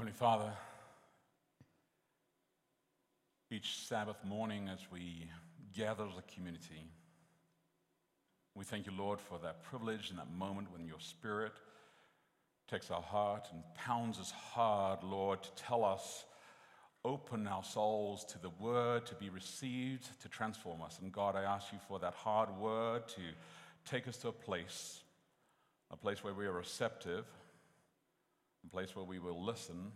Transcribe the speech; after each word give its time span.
Heavenly 0.00 0.18
Father, 0.18 0.50
each 3.50 3.86
Sabbath 3.86 4.16
morning 4.24 4.70
as 4.72 4.78
we 4.90 5.28
gather 5.76 6.04
as 6.04 6.16
a 6.16 6.34
community, 6.34 6.86
we 8.54 8.64
thank 8.64 8.86
you, 8.86 8.92
Lord, 8.96 9.20
for 9.20 9.38
that 9.40 9.62
privilege 9.62 10.08
and 10.08 10.18
that 10.18 10.32
moment 10.32 10.72
when 10.72 10.86
your 10.86 11.00
Spirit 11.00 11.52
takes 12.66 12.90
our 12.90 13.02
heart 13.02 13.48
and 13.52 13.62
pounds 13.74 14.18
us 14.18 14.30
hard, 14.30 15.04
Lord, 15.04 15.42
to 15.42 15.50
tell 15.54 15.84
us, 15.84 16.24
open 17.04 17.46
our 17.46 17.62
souls 17.62 18.24
to 18.32 18.38
the 18.38 18.52
word 18.58 19.04
to 19.04 19.14
be 19.16 19.28
received, 19.28 20.18
to 20.22 20.30
transform 20.30 20.80
us. 20.80 20.98
And 21.02 21.12
God, 21.12 21.36
I 21.36 21.42
ask 21.42 21.74
you 21.74 21.78
for 21.88 21.98
that 21.98 22.14
hard 22.14 22.48
word 22.56 23.06
to 23.08 23.20
take 23.84 24.08
us 24.08 24.16
to 24.16 24.28
a 24.28 24.32
place, 24.32 25.02
a 25.90 25.96
place 25.98 26.24
where 26.24 26.32
we 26.32 26.46
are 26.46 26.52
receptive, 26.52 27.26
a 28.64 28.70
place 28.70 28.94
where 28.94 29.04
we 29.04 29.18
will 29.18 29.42
listen, 29.44 29.92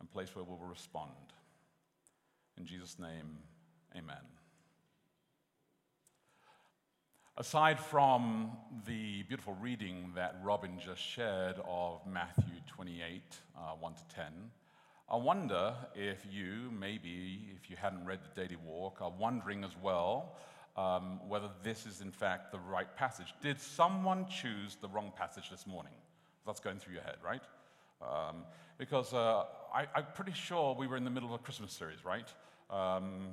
a 0.00 0.06
place 0.06 0.34
where 0.34 0.44
we 0.44 0.50
will 0.50 0.66
respond. 0.66 1.10
In 2.58 2.66
Jesus' 2.66 2.98
name, 2.98 3.38
amen. 3.96 4.16
Aside 7.36 7.80
from 7.80 8.52
the 8.86 9.24
beautiful 9.24 9.56
reading 9.60 10.12
that 10.14 10.38
Robin 10.44 10.78
just 10.78 11.00
shared 11.00 11.56
of 11.68 12.00
Matthew 12.06 12.54
28, 12.68 13.22
uh, 13.56 13.60
1 13.80 13.94
to 13.94 14.14
10, 14.14 14.24
I 15.10 15.16
wonder 15.16 15.74
if 15.96 16.24
you, 16.30 16.70
maybe 16.70 17.48
if 17.56 17.68
you 17.68 17.76
hadn't 17.76 18.04
read 18.06 18.20
the 18.22 18.40
Daily 18.40 18.56
Walk, 18.64 19.02
are 19.02 19.10
wondering 19.10 19.64
as 19.64 19.76
well 19.82 20.36
um, 20.76 21.20
whether 21.28 21.48
this 21.62 21.86
is 21.86 22.00
in 22.00 22.10
fact 22.10 22.52
the 22.52 22.58
right 22.58 22.96
passage. 22.96 23.34
Did 23.42 23.60
someone 23.60 24.26
choose 24.28 24.76
the 24.80 24.88
wrong 24.88 25.12
passage 25.16 25.50
this 25.50 25.66
morning? 25.66 25.92
That's 26.46 26.60
going 26.60 26.78
through 26.78 26.94
your 26.94 27.02
head, 27.02 27.16
right? 27.24 27.42
Um, 28.02 28.44
because 28.78 29.12
uh, 29.14 29.44
I, 29.72 29.86
am 29.94 30.04
pretty 30.14 30.32
sure 30.32 30.74
we 30.74 30.86
were 30.86 30.96
in 30.96 31.04
the 31.04 31.10
middle 31.10 31.28
of 31.28 31.40
a 31.40 31.42
Christmas 31.42 31.72
series, 31.72 32.04
right? 32.04 32.28
Um, 32.70 33.28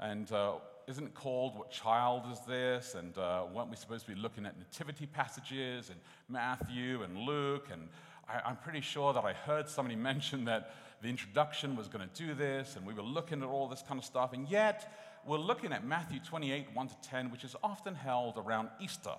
and 0.00 0.30
uh, 0.32 0.54
isn't 0.86 1.14
called 1.14 1.56
What 1.56 1.70
Child 1.70 2.24
Is 2.32 2.40
This? 2.46 2.94
And 2.94 3.16
uh, 3.16 3.44
weren't 3.52 3.70
we 3.70 3.76
supposed 3.76 4.06
to 4.06 4.14
be 4.14 4.20
looking 4.20 4.46
at 4.46 4.58
nativity 4.58 5.06
passages 5.06 5.90
in 5.90 5.96
Matthew 6.28 7.02
and 7.02 7.18
Luke? 7.18 7.68
And 7.72 7.88
I, 8.28 8.50
am 8.50 8.56
pretty 8.56 8.80
sure 8.80 9.12
that 9.12 9.24
I 9.24 9.32
heard 9.32 9.68
somebody 9.68 9.96
mention 10.10 10.44
that 10.46 10.74
the 11.02 11.08
introduction 11.08 11.76
was 11.76 11.88
going 11.88 12.08
to 12.08 12.26
do 12.26 12.34
this, 12.34 12.76
and 12.76 12.86
we 12.86 12.94
were 12.94 13.02
looking 13.02 13.42
at 13.42 13.48
all 13.48 13.68
this 13.68 13.82
kind 13.86 13.98
of 13.98 14.04
stuff. 14.04 14.32
And 14.32 14.48
yet, 14.48 14.92
we're 15.26 15.38
looking 15.38 15.72
at 15.72 15.84
Matthew 15.84 16.20
28, 16.20 16.68
1 16.72 16.88
to 16.88 16.94
10, 17.02 17.30
which 17.30 17.44
is 17.44 17.54
often 17.62 17.94
held 17.94 18.38
around 18.38 18.70
Easter. 18.80 19.14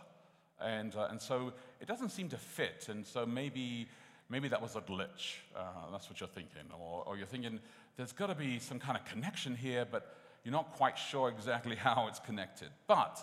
And, 0.68 0.96
uh, 0.96 1.08
and 1.10 1.22
so 1.22 1.54
it 1.80 1.88
doesn't 1.88 2.10
seem 2.10 2.30
to 2.30 2.38
fit. 2.38 2.88
And 2.90 3.06
so 3.06 3.26
maybe, 3.26 3.88
maybe 4.30 4.48
that 4.50 4.62
was 4.62 4.76
a 4.76 4.82
glitch. 4.82 5.38
Uh, 5.56 5.92
that's 5.92 6.10
what 6.10 6.20
you're 6.20 6.28
thinking. 6.28 6.64
Or, 6.78 7.04
or 7.06 7.18
you're 7.18 7.26
thinking, 7.26 7.60
there's 7.96 8.12
got 8.12 8.28
to 8.28 8.36
be 8.36 8.60
some 8.60 8.80
kind 8.80 8.98
of 8.98 9.06
connection 9.06 9.56
here, 9.56 9.86
but 9.90 10.18
you're 10.44 10.52
not 10.52 10.74
quite 10.74 10.98
sure 10.98 11.30
exactly 11.30 11.76
how 11.88 12.08
it's 12.08 12.20
connected. 12.20 12.70
But 12.86 13.20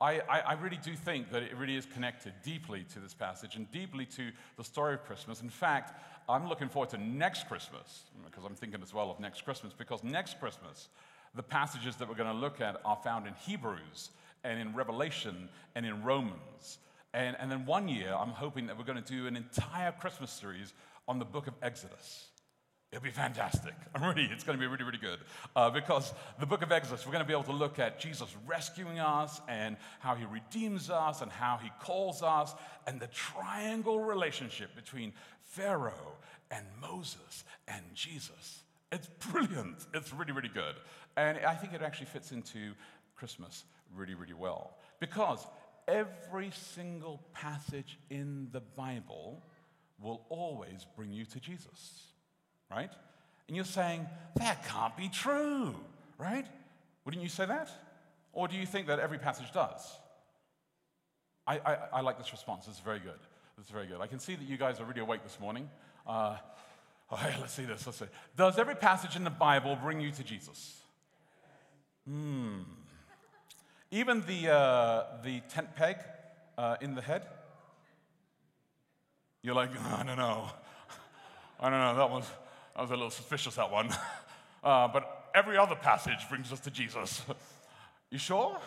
I, 0.00 0.20
I, 0.20 0.40
I, 0.40 0.52
really 0.54 0.78
do 0.82 0.94
think 0.94 1.30
that 1.32 1.42
it 1.42 1.56
really 1.56 1.76
is 1.76 1.86
connected 1.86 2.34
deeply 2.42 2.84
to 2.92 3.00
this 3.00 3.14
passage 3.14 3.56
and 3.56 3.70
deeply 3.72 4.04
to 4.06 4.30
the 4.56 4.64
story 4.64 4.92
of 4.94 5.04
Christmas. 5.04 5.40
In 5.40 5.48
fact, 5.48 5.98
I'm 6.28 6.48
looking 6.48 6.68
forward 6.68 6.90
to 6.90 6.98
next 6.98 7.48
Christmas, 7.48 8.04
because 8.24 8.44
I'm 8.44 8.54
thinking 8.54 8.82
as 8.82 8.92
well 8.92 9.10
of 9.10 9.20
next 9.20 9.42
Christmas, 9.44 9.72
because 9.72 10.04
next 10.04 10.38
Christmas, 10.38 10.88
the 11.34 11.42
passages 11.42 11.96
that 11.96 12.08
we're 12.08 12.14
going 12.14 12.32
to 12.32 12.36
look 12.36 12.60
at 12.60 12.80
are 12.84 12.98
found 13.02 13.26
in 13.26 13.34
Hebrews 13.34 14.10
and 14.46 14.60
in 14.60 14.74
Revelation 14.74 15.48
and 15.74 15.84
in 15.84 16.02
Romans. 16.02 16.78
And, 17.12 17.36
and 17.38 17.50
then 17.50 17.66
one 17.66 17.88
year, 17.88 18.14
I'm 18.14 18.30
hoping 18.30 18.66
that 18.66 18.78
we're 18.78 18.84
going 18.84 19.02
to 19.02 19.12
do 19.12 19.26
an 19.26 19.36
entire 19.36 19.92
Christmas 19.92 20.30
series 20.30 20.72
on 21.08 21.18
the 21.18 21.24
book 21.24 21.46
of 21.46 21.54
Exodus. 21.62 22.28
It'll 22.92 23.02
be 23.02 23.10
fantastic. 23.10 23.74
I'm 23.94 24.02
really, 24.08 24.28
it's 24.30 24.44
going 24.44 24.56
to 24.56 24.60
be 24.60 24.66
really, 24.66 24.84
really 24.84 24.98
good. 24.98 25.18
Uh, 25.54 25.70
because 25.70 26.12
the 26.38 26.46
book 26.46 26.62
of 26.62 26.70
Exodus, 26.70 27.04
we're 27.04 27.12
going 27.12 27.24
to 27.24 27.26
be 27.26 27.32
able 27.32 27.44
to 27.44 27.52
look 27.52 27.78
at 27.78 27.98
Jesus 27.98 28.34
rescuing 28.46 29.00
us 29.00 29.40
and 29.48 29.76
how 29.98 30.14
he 30.14 30.24
redeems 30.26 30.88
us 30.90 31.20
and 31.22 31.30
how 31.32 31.58
he 31.62 31.70
calls 31.82 32.22
us 32.22 32.54
and 32.86 33.00
the 33.00 33.08
triangle 33.08 34.00
relationship 34.00 34.74
between 34.76 35.12
Pharaoh 35.42 36.16
and 36.50 36.64
Moses 36.80 37.44
and 37.66 37.82
Jesus. 37.94 38.62
It's 38.92 39.08
brilliant. 39.30 39.84
It's 39.92 40.12
really, 40.12 40.32
really 40.32 40.48
good. 40.48 40.76
And 41.16 41.38
I 41.38 41.54
think 41.54 41.72
it 41.72 41.82
actually 41.82 42.06
fits 42.06 42.30
into 42.30 42.72
Christmas 43.16 43.64
really, 43.94 44.14
really 44.14 44.34
well. 44.34 44.76
Because 45.00 45.46
every 45.86 46.50
single 46.52 47.22
passage 47.32 47.98
in 48.10 48.48
the 48.52 48.60
Bible 48.60 49.42
will 50.00 50.26
always 50.28 50.86
bring 50.96 51.12
you 51.12 51.24
to 51.24 51.40
Jesus 51.40 52.06
right? 52.70 52.90
And 53.48 53.56
you're 53.56 53.64
saying, 53.64 54.06
that 54.36 54.66
can't 54.66 54.96
be 54.96 55.08
true, 55.08 55.74
right? 56.18 56.46
Wouldn't 57.04 57.22
you 57.22 57.28
say 57.28 57.46
that? 57.46 57.70
Or 58.32 58.48
do 58.48 58.56
you 58.56 58.66
think 58.66 58.88
that 58.88 58.98
every 58.98 59.18
passage 59.18 59.52
does? 59.52 59.96
I, 61.46 61.58
I, 61.58 61.78
I 61.94 62.00
like 62.00 62.18
this 62.18 62.32
response. 62.32 62.66
It's 62.68 62.80
very 62.80 62.98
good. 62.98 63.18
It's 63.58 63.70
very 63.70 63.86
good. 63.86 64.00
I 64.00 64.06
can 64.06 64.18
see 64.18 64.34
that 64.34 64.46
you 64.46 64.56
guys 64.56 64.80
are 64.80 64.84
really 64.84 65.00
awake 65.00 65.22
this 65.22 65.38
morning. 65.40 65.70
Uh, 66.06 66.36
okay, 67.12 67.34
let's 67.40 67.52
see 67.52 67.64
this. 67.64 67.86
Let's 67.86 67.98
see. 67.98 68.06
Does 68.36 68.58
every 68.58 68.74
passage 68.74 69.16
in 69.16 69.24
the 69.24 69.30
Bible 69.30 69.78
bring 69.80 70.00
you 70.00 70.10
to 70.10 70.24
Jesus? 70.24 70.80
Hmm. 72.06 72.62
Even 73.96 74.20
the, 74.26 74.52
uh, 74.52 75.04
the 75.24 75.40
tent 75.48 75.74
peg 75.74 75.96
uh, 76.58 76.76
in 76.82 76.94
the 76.94 77.00
head? 77.00 77.22
You're 79.42 79.54
like, 79.54 79.70
oh, 79.74 79.96
I 79.98 80.04
don't 80.04 80.18
know. 80.18 80.50
I 81.58 81.70
don't 81.70 81.78
know. 81.78 81.96
That 81.96 82.10
was, 82.10 82.30
I 82.76 82.82
was 82.82 82.90
a 82.90 82.94
little 82.94 83.08
suspicious, 83.08 83.56
that 83.56 83.70
one. 83.70 83.88
Uh, 84.64 84.88
but 84.88 85.30
every 85.32 85.56
other 85.56 85.76
passage 85.76 86.28
brings 86.28 86.50
us 86.50 86.58
to 86.58 86.72
Jesus. 86.72 87.22
you 88.10 88.18
sure? 88.18 88.58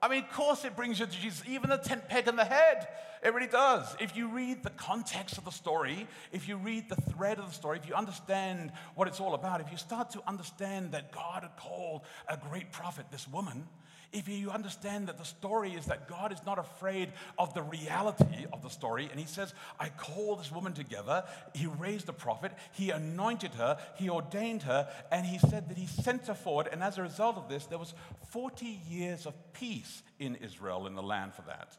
I 0.00 0.06
mean, 0.06 0.22
of 0.22 0.30
course 0.30 0.64
it 0.64 0.76
brings 0.76 1.00
you 1.00 1.06
to 1.06 1.10
Jesus, 1.10 1.42
even 1.48 1.68
the 1.68 1.78
tent 1.78 2.08
peg 2.08 2.28
in 2.28 2.36
the 2.36 2.44
head. 2.44 2.86
It 3.24 3.34
really 3.34 3.48
does. 3.48 3.96
If 3.98 4.16
you 4.16 4.28
read 4.28 4.62
the 4.62 4.70
context 4.70 5.36
of 5.36 5.44
the 5.44 5.50
story, 5.50 6.06
if 6.30 6.46
you 6.46 6.58
read 6.58 6.88
the 6.88 6.94
thread 6.94 7.40
of 7.40 7.48
the 7.48 7.54
story, 7.54 7.80
if 7.82 7.88
you 7.88 7.94
understand 7.94 8.70
what 8.94 9.08
it's 9.08 9.18
all 9.18 9.34
about, 9.34 9.60
if 9.60 9.72
you 9.72 9.78
start 9.78 10.10
to 10.10 10.22
understand 10.28 10.92
that 10.92 11.10
God 11.10 11.42
had 11.42 11.56
called 11.56 12.02
a 12.28 12.36
great 12.36 12.70
prophet, 12.70 13.06
this 13.10 13.26
woman, 13.26 13.66
if 14.12 14.28
you 14.28 14.50
understand 14.50 15.08
that 15.08 15.18
the 15.18 15.24
story 15.24 15.72
is 15.72 15.86
that 15.86 16.08
God 16.08 16.32
is 16.32 16.38
not 16.46 16.58
afraid 16.58 17.12
of 17.38 17.52
the 17.54 17.62
reality 17.62 18.46
of 18.52 18.62
the 18.62 18.70
story, 18.70 19.08
and 19.10 19.20
He 19.20 19.26
says, 19.26 19.52
I 19.78 19.90
called 19.90 20.40
this 20.40 20.50
woman 20.50 20.72
together, 20.72 21.24
He 21.54 21.66
raised 21.66 22.08
a 22.08 22.12
prophet, 22.12 22.52
He 22.72 22.90
anointed 22.90 23.54
her, 23.54 23.78
He 23.96 24.08
ordained 24.08 24.62
her, 24.62 24.88
and 25.12 25.26
He 25.26 25.38
said 25.38 25.68
that 25.68 25.76
He 25.76 25.86
sent 25.86 26.26
her 26.26 26.34
forward. 26.34 26.68
And 26.72 26.82
as 26.82 26.98
a 26.98 27.02
result 27.02 27.36
of 27.36 27.48
this, 27.48 27.66
there 27.66 27.78
was 27.78 27.94
40 28.30 28.80
years 28.88 29.26
of 29.26 29.34
peace 29.52 30.02
in 30.18 30.36
Israel, 30.36 30.86
in 30.86 30.94
the 30.94 31.02
land 31.02 31.34
for 31.34 31.42
that. 31.42 31.76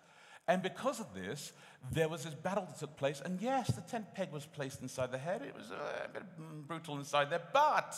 And 0.48 0.64
because 0.64 1.00
of 1.00 1.14
this, 1.14 1.54
there 1.92 2.10
was 2.10 2.24
this 2.24 2.34
battle 2.34 2.66
that 2.66 2.80
took 2.80 2.98
place. 2.98 3.22
And 3.24 3.40
yes, 3.40 3.68
the 3.68 3.82
tent 3.82 4.14
peg 4.16 4.32
was 4.32 4.46
placed 4.46 4.82
inside 4.82 5.12
the 5.12 5.18
head. 5.18 5.44
It 5.44 5.56
was 5.56 5.72
uh, 5.72 6.06
a 6.06 6.10
bit 6.10 6.24
brutal 6.68 6.98
inside 6.98 7.30
there. 7.30 7.44
But 7.54 7.96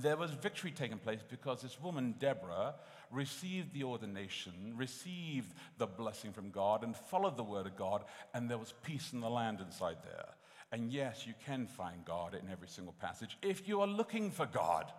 there 0.00 0.16
was 0.16 0.30
victory 0.32 0.70
taking 0.70 0.98
place 0.98 1.20
because 1.28 1.62
this 1.62 1.80
woman, 1.80 2.14
Deborah, 2.18 2.74
received 3.12 3.72
the 3.72 3.84
ordination, 3.84 4.74
received 4.76 5.54
the 5.78 5.86
blessing 5.86 6.32
from 6.32 6.50
God, 6.50 6.82
and 6.82 6.96
followed 6.96 7.36
the 7.36 7.44
word 7.44 7.66
of 7.66 7.76
God, 7.76 8.04
and 8.34 8.50
there 8.50 8.58
was 8.58 8.74
peace 8.82 9.12
in 9.12 9.20
the 9.20 9.30
land 9.30 9.60
inside 9.60 9.98
there. 10.04 10.30
And 10.72 10.90
yes, 10.90 11.26
you 11.26 11.34
can 11.44 11.66
find 11.66 12.04
God 12.04 12.34
in 12.34 12.50
every 12.50 12.68
single 12.68 12.94
passage 12.94 13.36
if 13.42 13.68
you 13.68 13.80
are 13.82 13.86
looking 13.86 14.30
for 14.30 14.46
God. 14.46 14.90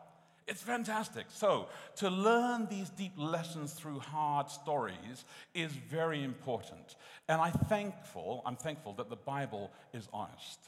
It's 0.45 0.61
fantastic. 0.61 1.27
So, 1.29 1.67
to 1.97 2.09
learn 2.09 2.67
these 2.69 2.89
deep 2.89 3.13
lessons 3.15 3.73
through 3.73 3.99
hard 3.99 4.49
stories 4.49 5.23
is 5.53 5.71
very 5.71 6.21
important. 6.21 6.95
And 7.29 7.41
I'm 7.41 7.53
thankful, 7.53 8.43
I'm 8.45 8.57
thankful 8.57 8.93
that 8.95 9.09
the 9.09 9.15
Bible 9.15 9.71
is 9.93 10.09
honest. 10.11 10.59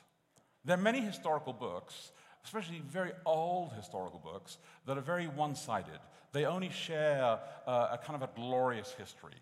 There 0.64 0.78
are 0.78 0.82
many 0.82 1.02
historical 1.02 1.52
books 1.52 2.12
especially 2.46 2.82
very 2.88 3.12
old 3.26 3.74
historical 3.74 4.20
books 4.20 4.58
that 4.86 4.98
are 4.98 5.02
very 5.02 5.28
one 5.28 5.56
sided. 5.56 6.00
They 6.32 6.46
only 6.46 6.70
share 6.70 7.40
uh, 7.68 7.90
a 7.92 8.00
kind 8.04 8.22
of 8.22 8.30
a 8.30 8.30
glorious 8.36 8.94
history. 8.98 9.34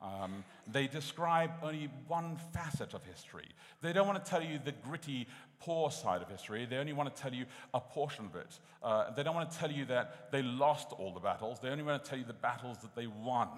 Um, 0.00 0.44
they 0.70 0.86
describe 0.86 1.50
only 1.62 1.88
one 2.06 2.36
facet 2.52 2.94
of 2.94 3.04
history. 3.04 3.48
They 3.82 3.92
don't 3.92 4.06
want 4.06 4.22
to 4.22 4.30
tell 4.30 4.42
you 4.42 4.58
the 4.62 4.72
gritty, 4.72 5.26
poor 5.58 5.90
side 5.90 6.22
of 6.22 6.28
history. 6.28 6.66
They 6.66 6.76
only 6.76 6.92
want 6.92 7.14
to 7.14 7.22
tell 7.22 7.32
you 7.32 7.46
a 7.72 7.80
portion 7.80 8.26
of 8.26 8.36
it. 8.36 8.58
Uh, 8.82 9.10
they 9.14 9.22
don't 9.22 9.34
want 9.34 9.50
to 9.50 9.58
tell 9.58 9.70
you 9.70 9.84
that 9.86 10.30
they 10.32 10.42
lost 10.42 10.88
all 10.92 11.12
the 11.12 11.20
battles. 11.20 11.60
They 11.60 11.68
only 11.68 11.84
want 11.84 12.02
to 12.02 12.08
tell 12.08 12.18
you 12.18 12.24
the 12.24 12.34
battles 12.34 12.78
that 12.78 12.94
they 12.94 13.06
won, 13.06 13.48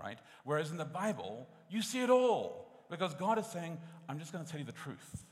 right? 0.00 0.18
Whereas 0.44 0.70
in 0.70 0.76
the 0.76 0.84
Bible, 0.84 1.48
you 1.68 1.82
see 1.82 2.02
it 2.02 2.10
all 2.10 2.84
because 2.90 3.14
God 3.14 3.38
is 3.38 3.46
saying, 3.46 3.78
I'm 4.08 4.18
just 4.18 4.32
going 4.32 4.44
to 4.44 4.50
tell 4.50 4.60
you 4.60 4.66
the 4.66 4.72
truth. 4.72 5.24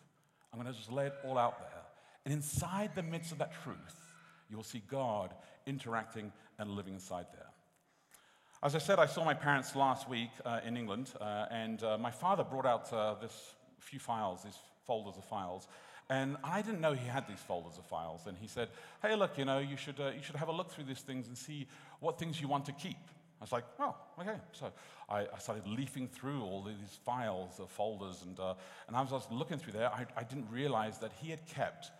I'm 0.52 0.60
going 0.60 0.72
to 0.72 0.76
just 0.76 0.90
lay 0.90 1.06
it 1.06 1.14
all 1.24 1.38
out 1.38 1.60
there. 1.60 1.69
And 2.24 2.34
inside 2.34 2.90
the 2.94 3.02
midst 3.02 3.32
of 3.32 3.38
that 3.38 3.52
truth, 3.64 3.96
you'll 4.48 4.62
see 4.62 4.82
God 4.88 5.34
interacting 5.66 6.32
and 6.58 6.70
living 6.70 6.94
inside 6.94 7.26
there. 7.32 7.46
As 8.62 8.74
I 8.74 8.78
said, 8.78 8.98
I 8.98 9.06
saw 9.06 9.24
my 9.24 9.32
parents 9.32 9.74
last 9.74 10.08
week 10.08 10.30
uh, 10.44 10.60
in 10.66 10.76
England, 10.76 11.12
uh, 11.18 11.46
and 11.50 11.82
uh, 11.82 11.96
my 11.96 12.10
father 12.10 12.44
brought 12.44 12.66
out 12.66 12.92
uh, 12.92 13.14
this 13.14 13.54
few 13.78 13.98
files, 13.98 14.42
these 14.42 14.58
folders 14.84 15.16
of 15.16 15.24
files. 15.24 15.66
And 16.10 16.36
I 16.42 16.60
didn't 16.60 16.80
know 16.80 16.92
he 16.92 17.06
had 17.06 17.28
these 17.28 17.38
folders 17.38 17.78
of 17.78 17.86
files. 17.86 18.26
And 18.26 18.36
he 18.36 18.48
said, 18.48 18.68
hey, 19.00 19.14
look, 19.14 19.38
you 19.38 19.44
know, 19.44 19.58
you 19.58 19.76
should, 19.76 20.00
uh, 20.00 20.10
you 20.14 20.22
should 20.22 20.36
have 20.36 20.48
a 20.48 20.52
look 20.52 20.70
through 20.70 20.84
these 20.84 21.00
things 21.00 21.28
and 21.28 21.38
see 21.38 21.68
what 22.00 22.18
things 22.18 22.40
you 22.40 22.48
want 22.48 22.64
to 22.66 22.72
keep. 22.72 22.98
I 23.40 23.44
was 23.44 23.52
like, 23.52 23.64
oh, 23.78 23.94
okay. 24.18 24.36
So 24.52 24.70
I, 25.08 25.20
I 25.20 25.38
started 25.38 25.66
leafing 25.66 26.08
through 26.08 26.42
all 26.42 26.62
these 26.62 26.98
files, 27.06 27.58
uh, 27.58 27.66
folders, 27.66 28.22
and, 28.26 28.38
uh, 28.38 28.54
and 28.86 28.96
as 28.96 29.12
I 29.12 29.14
was 29.14 29.26
looking 29.30 29.56
through 29.56 29.72
there, 29.72 29.88
I, 29.88 30.04
I, 30.16 30.24
didn't 30.24 30.50
realize 30.50 30.98
that 30.98 31.12
he 31.22 31.30
had 31.30 31.46
kept, 31.46 31.90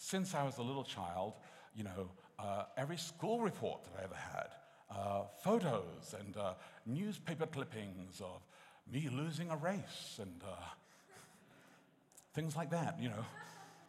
since 0.00 0.34
I 0.34 0.44
was 0.44 0.56
a 0.56 0.62
little 0.62 0.82
child, 0.82 1.34
you 1.76 1.84
know, 1.84 2.08
uh, 2.38 2.64
every 2.78 2.96
school 2.96 3.40
report 3.40 3.84
that 3.84 4.00
I 4.00 4.04
ever 4.04 4.14
had, 4.14 4.48
uh, 4.90 5.22
photos 5.44 6.14
and 6.18 6.36
uh, 6.38 6.54
newspaper 6.86 7.44
clippings 7.44 8.22
of 8.22 8.40
me 8.90 9.10
losing 9.12 9.50
a 9.50 9.56
race 9.56 10.18
and 10.18 10.40
uh, 10.42 10.54
things 12.32 12.56
like 12.56 12.70
that, 12.70 12.96
you 12.98 13.10
know, 13.10 13.26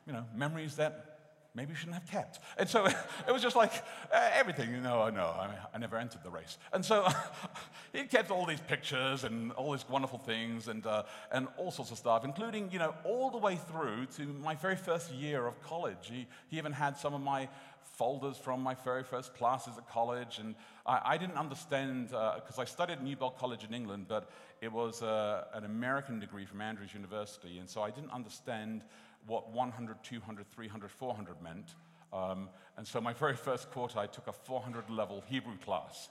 you 0.05 0.11
know, 0.11 0.25
memories 0.35 0.75
that 0.75 1.19
maybe 1.55 1.73
shouldn't 1.73 1.95
have 1.95 2.11
kept. 2.11 2.39
And 2.57 2.67
so 2.67 2.85
it 3.27 3.31
was 3.31 3.41
just 3.41 3.55
like 3.55 3.71
uh, 4.13 4.29
everything, 4.33 4.69
you 4.69 4.81
know, 4.81 5.09
no, 5.09 5.33
I, 5.39 5.47
mean, 5.47 5.57
I 5.73 5.77
never 5.77 5.95
entered 5.95 6.23
the 6.23 6.29
race. 6.29 6.57
And 6.73 6.83
so 6.83 7.07
he 7.93 8.03
kept 8.03 8.31
all 8.31 8.45
these 8.45 8.61
pictures 8.61 9.23
and 9.23 9.51
all 9.53 9.71
these 9.71 9.87
wonderful 9.89 10.19
things 10.19 10.67
and, 10.67 10.85
uh, 10.85 11.03
and 11.31 11.47
all 11.57 11.71
sorts 11.71 11.91
of 11.91 11.97
stuff, 11.97 12.23
including, 12.23 12.71
you 12.71 12.79
know, 12.79 12.95
all 13.03 13.29
the 13.29 13.37
way 13.37 13.55
through 13.55 14.05
to 14.17 14.23
my 14.41 14.55
very 14.55 14.75
first 14.75 15.11
year 15.11 15.45
of 15.45 15.61
college. 15.61 16.09
He, 16.09 16.27
he 16.49 16.57
even 16.57 16.71
had 16.71 16.97
some 16.97 17.13
of 17.13 17.21
my 17.21 17.49
folders 17.83 18.37
from 18.37 18.61
my 18.61 18.75
very 18.85 19.03
first 19.03 19.35
classes 19.35 19.73
at 19.77 19.89
college. 19.89 20.39
And 20.39 20.55
I, 20.85 21.01
I 21.05 21.17
didn't 21.17 21.37
understand, 21.37 22.07
because 22.07 22.57
uh, 22.57 22.61
I 22.61 22.65
studied 22.65 22.93
at 22.93 23.03
Newbold 23.03 23.37
College 23.37 23.63
in 23.63 23.73
England, 23.73 24.05
but 24.07 24.29
it 24.61 24.71
was 24.71 25.03
uh, 25.03 25.45
an 25.53 25.65
American 25.65 26.19
degree 26.19 26.45
from 26.45 26.61
Andrews 26.61 26.93
University. 26.93 27.57
And 27.59 27.69
so 27.69 27.81
I 27.81 27.91
didn't 27.91 28.11
understand 28.11 28.83
what 29.27 29.51
100, 29.51 30.03
200, 30.03 30.45
300, 30.49 30.91
400 30.91 31.41
meant. 31.41 31.75
Um, 32.13 32.49
and 32.77 32.87
so 32.87 33.01
my 33.01 33.13
very 33.13 33.35
first 33.35 33.69
quarter, 33.71 33.99
I 33.99 34.07
took 34.07 34.27
a 34.27 34.33
400 34.33 34.89
level 34.89 35.23
Hebrew 35.27 35.57
class. 35.57 36.09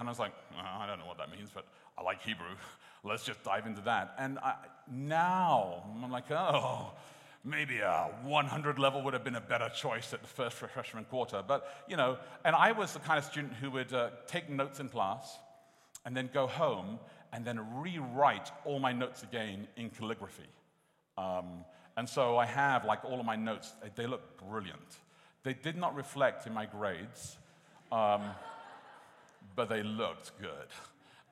And 0.00 0.08
I 0.08 0.10
was 0.10 0.18
like, 0.18 0.32
I 0.58 0.86
don't 0.86 0.98
know 0.98 1.06
what 1.06 1.18
that 1.18 1.30
means, 1.30 1.50
but 1.54 1.66
I 1.98 2.02
like 2.02 2.22
Hebrew. 2.22 2.56
Let's 3.04 3.22
just 3.24 3.44
dive 3.44 3.66
into 3.66 3.82
that. 3.82 4.14
And 4.18 4.38
I, 4.38 4.54
now 4.90 5.84
I'm 6.02 6.10
like, 6.10 6.30
oh, 6.30 6.92
maybe 7.44 7.80
a 7.80 8.08
100 8.24 8.78
level 8.78 9.02
would 9.02 9.12
have 9.12 9.24
been 9.24 9.36
a 9.36 9.42
better 9.42 9.68
choice 9.68 10.14
at 10.14 10.22
the 10.22 10.26
first 10.26 10.56
freshman 10.56 11.04
quarter. 11.04 11.44
But, 11.46 11.84
you 11.86 11.98
know, 11.98 12.16
and 12.46 12.56
I 12.56 12.72
was 12.72 12.94
the 12.94 13.00
kind 13.00 13.18
of 13.18 13.24
student 13.24 13.52
who 13.54 13.70
would 13.72 13.92
uh, 13.92 14.08
take 14.26 14.48
notes 14.48 14.80
in 14.80 14.88
class 14.88 15.38
and 16.06 16.16
then 16.16 16.30
go 16.32 16.46
home 16.46 16.98
and 17.34 17.44
then 17.44 17.60
rewrite 17.82 18.50
all 18.64 18.78
my 18.78 18.92
notes 18.92 19.22
again 19.22 19.68
in 19.76 19.90
calligraphy. 19.90 20.48
Um, 21.18 21.64
and 21.98 22.08
so 22.08 22.38
I 22.38 22.46
have, 22.46 22.86
like, 22.86 23.04
all 23.04 23.20
of 23.20 23.26
my 23.26 23.36
notes, 23.36 23.74
they 23.96 24.06
look 24.06 24.42
brilliant. 24.48 24.96
They 25.42 25.52
did 25.52 25.76
not 25.76 25.94
reflect 25.94 26.46
in 26.46 26.54
my 26.54 26.64
grades, 26.64 27.36
um, 27.92 28.22
but 29.60 29.68
they 29.68 29.82
looked 29.82 30.32
good. 30.40 30.68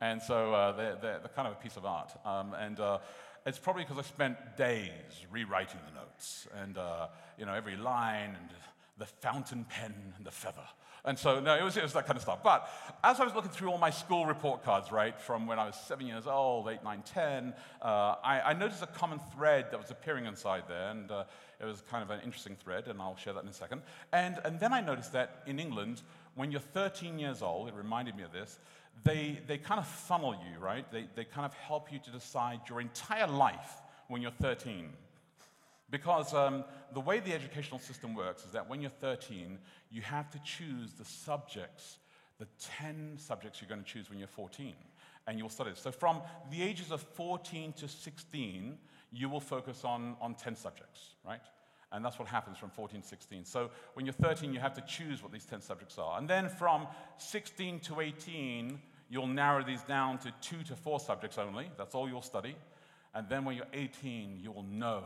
And 0.03 0.21
so 0.21 0.53
uh, 0.53 0.73
they're, 0.73 0.99
they're, 1.01 1.31
kind 1.35 1.49
of 1.49 1.55
a 1.55 1.57
piece 1.57 1.79
of 1.79 1.87
art. 1.87 2.13
Um, 2.27 2.53
and 2.53 2.79
uh, 2.79 2.99
it's 3.47 3.59
probably 3.59 3.85
because 3.85 3.99
I 3.99 4.03
spent 4.03 4.37
days 4.59 4.91
rewriting 5.31 5.81
the 5.87 5.99
notes, 5.99 6.47
and, 6.61 6.77
uh, 6.77 7.07
you 7.39 7.47
know, 7.47 7.55
every 7.55 7.77
line, 7.77 8.37
and 8.39 8.51
the 8.99 9.07
fountain 9.07 9.65
pen, 9.65 9.95
and 10.19 10.27
the 10.27 10.31
feather. 10.31 10.69
And 11.07 11.19
so, 11.19 11.41
no, 11.41 11.55
it 11.55 11.63
was, 11.63 11.79
it 11.79 11.83
was 11.83 11.95
that 11.95 12.05
kind 12.05 12.19
of 12.19 12.23
stuff. 12.23 12.43
But 12.43 12.69
as 13.03 13.19
I 13.19 13.25
was 13.25 13.35
looking 13.35 13.51
through 13.51 13.71
all 13.71 13.79
my 13.79 13.89
school 13.89 14.27
report 14.27 14.63
cards, 14.63 14.93
right, 14.93 15.19
from 15.19 15.47
when 15.47 15.59
I 15.59 15.65
was 15.65 15.75
seven 15.75 16.07
years 16.07 16.27
old, 16.27 16.69
eight, 16.69 16.85
nine, 16.85 17.03
ten, 17.15 17.55
uh, 17.81 18.17
I, 18.23 18.43
I, 18.45 18.53
noticed 18.53 18.83
a 18.83 18.89
common 18.89 19.21
thread 19.35 19.71
that 19.71 19.81
was 19.81 19.91
appearing 19.91 20.27
inside 20.27 20.65
there, 20.69 20.91
and 20.91 21.11
uh, 21.11 21.25
it 21.61 21.65
was 21.65 21.83
kind 21.91 22.03
of 22.03 22.11
an 22.11 22.21
interesting 22.25 22.57
thread, 22.57 22.87
and 22.87 23.01
I'll 23.01 23.17
share 23.17 23.33
that 23.33 23.43
in 23.43 23.49
a 23.49 23.53
second. 23.53 23.83
And, 24.13 24.39
and 24.45 24.61
then 24.61 24.73
I 24.73 24.81
noticed 24.81 25.13
that 25.13 25.43
in 25.47 25.59
England, 25.59 26.03
when 26.35 26.53
you're 26.53 26.61
13 26.61 27.19
years 27.19 27.43
old, 27.43 27.69
it 27.69 27.75
reminded 27.75 28.17
me 28.17 28.23
of 28.23 28.33
this, 28.33 28.59
they, 29.05 29.41
they 29.47 29.59
kind 29.59 29.81
of 29.81 29.87
funnel 29.87 30.35
you, 30.35 30.59
right? 30.61 30.91
They, 30.93 31.07
they 31.15 31.25
kind 31.25 31.45
of 31.45 31.55
help 31.55 31.93
you 31.93 31.99
to 31.99 32.11
decide 32.11 32.61
your 32.69 32.81
entire 32.81 33.27
life 33.27 33.81
when 34.09 34.23
you're 34.23 34.31
13. 34.31 34.89
Because 35.91 36.35
um, 36.35 36.65
the 36.93 37.01
way 37.01 37.21
the 37.21 37.33
educational 37.33 37.81
system 37.81 38.15
works 38.15 38.45
is 38.45 38.53
that 38.53 38.69
when 38.69 38.81
you're 38.81 38.91
13, 38.91 39.59
you 39.91 40.03
have 40.03 40.31
to 40.31 40.41
choose 40.45 40.93
the 40.93 41.05
subjects, 41.05 41.99
the 42.39 42.47
10 42.79 43.15
subjects 43.17 43.61
you're 43.61 43.69
going 43.69 43.83
to 43.83 43.91
choose 43.91 44.11
when 44.11 44.19
you're 44.19 44.29
14, 44.29 44.75
and 45.27 45.39
you'll 45.39 45.49
study. 45.49 45.71
So 45.75 45.91
from 45.91 46.21
the 46.51 46.63
ages 46.63 46.93
of 46.93 47.01
14 47.01 47.73
to 47.75 47.89
16, 47.89 48.79
you 49.13 49.29
will 49.29 49.41
focus 49.41 49.85
on, 49.85 50.17
on 50.21 50.35
10 50.35 50.57
subjects, 50.57 51.15
right? 51.27 51.41
And 51.91 52.05
that's 52.05 52.19
what 52.19 52.29
happens 52.29 52.59
from 52.59 52.71
14 52.71 53.01
to 53.01 53.07
16. 53.07 53.45
So 53.45 53.71
when 53.95 54.05
you're 54.05 54.13
13, 54.13 54.53
you 54.53 54.61
have 54.61 54.75
to 54.75 54.83
choose 54.83 55.23
what 55.23 55.33
these 55.33 55.47
10 55.47 55.63
subjects 55.63 55.99
are. 55.99 56.19
And 56.19 56.29
then 56.29 56.49
from 56.49 56.87
16 57.17 57.81
to 57.81 58.01
18, 58.01 58.79
you'll 59.09 59.27
narrow 59.27 59.65
these 59.65 59.83
down 59.83 60.19
to 60.19 60.33
two 60.43 60.63
to 60.65 60.77
four 60.77 61.01
subjects 61.01 61.39
only. 61.39 61.71
That's 61.79 61.95
all 61.95 62.09
you'll 62.09 62.21
study. 62.21 62.57
And 63.15 63.27
then 63.29 63.45
when 63.45 63.57
you're 63.57 63.67
18, 63.73 64.39
you 64.43 64.53
will 64.53 64.65
know 64.65 65.05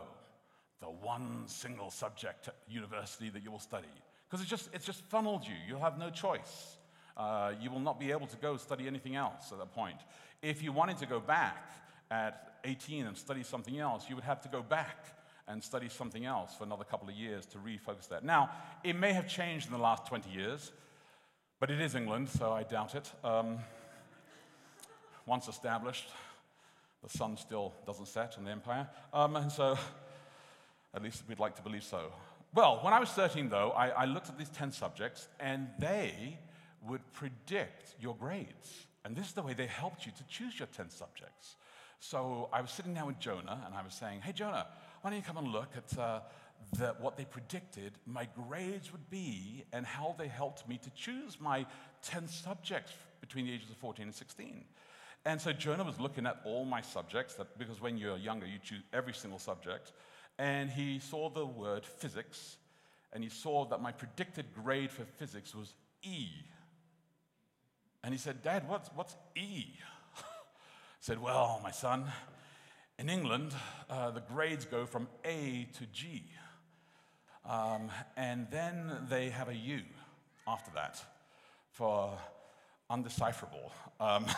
the 0.81 0.89
one 0.89 1.45
single 1.47 1.91
subject 1.91 2.49
at 2.49 2.57
university 2.69 3.31
that 3.31 3.45
you 3.45 3.53
will 3.53 3.61
study. 3.61 3.87
Because 4.29 4.41
it's 4.41 4.51
just, 4.51 4.71
it's 4.73 4.85
just 4.85 5.05
funneled 5.05 5.47
you. 5.47 5.55
You'll 5.69 5.81
have 5.81 5.99
no 5.99 6.11
choice. 6.11 6.79
Uh, 7.17 7.53
you 7.61 7.71
will 7.71 7.81
not 7.81 8.01
be 8.01 8.11
able 8.11 8.27
to 8.27 8.37
go 8.39 8.57
study 8.57 8.89
anything 8.89 9.15
else 9.15 9.53
at 9.53 9.59
that 9.59 9.73
point. 9.73 9.99
If 10.41 10.63
you 10.63 10.73
wanted 10.73 10.99
to 10.99 11.07
go 11.07 11.21
back 11.21 11.71
at 12.11 12.52
18 12.65 13.07
and 13.07 13.17
study 13.17 13.43
something 13.43 13.79
else, 13.79 14.07
you 14.09 14.15
would 14.15 14.25
have 14.25 14.41
to 14.43 14.49
go 14.49 14.63
back 14.63 15.17
and 15.49 15.63
study 15.63 15.89
something 15.89 16.25
else 16.25 16.55
for 16.55 16.65
another 16.65 16.85
couple 16.85 17.09
of 17.09 17.15
years 17.15 17.47
to 17.47 17.59
refocus 17.59 18.09
that. 18.09 18.25
Now, 18.25 18.51
it 18.85 18.95
may 18.95 19.13
have 19.13 19.29
changed 19.29 19.67
in 19.67 19.73
the 19.73 19.79
last 19.79 20.07
20 20.07 20.31
years, 20.31 20.73
but 21.59 21.71
it 21.71 21.81
is 21.81 21.95
England, 21.95 22.29
so 22.29 22.53
I 22.53 22.63
doubt 22.63 22.95
it. 22.95 23.11
Um, 23.25 23.59
once 25.27 25.49
established, 25.49 26.09
the 27.03 27.09
sun 27.09 27.37
still 27.37 27.73
doesn't 27.87 28.07
set 28.07 28.37
in 28.39 28.45
the 28.45 28.51
empire. 28.51 28.89
Um, 29.13 29.37
and 29.37 29.51
so 29.51 29.77
at 30.95 31.03
least 31.03 31.25
we'd 31.29 31.39
like 31.39 31.57
to 31.57 31.63
believe 31.63 31.85
so. 31.85 32.13
Well, 32.55 32.81
when 32.83 32.93
I 32.93 33.01
was 33.01 33.09
13, 33.11 33.49
though, 33.49 33.71
I, 33.71 33.89
I 33.89 34.05
looked 34.05 34.29
at 34.29 34.39
these 34.39 34.51
10 34.51 34.73
subjects, 34.73 35.29
and 35.41 35.69
they 35.79 36.39
would 36.87 37.01
predict 37.13 37.95
your 38.01 38.15
grades. 38.15 38.87
And 39.05 39.17
this 39.17 39.27
is 39.27 39.33
the 39.33 39.43
way 39.43 39.55
they 39.55 39.67
helped 39.67 40.07
you 40.07 40.13
to 40.13 40.25
choose 40.29 40.59
your 40.59 40.69
10 40.69 40.91
subjects. 40.91 41.57
So 42.05 42.49
I 42.53 42.61
was 42.61 42.73
sitting 42.73 42.95
down 42.95 43.07
with 43.07 43.21
Jonah, 43.21 43.63
and 43.65 43.77
I 43.77 43.81
was 43.81 43.95
saying, 43.95 44.23
Hey, 44.23 44.33
Jonah, 44.33 44.67
why 45.01 45.11
don't 45.11 45.21
you 45.21 45.25
come 45.25 45.37
and 45.37 45.47
look 45.47 45.69
at 45.77 45.97
uh, 45.97 46.21
the, 46.77 46.97
what 47.01 47.17
they 47.17 47.25
predicted 47.25 47.93
my 48.07 48.27
grades 48.49 48.91
would 48.91 49.09
be 49.09 49.63
and 49.73 49.87
how 49.87 50.17
they 50.19 50.27
helped 50.27 50.69
me 50.69 50.79
to 50.79 50.91
choose 50.91 51.41
my 51.41 51.65
10 52.03 52.27
subjects 52.27 52.91
between 53.21 53.47
the 53.47 53.53
ages 53.53 53.71
of 53.71 53.77
14 53.77 54.07
and 54.07 54.15
16. 54.15 54.65
And 55.25 55.41
so 55.41 55.53
Jonah 55.53 55.85
was 55.85 56.01
looking 56.01 56.27
at 56.27 56.41
all 56.45 56.65
my 56.65 56.81
subjects, 56.81 57.35
that, 57.35 57.57
because 57.57 57.81
when 57.81 57.97
you're 57.97 58.17
younger, 58.17 58.47
you 58.47 58.59
choose 58.61 58.83
every 58.93 59.15
single 59.15 59.39
subject 59.39 59.93
and 60.41 60.71
he 60.71 60.99
saw 60.99 61.31
the 61.31 61.47
word 61.47 61.87
physics, 61.87 62.57
and 63.13 63.23
he 63.23 63.31
saw 63.31 63.65
that 63.67 63.81
my 63.81 63.93
predicted 63.93 64.47
grade 64.53 64.91
for 64.91 65.05
physics 65.05 65.55
was 65.55 65.73
E. 66.03 66.27
And 68.03 68.13
he 68.13 68.19
said, 68.19 68.43
Dad, 68.43 68.69
what's, 68.69 68.91
what's 68.97 69.15
E? 69.37 69.67
Said, 71.03 71.21
Well, 71.21 71.59
my 71.65 71.73
son, 71.73 72.05
in 72.97 73.09
England, 73.09 73.53
uh, 73.91 74.13
the 74.13 74.21
grades 74.21 74.65
go 74.65 74.87
from 74.87 75.09
A 75.25 75.67
to 75.77 75.87
G. 75.87 76.23
Um, 77.45 77.91
and 78.17 78.47
then 78.53 78.93
they 79.11 79.31
have 79.31 79.49
a 79.49 79.55
U 79.57 79.81
after 80.47 80.71
that 80.77 81.03
for 81.73 82.17
undecipherable. 82.89 83.73
Um, 83.99 84.27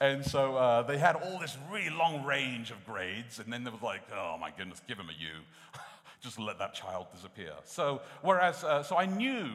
And 0.00 0.24
so 0.24 0.54
uh, 0.54 0.82
they 0.82 0.96
had 0.96 1.16
all 1.16 1.40
this 1.40 1.58
really 1.72 1.90
long 1.90 2.24
range 2.24 2.70
of 2.70 2.84
grades, 2.86 3.40
and 3.40 3.52
then 3.52 3.64
there 3.64 3.72
was 3.72 3.82
like, 3.82 4.02
oh 4.14 4.38
my 4.38 4.52
goodness, 4.56 4.80
give 4.86 4.96
him 4.96 5.08
a 5.08 5.12
U. 5.12 5.40
Just 6.20 6.38
let 6.38 6.56
that 6.60 6.72
child 6.72 7.08
disappear. 7.12 7.50
So, 7.64 8.00
whereas, 8.22 8.62
uh, 8.62 8.84
so 8.84 8.96
I 8.96 9.06
knew 9.06 9.50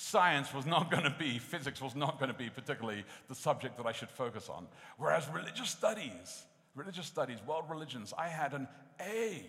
science 0.00 0.54
was 0.54 0.64
not 0.64 0.92
going 0.92 1.02
to 1.02 1.14
be, 1.18 1.40
physics 1.40 1.82
was 1.82 1.96
not 1.96 2.20
going 2.20 2.30
to 2.30 2.38
be 2.38 2.48
particularly 2.48 3.04
the 3.26 3.34
subject 3.34 3.76
that 3.76 3.84
I 3.84 3.90
should 3.90 4.10
focus 4.10 4.48
on. 4.48 4.68
Whereas 4.96 5.28
religious 5.34 5.70
studies, 5.70 6.44
religious 6.76 7.06
studies, 7.06 7.38
world 7.44 7.64
religions, 7.68 8.14
I 8.16 8.28
had 8.28 8.54
an 8.54 8.68
A. 9.00 9.44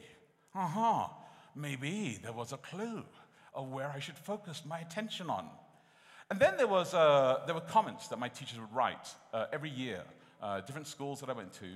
Uh 0.56 0.68
huh. 0.68 1.08
Maybe 1.56 2.18
there 2.24 2.34
was 2.34 2.52
a 2.52 2.58
clue 2.58 3.04
of 3.54 3.70
where 3.70 3.92
I 3.96 4.00
should 4.00 4.18
focus 4.18 4.64
my 4.66 4.80
attention 4.80 5.30
on. 5.30 5.48
And 6.32 6.40
then 6.40 6.58
there, 6.58 6.68
was, 6.68 6.96
uh, 6.96 7.42
there 7.46 7.54
were 7.54 7.62
comments 7.62 8.08
that 8.08 8.18
my 8.18 8.30
teachers 8.30 8.60
would 8.60 8.74
write 8.74 9.08
uh, 9.32 9.46
every 9.54 9.70
year 9.70 10.02
uh, 10.42 10.62
different 10.62 10.88
schools 10.88 11.20
that 11.20 11.30
I 11.30 11.34
went 11.34 11.54
to, 11.54 11.68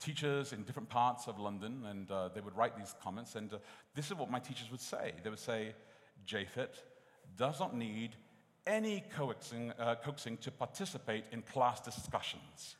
teachers 0.00 0.52
in 0.52 0.64
different 0.64 0.90
parts 0.90 1.28
of 1.28 1.38
London, 1.38 1.82
and 1.88 2.10
uh, 2.10 2.28
they 2.34 2.42
would 2.42 2.56
write 2.58 2.76
these 2.76 2.94
comments. 3.02 3.36
And 3.36 3.54
uh, 3.54 3.58
this 3.94 4.10
is 4.10 4.16
what 4.16 4.30
my 4.30 4.38
teachers 4.38 4.70
would 4.70 4.82
say. 4.82 5.14
They 5.24 5.30
would 5.30 5.38
say, 5.38 5.74
Japhet 6.26 6.74
does 7.36 7.60
not 7.60 7.74
need 7.74 8.10
any 8.66 9.04
coaxing, 9.16 9.72
uh, 9.78 9.94
coaxing 10.02 10.36
to 10.38 10.50
participate 10.50 11.24
in 11.32 11.42
class 11.42 11.80
discussions. 11.80 12.76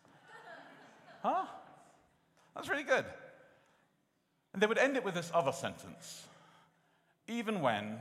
huh? 1.22 1.44
That's 2.54 2.68
really 2.68 2.82
good. 2.82 3.04
And 4.52 4.62
they 4.62 4.66
would 4.66 4.78
end 4.78 4.96
it 4.96 5.04
with 5.04 5.14
this 5.14 5.30
other 5.34 5.52
sentence 5.52 6.26
even 7.28 7.60
when 7.60 7.98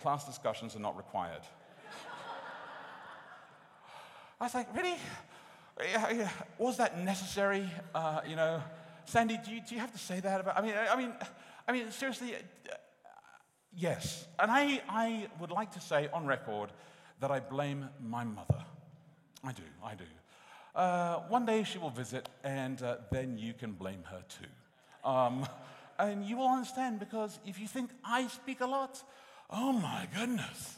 class 0.00 0.26
discussions 0.26 0.76
are 0.76 0.80
not 0.80 0.96
required. 0.96 1.40
I 4.40 4.44
was 4.44 4.54
like, 4.54 4.74
really? 4.76 4.96
Was 6.58 6.76
that 6.78 6.98
necessary? 6.98 7.70
Uh, 7.94 8.20
you 8.26 8.36
know, 8.36 8.62
Sandy, 9.04 9.38
do 9.44 9.52
you, 9.52 9.60
do 9.66 9.74
you 9.74 9.80
have 9.80 9.92
to 9.92 9.98
say 9.98 10.20
that 10.20 10.40
about? 10.40 10.58
I 10.58 10.62
mean, 10.62 10.74
I 10.90 10.96
mean, 10.96 11.12
I 11.68 11.72
mean, 11.72 11.90
seriously, 11.90 12.34
yes. 13.76 14.26
And 14.38 14.50
I, 14.50 14.80
I 14.88 15.28
would 15.40 15.50
like 15.50 15.72
to 15.72 15.80
say 15.80 16.08
on 16.12 16.26
record 16.26 16.70
that 17.20 17.30
I 17.30 17.40
blame 17.40 17.88
my 18.02 18.24
mother. 18.24 18.64
I 19.44 19.52
do, 19.52 19.62
I 19.84 19.94
do. 19.94 20.04
Uh, 20.74 21.20
one 21.28 21.46
day 21.46 21.62
she 21.62 21.78
will 21.78 21.90
visit, 21.90 22.28
and 22.44 22.82
uh, 22.82 22.96
then 23.10 23.38
you 23.38 23.54
can 23.54 23.72
blame 23.72 24.02
her 24.10 24.22
too. 24.28 25.08
Um, 25.08 25.46
and 25.98 26.24
you 26.24 26.36
will 26.36 26.48
understand 26.48 26.98
because 26.98 27.38
if 27.46 27.58
you 27.58 27.66
think 27.66 27.90
I 28.04 28.26
speak 28.26 28.60
a 28.60 28.66
lot, 28.66 29.02
oh 29.50 29.72
my 29.72 30.06
goodness. 30.14 30.76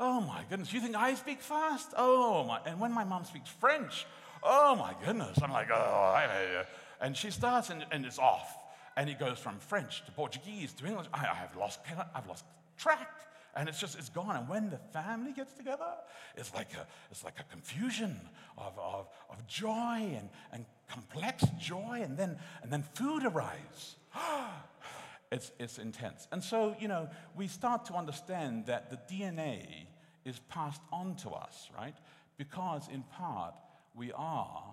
Oh 0.00 0.20
my 0.20 0.42
goodness. 0.48 0.72
You 0.72 0.80
think 0.80 0.96
I 0.96 1.14
speak 1.14 1.40
fast? 1.40 1.92
Oh 1.96 2.44
my. 2.44 2.60
And 2.66 2.80
when 2.80 2.92
my 2.92 3.04
mom 3.04 3.24
speaks 3.24 3.50
French, 3.50 4.06
oh 4.42 4.74
my 4.74 4.94
goodness. 5.04 5.38
I'm 5.42 5.52
like, 5.52 5.68
oh, 5.70 5.74
I, 5.74 6.24
I, 6.24 6.64
and 7.00 7.16
she 7.16 7.30
starts 7.30 7.70
and, 7.70 7.84
and 7.92 8.04
it's 8.04 8.18
off. 8.18 8.56
And 8.96 9.10
it 9.10 9.18
goes 9.18 9.38
from 9.38 9.58
French 9.58 10.04
to 10.06 10.12
Portuguese 10.12 10.72
to 10.74 10.86
English. 10.86 11.06
I, 11.12 11.26
I've 11.42 11.56
lost, 11.56 11.80
I've 12.14 12.26
lost 12.26 12.44
track. 12.76 13.10
And 13.56 13.68
it's 13.68 13.78
just, 13.78 13.96
it's 13.98 14.08
gone. 14.08 14.36
And 14.36 14.48
when 14.48 14.70
the 14.70 14.78
family 14.92 15.32
gets 15.32 15.52
together, 15.52 15.92
it's 16.36 16.52
like 16.54 16.74
a, 16.74 16.86
it's 17.10 17.24
like 17.24 17.38
a 17.38 17.44
confusion 17.44 18.20
of, 18.58 18.76
of, 18.78 19.08
of 19.30 19.46
joy 19.46 20.16
and, 20.16 20.28
and 20.52 20.64
complex 20.88 21.44
joy. 21.58 22.00
And 22.02 22.16
then, 22.16 22.36
and 22.62 22.72
then 22.72 22.84
food 22.94 23.24
arrives. 23.24 23.96
it's, 25.32 25.52
it's 25.58 25.78
intense. 25.78 26.26
And 26.32 26.42
so, 26.42 26.76
you 26.80 26.88
know, 26.88 27.08
we 27.36 27.46
start 27.46 27.84
to 27.86 27.94
understand 27.94 28.66
that 28.66 28.90
the 28.90 29.14
DNA 29.14 29.86
is 30.24 30.40
passed 30.48 30.82
on 30.92 31.14
to 31.16 31.30
us, 31.30 31.68
right? 31.76 31.96
Because 32.36 32.88
in 32.88 33.02
part, 33.02 33.54
we 33.94 34.12
are 34.12 34.64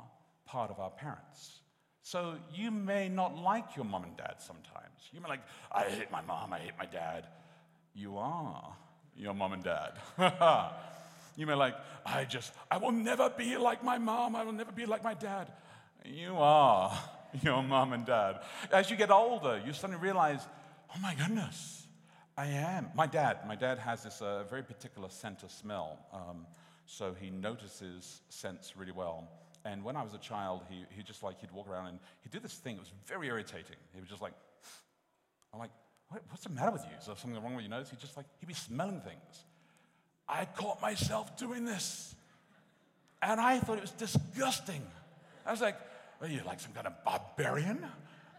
part 0.45 0.71
of 0.71 0.79
our 0.79 0.89
parents. 0.89 1.60
So 2.03 2.35
you 2.53 2.71
may 2.71 3.09
not 3.09 3.37
like 3.37 3.75
your 3.75 3.85
mom 3.85 4.03
and 4.03 4.17
dad 4.17 4.35
sometimes. 4.39 5.09
You 5.11 5.21
may 5.21 5.29
like, 5.29 5.41
I 5.71 5.83
hate 5.83 6.11
my 6.11 6.21
mom, 6.21 6.53
I 6.53 6.59
hate 6.59 6.73
my 6.77 6.85
dad. 6.85 7.27
You 7.93 8.17
are 8.17 8.75
your 9.15 9.33
mom 9.33 9.53
and 9.53 9.63
dad. 9.63 9.93
you 11.35 11.45
may 11.45 11.53
like, 11.53 11.75
I 12.05 12.25
just, 12.25 12.53
I 12.69 12.77
will 12.77 12.91
never 12.91 13.29
be 13.29 13.57
like 13.57 13.83
my 13.83 13.97
mom, 13.97 14.35
I 14.35 14.43
will 14.43 14.53
never 14.53 14.71
be 14.71 14.85
like 14.85 15.03
my 15.03 15.13
dad. 15.13 15.51
You 16.05 16.37
are 16.37 16.97
your 17.43 17.61
mom 17.61 17.93
and 17.93 18.05
dad. 18.05 18.41
As 18.71 18.89
you 18.89 18.97
get 18.97 19.11
older, 19.11 19.61
you 19.65 19.73
suddenly 19.73 20.01
realize, 20.01 20.47
oh 20.95 20.99
my 21.01 21.13
goodness, 21.15 21.85
I 22.37 22.47
am. 22.47 22.89
My 22.95 23.05
dad, 23.05 23.39
my 23.47 23.55
dad 23.55 23.77
has 23.77 24.03
this 24.03 24.21
uh, 24.21 24.43
very 24.49 24.63
particular 24.63 25.09
scent 25.09 25.43
of 25.43 25.51
smell. 25.51 25.99
Um, 26.11 26.47
so 26.85 27.13
he 27.13 27.29
notices 27.29 28.21
scents 28.29 28.75
really 28.75 28.91
well. 28.91 29.29
And 29.63 29.83
when 29.83 29.95
I 29.95 30.03
was 30.03 30.13
a 30.13 30.17
child, 30.17 30.63
he, 30.69 30.85
he 30.89 31.03
just 31.03 31.23
like, 31.23 31.39
he'd 31.41 31.51
walk 31.51 31.69
around 31.69 31.87
and 31.87 31.99
he'd 32.23 32.31
do 32.31 32.39
this 32.39 32.53
thing. 32.53 32.75
It 32.75 32.79
was 32.79 32.91
very 33.05 33.27
irritating. 33.27 33.77
He 33.93 33.99
was 33.99 34.09
just 34.09 34.21
like, 34.21 34.33
I'm 35.53 35.59
like, 35.59 35.71
what, 36.09 36.23
what's 36.29 36.43
the 36.43 36.49
matter 36.49 36.71
with 36.71 36.83
you? 36.83 36.97
Is 36.99 37.05
there 37.05 37.15
something 37.15 37.41
wrong 37.41 37.55
with 37.55 37.63
your 37.63 37.69
nose? 37.69 37.89
He 37.89 37.97
just 37.97 38.17
like, 38.17 38.25
he'd 38.39 38.47
be 38.47 38.53
smelling 38.53 39.01
things. 39.01 39.45
I 40.27 40.45
caught 40.45 40.81
myself 40.81 41.37
doing 41.37 41.65
this. 41.65 42.15
And 43.21 43.39
I 43.39 43.59
thought 43.59 43.77
it 43.77 43.81
was 43.81 43.91
disgusting. 43.91 44.81
I 45.45 45.51
was 45.51 45.61
like, 45.61 45.75
are 46.21 46.27
you 46.27 46.41
like 46.45 46.59
some 46.59 46.71
kind 46.73 46.87
of 46.87 46.93
barbarian? 47.03 47.85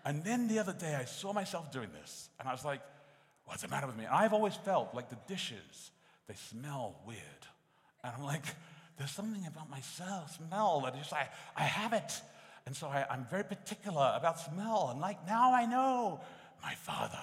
And 0.05 0.25
then 0.25 0.49
the 0.49 0.59
other 0.59 0.73
day 0.73 0.95
I 0.95 1.05
saw 1.05 1.33
myself 1.33 1.71
doing 1.71 1.91
this, 1.93 2.29
and 2.41 2.49
I 2.49 2.53
was 2.53 2.65
like, 2.65 2.81
what's 3.45 3.63
the 3.63 3.69
matter 3.69 3.87
with 3.87 3.97
me? 3.97 4.05
And 4.05 4.15
I've 4.15 4.33
always 4.33 4.55
felt 4.55 4.95
like 4.95 5.11
the 5.11 5.19
dishes, 5.29 5.91
they 6.27 6.35
smell 6.35 6.97
weird. 7.07 7.21
And 8.03 8.13
I'm 8.17 8.25
like, 8.25 8.45
there's 8.99 9.11
something 9.11 9.47
about 9.47 9.71
myself, 9.71 10.37
smell, 10.37 10.81
that 10.85 10.97
just 10.97 11.13
I, 11.13 11.29
I 11.57 11.63
have 11.63 11.93
it. 11.93 12.21
And 12.67 12.77
so 12.77 12.87
I, 12.87 13.05
I'm 13.11 13.27
very 13.31 13.45
particular 13.45 14.13
about 14.15 14.39
smell. 14.39 14.89
And 14.91 15.01
like 15.01 15.27
now 15.27 15.55
I 15.55 15.67
know 15.67 16.21
my 16.63 16.75
father. 16.75 17.19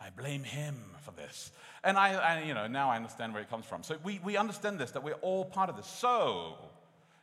I 0.00 0.08
blame 0.10 0.44
him 0.44 0.76
for 1.02 1.10
this. 1.12 1.52
And 1.84 1.98
I, 1.98 2.14
I, 2.14 2.42
you 2.42 2.54
know, 2.54 2.66
now 2.66 2.90
I 2.90 2.96
understand 2.96 3.34
where 3.34 3.42
it 3.42 3.50
comes 3.50 3.66
from. 3.66 3.82
So 3.82 3.96
we, 4.02 4.18
we 4.24 4.36
understand 4.36 4.78
this, 4.78 4.92
that 4.92 5.02
we're 5.02 5.12
all 5.14 5.44
part 5.44 5.68
of 5.68 5.76
this. 5.76 5.86
So 5.86 6.56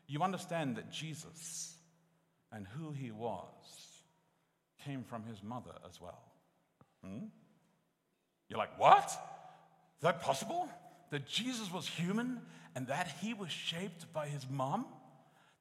you 0.08 0.22
understand 0.22 0.76
that 0.76 0.92
Jesus 0.92 1.76
and 2.52 2.68
who 2.68 2.92
he 2.92 3.12
was 3.12 3.44
came 4.86 5.04
from 5.04 5.24
his 5.24 5.42
mother 5.42 5.74
as 5.90 6.00
well. 6.00 6.22
Hmm? 7.04 7.26
You're 8.48 8.60
like, 8.60 8.80
what? 8.80 9.06
Is 9.06 10.04
that 10.04 10.22
possible? 10.22 10.70
That 11.10 11.28
Jesus 11.28 11.72
was 11.72 11.88
human 11.88 12.42
and 12.78 12.86
that 12.86 13.08
he 13.22 13.34
was 13.34 13.50
shaped 13.50 14.14
by 14.14 14.28
his 14.28 14.46
mom? 14.48 14.86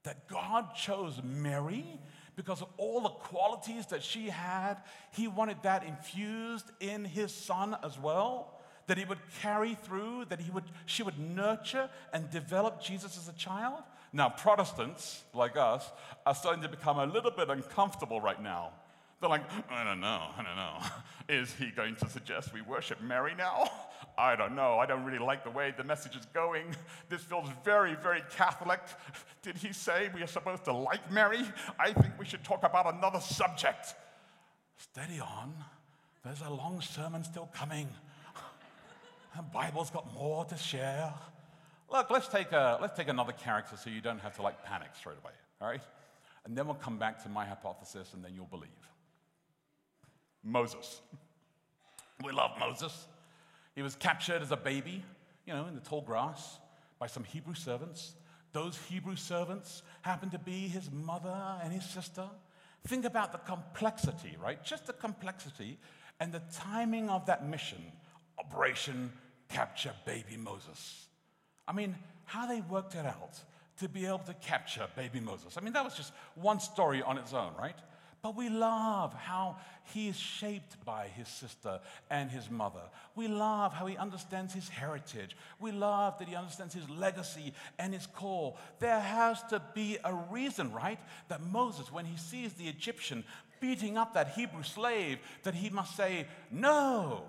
That 0.02 0.28
God 0.28 0.74
chose 0.74 1.22
Mary 1.24 1.98
because 2.36 2.60
of 2.60 2.68
all 2.76 3.00
the 3.00 3.08
qualities 3.08 3.86
that 3.86 4.02
she 4.02 4.28
had? 4.28 4.74
He 5.12 5.26
wanted 5.26 5.56
that 5.62 5.82
infused 5.82 6.70
in 6.78 7.06
his 7.06 7.32
son 7.32 7.74
as 7.82 7.98
well? 7.98 8.60
That 8.86 8.98
he 8.98 9.06
would 9.06 9.16
carry 9.40 9.74
through, 9.76 10.26
that 10.26 10.40
he 10.40 10.50
would, 10.50 10.64
she 10.84 11.02
would 11.02 11.18
nurture 11.18 11.88
and 12.12 12.28
develop 12.28 12.82
Jesus 12.82 13.16
as 13.16 13.30
a 13.30 13.32
child? 13.32 13.82
Now, 14.12 14.28
Protestants 14.28 15.22
like 15.32 15.56
us 15.56 15.90
are 16.26 16.34
starting 16.34 16.62
to 16.64 16.68
become 16.68 16.98
a 16.98 17.06
little 17.06 17.30
bit 17.30 17.48
uncomfortable 17.48 18.20
right 18.20 18.42
now. 18.42 18.72
They're 19.22 19.30
like, 19.30 19.44
I 19.70 19.84
don't 19.84 20.00
know, 20.00 20.28
I 20.36 20.42
don't 20.42 20.56
know. 20.56 20.78
Is 21.42 21.54
he 21.54 21.70
going 21.70 21.96
to 21.96 22.10
suggest 22.10 22.52
we 22.52 22.60
worship 22.60 23.00
Mary 23.00 23.32
now? 23.34 23.70
I 24.18 24.34
don't 24.34 24.54
know. 24.54 24.78
I 24.78 24.86
don't 24.86 25.04
really 25.04 25.18
like 25.18 25.44
the 25.44 25.50
way 25.50 25.74
the 25.76 25.84
message 25.84 26.16
is 26.16 26.26
going. 26.26 26.64
This 27.08 27.22
feels 27.22 27.48
very, 27.64 27.94
very 27.94 28.22
Catholic. 28.30 28.80
Did 29.42 29.56
he 29.56 29.72
say 29.72 30.10
we 30.14 30.22
are 30.22 30.26
supposed 30.26 30.64
to 30.64 30.72
like 30.72 31.10
Mary? 31.12 31.42
I 31.78 31.92
think 31.92 32.18
we 32.18 32.24
should 32.24 32.42
talk 32.42 32.64
about 32.64 32.92
another 32.92 33.20
subject. 33.20 33.94
Steady 34.78 35.20
on. 35.20 35.54
There's 36.24 36.40
a 36.40 36.50
long 36.50 36.80
sermon 36.80 37.24
still 37.24 37.48
coming. 37.54 37.88
The 39.36 39.42
Bible's 39.42 39.90
got 39.90 40.14
more 40.14 40.46
to 40.46 40.56
share. 40.56 41.12
Look, 41.92 42.10
let's 42.10 42.26
take, 42.26 42.52
a, 42.52 42.78
let's 42.80 42.96
take 42.96 43.08
another 43.08 43.32
character 43.32 43.76
so 43.76 43.90
you 43.90 44.00
don't 44.00 44.18
have 44.20 44.34
to 44.36 44.42
like 44.42 44.64
panic 44.64 44.88
straight 44.98 45.18
away, 45.22 45.32
all 45.60 45.68
right? 45.68 45.82
And 46.46 46.56
then 46.56 46.66
we'll 46.66 46.76
come 46.76 46.96
back 46.96 47.22
to 47.24 47.28
my 47.28 47.44
hypothesis 47.44 48.14
and 48.14 48.24
then 48.24 48.32
you'll 48.34 48.46
believe. 48.46 48.70
Moses. 50.42 51.02
We 52.24 52.32
love 52.32 52.52
Moses. 52.58 53.08
He 53.76 53.82
was 53.82 53.94
captured 53.94 54.42
as 54.42 54.50
a 54.50 54.56
baby, 54.56 55.04
you 55.46 55.52
know, 55.52 55.66
in 55.66 55.74
the 55.74 55.80
tall 55.80 56.00
grass 56.00 56.58
by 56.98 57.06
some 57.06 57.22
Hebrew 57.22 57.54
servants. 57.54 58.14
Those 58.52 58.76
Hebrew 58.88 59.16
servants 59.16 59.82
happened 60.02 60.32
to 60.32 60.38
be 60.38 60.66
his 60.66 60.90
mother 60.90 61.60
and 61.62 61.72
his 61.72 61.84
sister. 61.84 62.24
Think 62.88 63.04
about 63.04 63.30
the 63.32 63.38
complexity, 63.38 64.36
right? 64.42 64.62
Just 64.64 64.86
the 64.86 64.92
complexity 64.94 65.78
and 66.18 66.32
the 66.32 66.42
timing 66.52 67.08
of 67.10 67.26
that 67.26 67.46
mission 67.46 67.78
Operation 68.38 69.12
Capture 69.48 69.92
Baby 70.04 70.36
Moses. 70.36 71.06
I 71.68 71.72
mean, 71.72 71.96
how 72.24 72.46
they 72.46 72.62
worked 72.62 72.94
it 72.94 73.06
out 73.06 73.38
to 73.78 73.88
be 73.88 74.06
able 74.06 74.18
to 74.18 74.34
capture 74.34 74.86
baby 74.96 75.20
Moses. 75.20 75.56
I 75.56 75.60
mean, 75.60 75.72
that 75.74 75.84
was 75.84 75.94
just 75.94 76.12
one 76.34 76.60
story 76.60 77.02
on 77.02 77.18
its 77.18 77.32
own, 77.32 77.52
right? 77.58 77.76
But 78.22 78.34
we 78.34 78.48
love 78.48 79.14
how 79.14 79.56
he 79.84 80.08
is 80.08 80.16
shaped 80.16 80.84
by 80.84 81.08
his 81.08 81.28
sister 81.28 81.80
and 82.10 82.30
his 82.30 82.50
mother. 82.50 82.80
We 83.14 83.28
love 83.28 83.72
how 83.72 83.86
he 83.86 83.96
understands 83.96 84.52
his 84.52 84.68
heritage. 84.68 85.36
We 85.60 85.70
love 85.70 86.18
that 86.18 86.28
he 86.28 86.34
understands 86.34 86.74
his 86.74 86.88
legacy 86.90 87.52
and 87.78 87.94
his 87.94 88.06
call. 88.06 88.58
There 88.80 88.98
has 88.98 89.42
to 89.44 89.62
be 89.74 89.98
a 90.02 90.12
reason, 90.30 90.72
right? 90.72 90.98
That 91.28 91.42
Moses, 91.42 91.92
when 91.92 92.04
he 92.04 92.16
sees 92.16 92.54
the 92.54 92.68
Egyptian 92.68 93.22
beating 93.60 93.96
up 93.96 94.14
that 94.14 94.30
Hebrew 94.30 94.62
slave, 94.62 95.18
that 95.44 95.54
he 95.54 95.70
must 95.70 95.96
say, 95.96 96.26
No, 96.50 97.22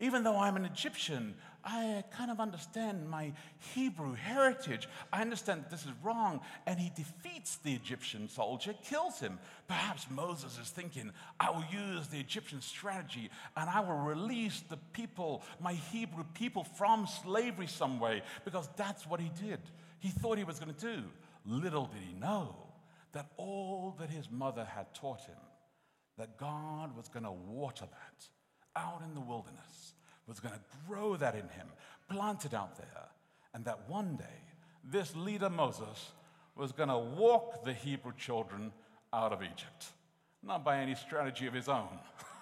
even 0.00 0.24
though 0.24 0.38
I'm 0.38 0.56
an 0.56 0.64
Egyptian, 0.64 1.34
I 1.64 2.02
kind 2.16 2.30
of 2.30 2.40
understand 2.40 3.08
my 3.08 3.32
Hebrew 3.74 4.14
heritage. 4.14 4.88
I 5.12 5.20
understand 5.20 5.62
that 5.62 5.70
this 5.70 5.82
is 5.82 5.92
wrong. 6.02 6.40
And 6.66 6.78
he 6.78 6.90
defeats 6.94 7.56
the 7.56 7.72
Egyptian 7.72 8.28
soldier, 8.28 8.74
kills 8.84 9.20
him. 9.20 9.38
Perhaps 9.68 10.06
Moses 10.10 10.58
is 10.58 10.70
thinking, 10.70 11.12
I 11.38 11.50
will 11.50 11.64
use 11.70 12.08
the 12.08 12.18
Egyptian 12.18 12.60
strategy 12.60 13.30
and 13.56 13.70
I 13.70 13.80
will 13.80 13.98
release 13.98 14.62
the 14.68 14.78
people, 14.92 15.42
my 15.60 15.74
Hebrew 15.74 16.24
people, 16.34 16.64
from 16.64 17.06
slavery 17.06 17.68
some 17.68 18.00
way, 18.00 18.22
because 18.44 18.68
that's 18.76 19.06
what 19.06 19.20
he 19.20 19.30
did. 19.40 19.60
He 20.00 20.08
thought 20.08 20.38
he 20.38 20.44
was 20.44 20.58
going 20.58 20.74
to 20.74 20.80
do. 20.80 21.02
Little 21.46 21.86
did 21.86 22.02
he 22.02 22.14
know 22.14 22.56
that 23.12 23.30
all 23.36 23.96
that 24.00 24.10
his 24.10 24.30
mother 24.30 24.64
had 24.64 24.92
taught 24.94 25.20
him, 25.20 25.36
that 26.18 26.36
God 26.38 26.96
was 26.96 27.08
going 27.08 27.24
to 27.24 27.32
water 27.32 27.84
that 27.84 28.28
out 28.74 29.02
in 29.04 29.14
the 29.14 29.20
wilderness 29.20 29.94
was 30.26 30.40
going 30.40 30.54
to 30.54 30.60
grow 30.88 31.16
that 31.16 31.34
in 31.34 31.48
him, 31.48 31.66
plant 32.08 32.44
it 32.44 32.54
out 32.54 32.76
there, 32.76 33.08
and 33.54 33.64
that 33.64 33.88
one 33.88 34.16
day 34.16 34.24
this 34.84 35.14
leader 35.16 35.50
Moses 35.50 36.12
was 36.56 36.72
going 36.72 36.88
to 36.88 36.98
walk 36.98 37.64
the 37.64 37.72
Hebrew 37.72 38.12
children 38.16 38.72
out 39.12 39.32
of 39.32 39.42
Egypt, 39.42 39.92
not 40.42 40.64
by 40.64 40.78
any 40.78 40.94
strategy 40.94 41.46
of 41.46 41.54
his 41.54 41.68
own, 41.68 41.88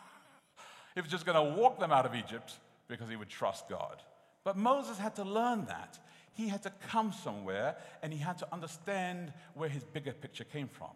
He 0.94 1.00
was 1.00 1.10
just 1.10 1.24
going 1.24 1.36
to 1.36 1.60
walk 1.60 1.78
them 1.78 1.92
out 1.92 2.06
of 2.06 2.14
Egypt 2.14 2.54
because 2.88 3.08
he 3.08 3.16
would 3.16 3.28
trust 3.28 3.68
God. 3.68 4.02
But 4.44 4.56
Moses 4.56 4.98
had 4.98 5.14
to 5.16 5.24
learn 5.24 5.66
that. 5.66 5.98
He 6.32 6.48
had 6.48 6.62
to 6.64 6.72
come 6.88 7.12
somewhere 7.12 7.76
and 8.02 8.12
he 8.12 8.18
had 8.18 8.38
to 8.38 8.48
understand 8.52 9.32
where 9.54 9.68
his 9.68 9.84
bigger 9.84 10.12
picture 10.12 10.44
came 10.44 10.68
from. 10.68 10.90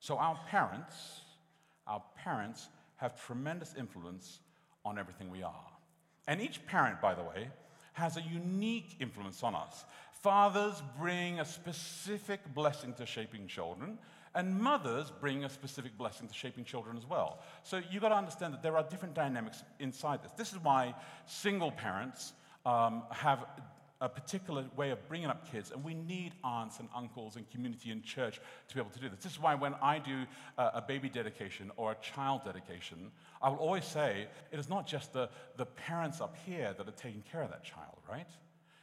So 0.00 0.18
our 0.18 0.38
parents, 0.48 1.22
our 1.86 2.02
parents 2.22 2.68
have 2.96 3.20
tremendous 3.26 3.74
influence 3.76 4.40
on 4.84 4.98
everything 4.98 5.30
we 5.30 5.42
are. 5.42 5.66
And 6.26 6.40
each 6.40 6.64
parent, 6.66 7.00
by 7.00 7.14
the 7.14 7.22
way, 7.22 7.48
has 7.92 8.16
a 8.16 8.22
unique 8.22 8.96
influence 9.00 9.42
on 9.42 9.54
us. 9.54 9.84
Fathers 10.22 10.82
bring 10.98 11.40
a 11.40 11.44
specific 11.44 12.40
blessing 12.54 12.92
to 12.94 13.06
shaping 13.06 13.46
children, 13.46 13.98
and 14.34 14.60
mothers 14.60 15.10
bring 15.20 15.44
a 15.44 15.48
specific 15.48 15.96
blessing 15.96 16.28
to 16.28 16.34
shaping 16.34 16.64
children 16.64 16.96
as 16.96 17.06
well. 17.06 17.38
So 17.62 17.80
you've 17.90 18.02
got 18.02 18.10
to 18.10 18.16
understand 18.16 18.52
that 18.52 18.62
there 18.62 18.76
are 18.76 18.82
different 18.82 19.14
dynamics 19.14 19.62
inside 19.78 20.22
this. 20.22 20.32
This 20.32 20.52
is 20.52 20.58
why 20.62 20.94
single 21.26 21.70
parents 21.70 22.32
um, 22.66 23.04
have 23.10 23.46
a 24.00 24.08
particular 24.08 24.66
way 24.76 24.90
of 24.90 25.08
bringing 25.08 25.28
up 25.28 25.50
kids, 25.50 25.70
and 25.70 25.82
we 25.82 25.94
need 25.94 26.32
aunts 26.44 26.80
and 26.80 26.88
uncles 26.94 27.36
and 27.36 27.50
community 27.50 27.90
and 27.90 28.04
church 28.04 28.40
to 28.68 28.74
be 28.74 28.80
able 28.80 28.90
to 28.90 28.98
do 28.98 29.08
this. 29.08 29.20
This 29.20 29.32
is 29.32 29.40
why 29.40 29.54
when 29.54 29.74
I 29.80 29.98
do 29.98 30.24
a, 30.58 30.62
a 30.74 30.84
baby 30.86 31.08
dedication 31.08 31.70
or 31.76 31.92
a 31.92 31.96
child 31.96 32.42
dedication, 32.44 33.10
I 33.40 33.48
will 33.48 33.56
always 33.56 33.86
say 33.86 34.26
it 34.52 34.58
is 34.58 34.68
not 34.68 34.86
just 34.86 35.12
the, 35.12 35.30
the 35.56 35.66
parents 35.66 36.20
up 36.20 36.36
here 36.44 36.74
that 36.76 36.86
are 36.86 36.92
taking 36.92 37.22
care 37.30 37.42
of 37.42 37.50
that 37.50 37.64
child, 37.64 37.98
right? 38.08 38.28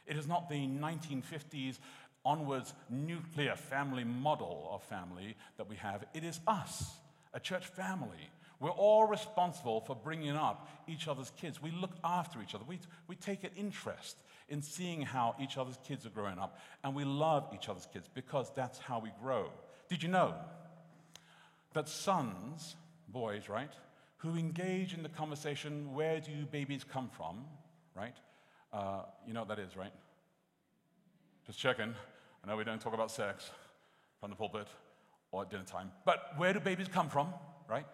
It 0.06 0.16
is 0.16 0.26
not 0.26 0.48
the 0.48 0.66
1950s 0.66 1.78
onwards 2.24 2.72
nuclear 2.90 3.54
family 3.54 4.04
model 4.04 4.68
of 4.72 4.82
family 4.82 5.36
that 5.58 5.68
we 5.68 5.76
have. 5.76 6.04
It 6.14 6.24
is 6.24 6.40
us, 6.46 6.90
a 7.32 7.40
church 7.40 7.66
family. 7.66 8.30
We're 8.60 8.70
all 8.70 9.06
responsible 9.06 9.80
for 9.80 9.94
bringing 9.94 10.30
up 10.30 10.68
each 10.88 11.06
other's 11.06 11.30
kids. 11.38 11.60
We 11.60 11.70
look 11.70 11.92
after 12.02 12.40
each 12.40 12.54
other. 12.54 12.64
We, 12.66 12.78
we 13.08 13.16
take 13.16 13.44
an 13.44 13.50
interest 13.56 14.16
in 14.54 14.62
seeing 14.62 15.02
how 15.02 15.34
each 15.40 15.58
other's 15.58 15.78
kids 15.84 16.06
are 16.06 16.10
growing 16.10 16.38
up, 16.38 16.58
and 16.84 16.94
we 16.94 17.04
love 17.04 17.48
each 17.52 17.68
other's 17.68 17.88
kids 17.92 18.08
because 18.14 18.52
that's 18.54 18.78
how 18.78 19.00
we 19.00 19.10
grow. 19.20 19.50
Did 19.88 20.00
you 20.00 20.08
know 20.08 20.32
that 21.72 21.88
sons, 21.88 22.76
boys, 23.08 23.48
right, 23.48 23.72
who 24.18 24.36
engage 24.36 24.94
in 24.94 25.02
the 25.02 25.08
conversation, 25.08 25.92
where 25.92 26.20
do 26.20 26.46
babies 26.52 26.84
come 26.84 27.10
from, 27.16 27.44
right? 27.96 28.16
Uh, 28.72 29.02
you 29.26 29.34
know 29.34 29.40
what 29.40 29.48
that 29.48 29.58
is, 29.58 29.76
right? 29.76 29.92
Just 31.46 31.58
checking. 31.58 31.92
I 32.42 32.46
know 32.46 32.56
we 32.56 32.62
don't 32.62 32.80
talk 32.80 32.94
about 32.94 33.10
sex 33.10 33.50
from 34.20 34.30
the 34.30 34.36
pulpit 34.36 34.68
or 35.32 35.42
at 35.42 35.50
dinner 35.50 35.64
time, 35.64 35.90
but 36.04 36.32
where 36.36 36.52
do 36.52 36.60
babies 36.60 36.86
come 36.86 37.08
from, 37.08 37.26
right? 37.68 37.86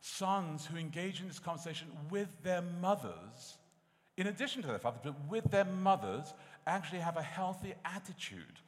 Sons 0.00 0.64
who 0.64 0.78
engage 0.78 1.20
in 1.20 1.26
this 1.26 1.40
conversation 1.40 1.88
with 2.08 2.28
their 2.44 2.62
mothers 2.80 3.58
in 4.16 4.26
addition 4.28 4.62
to 4.62 4.68
their 4.68 4.78
fathers, 4.78 5.00
but 5.02 5.14
with 5.28 5.50
their 5.50 5.64
mothers, 5.64 6.32
actually 6.66 7.00
have 7.00 7.16
a 7.16 7.22
healthy 7.22 7.74
attitude 7.84 8.60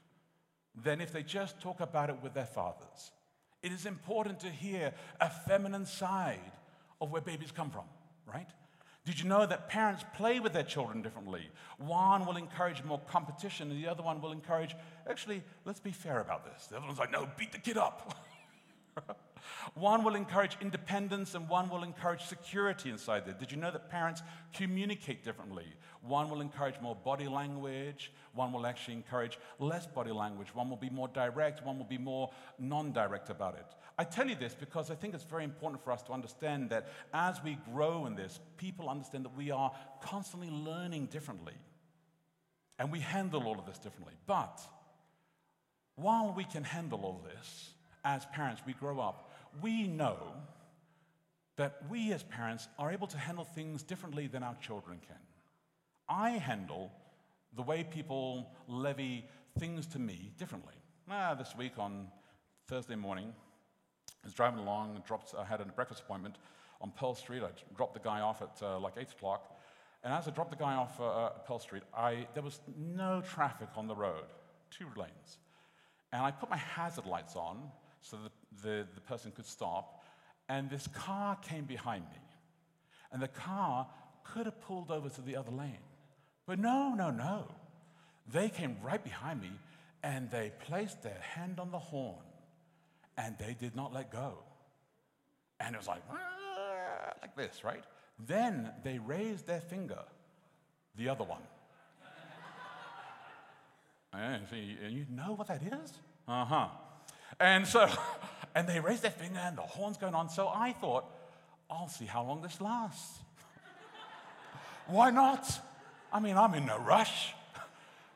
than 0.83 1.01
if 1.01 1.13
they 1.13 1.23
just 1.23 1.61
talk 1.61 1.81
about 1.81 2.11
it 2.11 2.17
with 2.23 2.35
their 2.35 2.47
fathers. 2.47 3.13
It 3.63 3.73
is 3.73 3.87
important 3.87 4.41
to 4.41 4.51
hear 4.51 4.93
a 5.21 5.31
feminine 5.31 5.87
side 5.87 6.53
of 7.01 7.11
where 7.11 7.23
babies 7.23 7.51
come 7.53 7.71
from, 7.71 7.85
right? 8.27 8.49
Did 9.05 9.21
you 9.21 9.29
know 9.29 9.47
that 9.47 9.69
parents 9.69 10.05
play 10.17 10.41
with 10.41 10.53
their 10.53 10.65
children 10.65 11.01
differently? 11.01 11.49
One 11.79 12.27
will 12.27 12.37
encourage 12.37 12.83
more 12.83 13.01
competition, 13.09 13.71
and 13.71 13.83
the 13.83 13.89
other 13.89 14.03
one 14.03 14.21
will 14.21 14.33
encourage, 14.33 14.75
actually, 15.09 15.45
let's 15.65 15.81
be 15.81 15.93
fair 15.93 16.21
about 16.21 16.45
this. 16.45 16.67
The 16.67 16.77
other 16.77 16.87
one's 16.87 16.99
like, 16.99 17.13
no, 17.13 17.29
beat 17.39 17.53
the 17.53 17.59
kid 17.59 17.79
up. 17.79 18.19
One 19.75 20.05
will 20.05 20.15
encourage 20.15 20.57
independence 20.61 21.35
and 21.35 21.49
one 21.49 21.69
will 21.69 21.83
encourage 21.83 22.23
security 22.23 22.91
inside 22.91 23.27
there. 23.27 23.35
Did 23.35 23.51
you 23.51 23.57
know 23.57 23.71
that 23.71 23.91
parents 23.91 24.23
communicate 24.53 25.25
differently? 25.25 25.67
One 26.03 26.31
will 26.31 26.41
encourage 26.41 26.81
more 26.81 26.95
body 26.95 27.29
language, 27.29 28.13
one 28.35 28.53
will 28.53 28.67
actually 28.67 28.95
encourage 28.95 29.39
less 29.59 29.87
body 29.87 30.13
language, 30.13 30.55
one 30.55 30.71
will 30.71 30.77
be 30.77 30.91
more 30.91 31.09
direct, 31.09 31.65
one 31.65 31.79
will 31.79 31.85
be 31.85 31.99
more 31.99 32.31
non 32.59 32.93
direct 32.93 33.31
about 33.31 33.57
it. 33.57 33.67
I 33.99 34.05
tell 34.05 34.29
you 34.29 34.37
this 34.37 34.55
because 34.55 34.91
I 34.91 34.95
think 34.95 35.15
it's 35.15 35.25
very 35.25 35.45
important 35.45 35.83
for 35.83 35.91
us 35.91 36.03
to 36.05 36.13
understand 36.13 36.71
that 36.71 36.89
as 37.15 37.43
we 37.43 37.59
grow 37.73 38.07
in 38.07 38.15
this, 38.15 38.41
people 38.59 38.89
understand 38.89 39.25
that 39.25 39.37
we 39.37 39.51
are 39.51 39.73
constantly 40.01 40.51
learning 40.51 41.07
differently. 41.07 41.55
And 42.79 42.93
we 42.93 43.01
handle 43.01 43.45
all 43.45 43.59
of 43.59 43.65
this 43.65 43.79
differently. 43.79 44.13
But 44.27 44.61
while 45.97 46.35
we 46.37 46.45
can 46.45 46.63
handle 46.63 47.01
all 47.05 47.25
this, 47.25 47.71
as 48.05 48.27
parents, 48.27 48.63
we 48.67 48.75
grow 48.75 49.01
up, 49.01 49.26
we 49.63 49.87
know 49.87 50.19
that 51.57 51.83
we 51.89 52.13
as 52.13 52.23
parents 52.23 52.69
are 52.79 52.91
able 52.91 53.07
to 53.07 53.19
handle 53.19 53.45
things 53.45 53.83
differently 53.83 54.27
than 54.27 54.43
our 54.43 54.57
children 54.57 54.99
can. 55.07 55.17
I 56.09 56.31
handle 56.31 56.93
the 57.55 57.63
way 57.63 57.83
people 57.83 58.51
levy 58.69 59.25
things 59.59 59.87
to 59.89 59.99
me 59.99 60.33
differently. 60.39 60.75
Ah, 61.11 61.35
this 61.35 61.55
week 61.57 61.73
on 61.79 62.09
Thursday 62.69 62.97
morning, 62.97 63.33
I 64.23 64.27
was 64.27 64.35
driving 64.35 64.61
along, 64.61 65.03
dropped, 65.07 65.35
I 65.37 65.45
had 65.45 65.61
a 65.61 65.65
breakfast 65.65 66.03
appointment 66.03 66.37
on 66.81 66.91
Pearl 66.91 67.15
Street. 67.15 67.43
I 67.43 67.51
dropped 67.77 67.95
the 67.95 68.01
guy 68.01 68.21
off 68.21 68.43
at 68.43 68.63
uh, 68.63 68.79
like 68.79 68.95
8 68.97 69.11
o'clock. 69.13 69.57
And 70.05 70.13
as 70.13 70.29
I 70.29 70.31
dropped 70.31 70.51
the 70.51 70.57
guy 70.57 70.75
off 70.75 71.01
uh, 71.01 71.27
at 71.27 71.47
Pearl 71.47 71.59
Street, 71.59 71.83
I, 71.97 72.27
there 72.35 72.43
was 72.43 72.61
no 72.77 73.23
traffic 73.23 73.69
on 73.77 73.87
the 73.87 73.95
road, 73.95 74.25
two 74.71 74.87
lanes. 74.97 75.39
And 76.13 76.23
I 76.23 76.31
put 76.31 76.51
my 76.51 76.57
hazard 76.57 77.07
lights 77.07 77.35
on 77.35 77.71
so 78.01 78.17
that 78.23 78.33
the, 78.63 78.87
the 78.95 79.01
person 79.01 79.33
could 79.33 79.47
stop. 79.47 80.03
And 80.49 80.71
this 80.71 80.87
car 80.89 81.37
came 81.37 81.65
behind 81.65 82.05
me. 82.05 82.21
And 83.13 83.23
the 83.23 83.29
car 83.29 83.89
could 84.25 84.47
have 84.47 84.61
pulled 84.61 84.91
over 84.91 85.09
to 85.09 85.21
the 85.21 85.37
other 85.37 85.51
lane. 85.51 85.79
But 86.47 86.59
no, 86.59 86.95
no, 86.95 87.11
no. 87.11 87.49
They 88.33 88.49
came 88.49 88.77
right 88.83 89.03
behind 89.03 89.41
me 89.41 89.53
and 90.03 90.31
they 90.31 90.53
placed 90.67 91.03
their 91.03 91.19
hand 91.35 91.59
on 91.59 91.71
the 91.71 91.79
horn 91.79 92.23
and 93.17 93.37
they 93.39 93.57
did 93.59 93.75
not 93.75 93.93
let 93.93 94.11
go. 94.11 94.39
And 95.61 95.75
it 95.75 95.79
was 95.79 95.89
like, 95.89 96.03
like 97.23 97.37
this, 97.37 97.65
right? 97.65 97.83
Then 98.19 98.71
they 98.85 98.99
raised 98.99 99.47
their 99.47 99.61
finger, 99.61 100.03
the 100.97 101.09
other 101.09 101.25
one. 101.25 101.43
and 104.13 104.47
you 104.53 105.07
know 105.11 105.33
what 105.33 105.49
that 105.49 105.63
is? 105.63 105.93
Uh 106.29 106.45
huh. 106.45 106.69
And 107.39 107.67
so, 107.67 107.89
and 108.55 108.69
they 108.69 108.81
raised 108.81 109.03
their 109.03 109.11
finger 109.11 109.41
and 109.43 109.57
the 109.57 109.63
horn's 109.63 109.97
going 109.97 110.15
on. 110.15 110.29
So 110.29 110.49
I 110.49 110.73
thought, 110.73 111.05
I'll 111.71 111.89
see 111.89 112.07
how 112.07 112.25
long 112.25 112.43
this 112.43 112.61
lasts. 112.61 113.19
Why 114.87 115.11
not? 115.11 115.61
I 116.13 116.21
mean, 116.21 116.37
I'm 116.37 116.55
in 116.55 116.67
no 116.67 116.79
rush. 116.79 117.33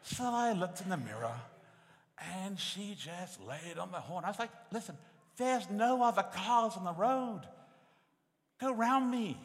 So 0.02 0.24
I 0.24 0.54
looked 0.54 0.80
in 0.80 0.88
the 0.88 0.96
mirror 0.96 1.34
and 2.42 2.58
she 2.58 2.96
just 2.98 3.38
laid 3.42 3.78
on 3.78 3.92
the 3.92 4.00
horn. 4.00 4.24
I 4.24 4.28
was 4.28 4.38
like, 4.38 4.50
listen, 4.72 4.96
there's 5.36 5.68
no 5.70 6.02
other 6.02 6.24
cars 6.34 6.72
on 6.76 6.84
the 6.84 6.92
road. 6.92 7.42
Go 8.60 8.72
round 8.72 9.10
me. 9.10 9.36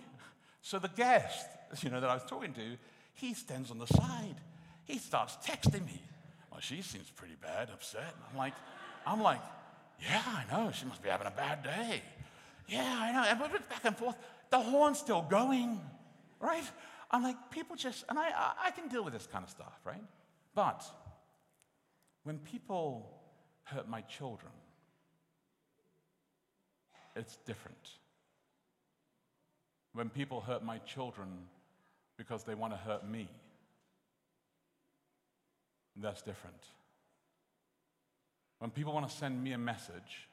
So 0.62 0.80
the 0.80 0.90
guest, 0.90 1.48
you 1.82 1.90
know, 1.90 2.00
that 2.00 2.10
I 2.10 2.14
was 2.16 2.24
talking 2.24 2.54
to, 2.54 2.78
he 3.14 3.34
stands 3.34 3.70
on 3.70 3.78
the 3.78 3.88
side. 3.88 4.36
He 4.86 4.98
starts 4.98 5.38
texting 5.46 5.86
me. 5.86 6.02
Well, 6.52 6.60
she 6.60 6.82
seems 6.82 7.10
pretty 7.12 7.36
bad, 7.42 7.70
upset. 7.70 8.16
I'm 8.32 8.38
like, 8.38 8.54
I'm 9.06 9.22
like, 9.22 9.42
yeah, 10.02 10.22
I 10.26 10.44
know. 10.52 10.72
She 10.72 10.86
must 10.86 11.02
be 11.02 11.10
having 11.10 11.28
a 11.28 11.32
bad 11.32 11.64
day. 11.64 12.02
Yeah, 12.68 12.98
I 13.00 13.12
know. 13.12 13.24
And 13.24 13.40
we 13.40 13.48
went 13.48 13.70
back 13.70 13.84
and 13.84 13.98
forth. 13.98 14.16
The 14.50 14.60
horn's 14.60 15.00
still 15.00 15.22
going, 15.22 15.80
right? 16.40 16.64
I'm 17.12 17.24
like, 17.24 17.52
people 17.52 17.76
just, 17.76 18.04
and 18.10 18.18
I, 18.20 18.54
I 18.64 18.72
can 18.72 18.88
deal 18.88 19.04
with 19.04 19.14
this 19.14 19.28
kind 19.28 19.44
of 19.44 19.50
stuff, 19.50 19.80
right? 19.86 20.04
But 20.54 20.84
when 22.24 22.40
people 22.40 23.10
hurt 23.64 23.88
my 23.88 24.02
children, 24.02 24.52
it's 27.16 27.38
different. 27.46 27.90
When 29.94 30.10
people 30.10 30.42
hurt 30.42 30.64
my 30.64 30.80
children 30.80 31.30
because 32.18 32.44
they 32.44 32.56
want 32.56 32.74
to 32.74 32.78
hurt 32.78 33.08
me, 33.08 33.30
that's 35.96 36.22
different. 36.22 36.62
When 38.60 38.72
people 38.72 38.94
want 38.94 39.08
to 39.10 39.16
send 39.16 39.44
me 39.44 39.52
a 39.54 39.58
message 39.58 40.30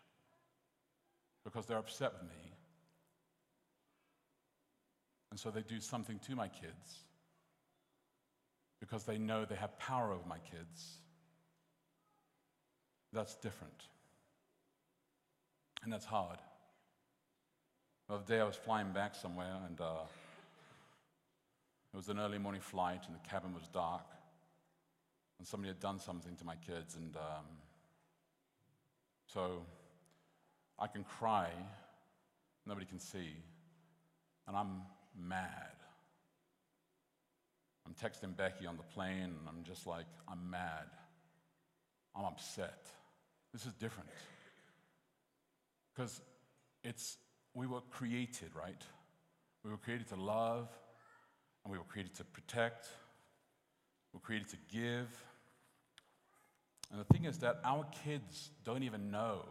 because 1.45 1.67
they're 1.67 1.79
upset 1.79 2.13
with 2.13 2.23
me, 2.23 2.53
and 5.31 5.41
so 5.41 5.51
they 5.51 5.63
do 5.63 5.81
something 5.81 6.19
to 6.27 6.37
my 6.37 6.49
kids 6.49 7.01
because 8.81 9.05
they 9.05 9.17
know 9.17 9.45
they 9.45 9.55
have 9.55 9.79
power 9.79 10.13
over 10.13 10.27
my 10.29 10.39
kids, 10.39 10.99
that's 13.13 13.35
different. 13.37 13.87
And 15.83 15.93
that's 15.93 16.05
hard. 16.05 16.39
The 18.09 18.15
other 18.15 18.25
day 18.27 18.41
I 18.41 18.45
was 18.45 18.57
flying 18.57 18.93
back 18.93 19.15
somewhere 19.15 19.57
and 19.67 19.81
uh, 19.81 20.05
it 21.93 21.97
was 21.97 22.09
an 22.09 22.19
early 22.19 22.39
morning 22.39 22.61
flight 22.61 23.03
and 23.07 23.15
the 23.15 23.29
cabin 23.29 23.55
was 23.55 23.69
dark 23.69 24.05
and 25.39 25.47
somebody 25.47 25.69
had 25.69 25.81
done 25.81 25.99
something 25.99 26.37
to 26.37 26.45
my 26.45 26.57
kids 26.57 26.97
and 26.97 27.17
um, 27.17 27.47
so 29.33 29.62
I 30.79 30.87
can 30.87 31.05
cry, 31.05 31.49
nobody 32.66 32.87
can 32.87 32.99
see, 32.99 33.37
and 34.47 34.57
I'm 34.57 34.83
mad. 35.18 35.77
I'm 37.87 37.95
texting 37.95 38.37
Becky 38.37 38.66
on 38.66 38.77
the 38.77 38.83
plane, 38.83 39.35
and 39.38 39.49
I'm 39.49 39.64
just 39.64 39.87
like, 39.87 40.07
I'm 40.29 40.51
mad. 40.51 40.87
I'm 42.14 42.25
upset. 42.25 42.87
This 43.53 43.66
is 43.66 43.73
different. 43.75 44.09
Because 45.95 46.21
it's, 46.85 47.16
we 47.55 47.66
were 47.66 47.81
created, 47.90 48.51
right? 48.55 48.83
We 49.64 49.71
were 49.71 49.77
created 49.77 50.09
to 50.09 50.16
love, 50.16 50.68
and 51.64 51.73
we 51.73 51.79
were 51.79 51.85
created 51.85 52.14
to 52.16 52.25
protect, 52.25 52.88
we 54.12 54.18
were 54.18 54.23
created 54.23 54.49
to 54.51 54.57
give. 54.71 55.09
And 56.93 57.01
the 57.01 57.05
thing 57.05 57.25
is 57.25 57.39
that 57.39 57.59
our 57.65 57.87
kids 58.05 58.51
don't 58.65 58.83
even 58.83 59.11
know 59.11 59.47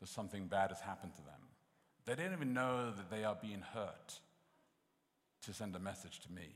that 0.00 0.08
something 0.08 0.46
bad 0.46 0.70
has 0.70 0.80
happened 0.80 1.14
to 1.16 1.22
them. 1.22 1.34
They 2.06 2.14
don't 2.14 2.32
even 2.32 2.54
know 2.54 2.90
that 2.90 3.10
they 3.10 3.22
are 3.22 3.36
being 3.40 3.60
hurt 3.74 4.18
to 5.44 5.52
send 5.52 5.76
a 5.76 5.78
message 5.78 6.20
to 6.20 6.32
me, 6.32 6.48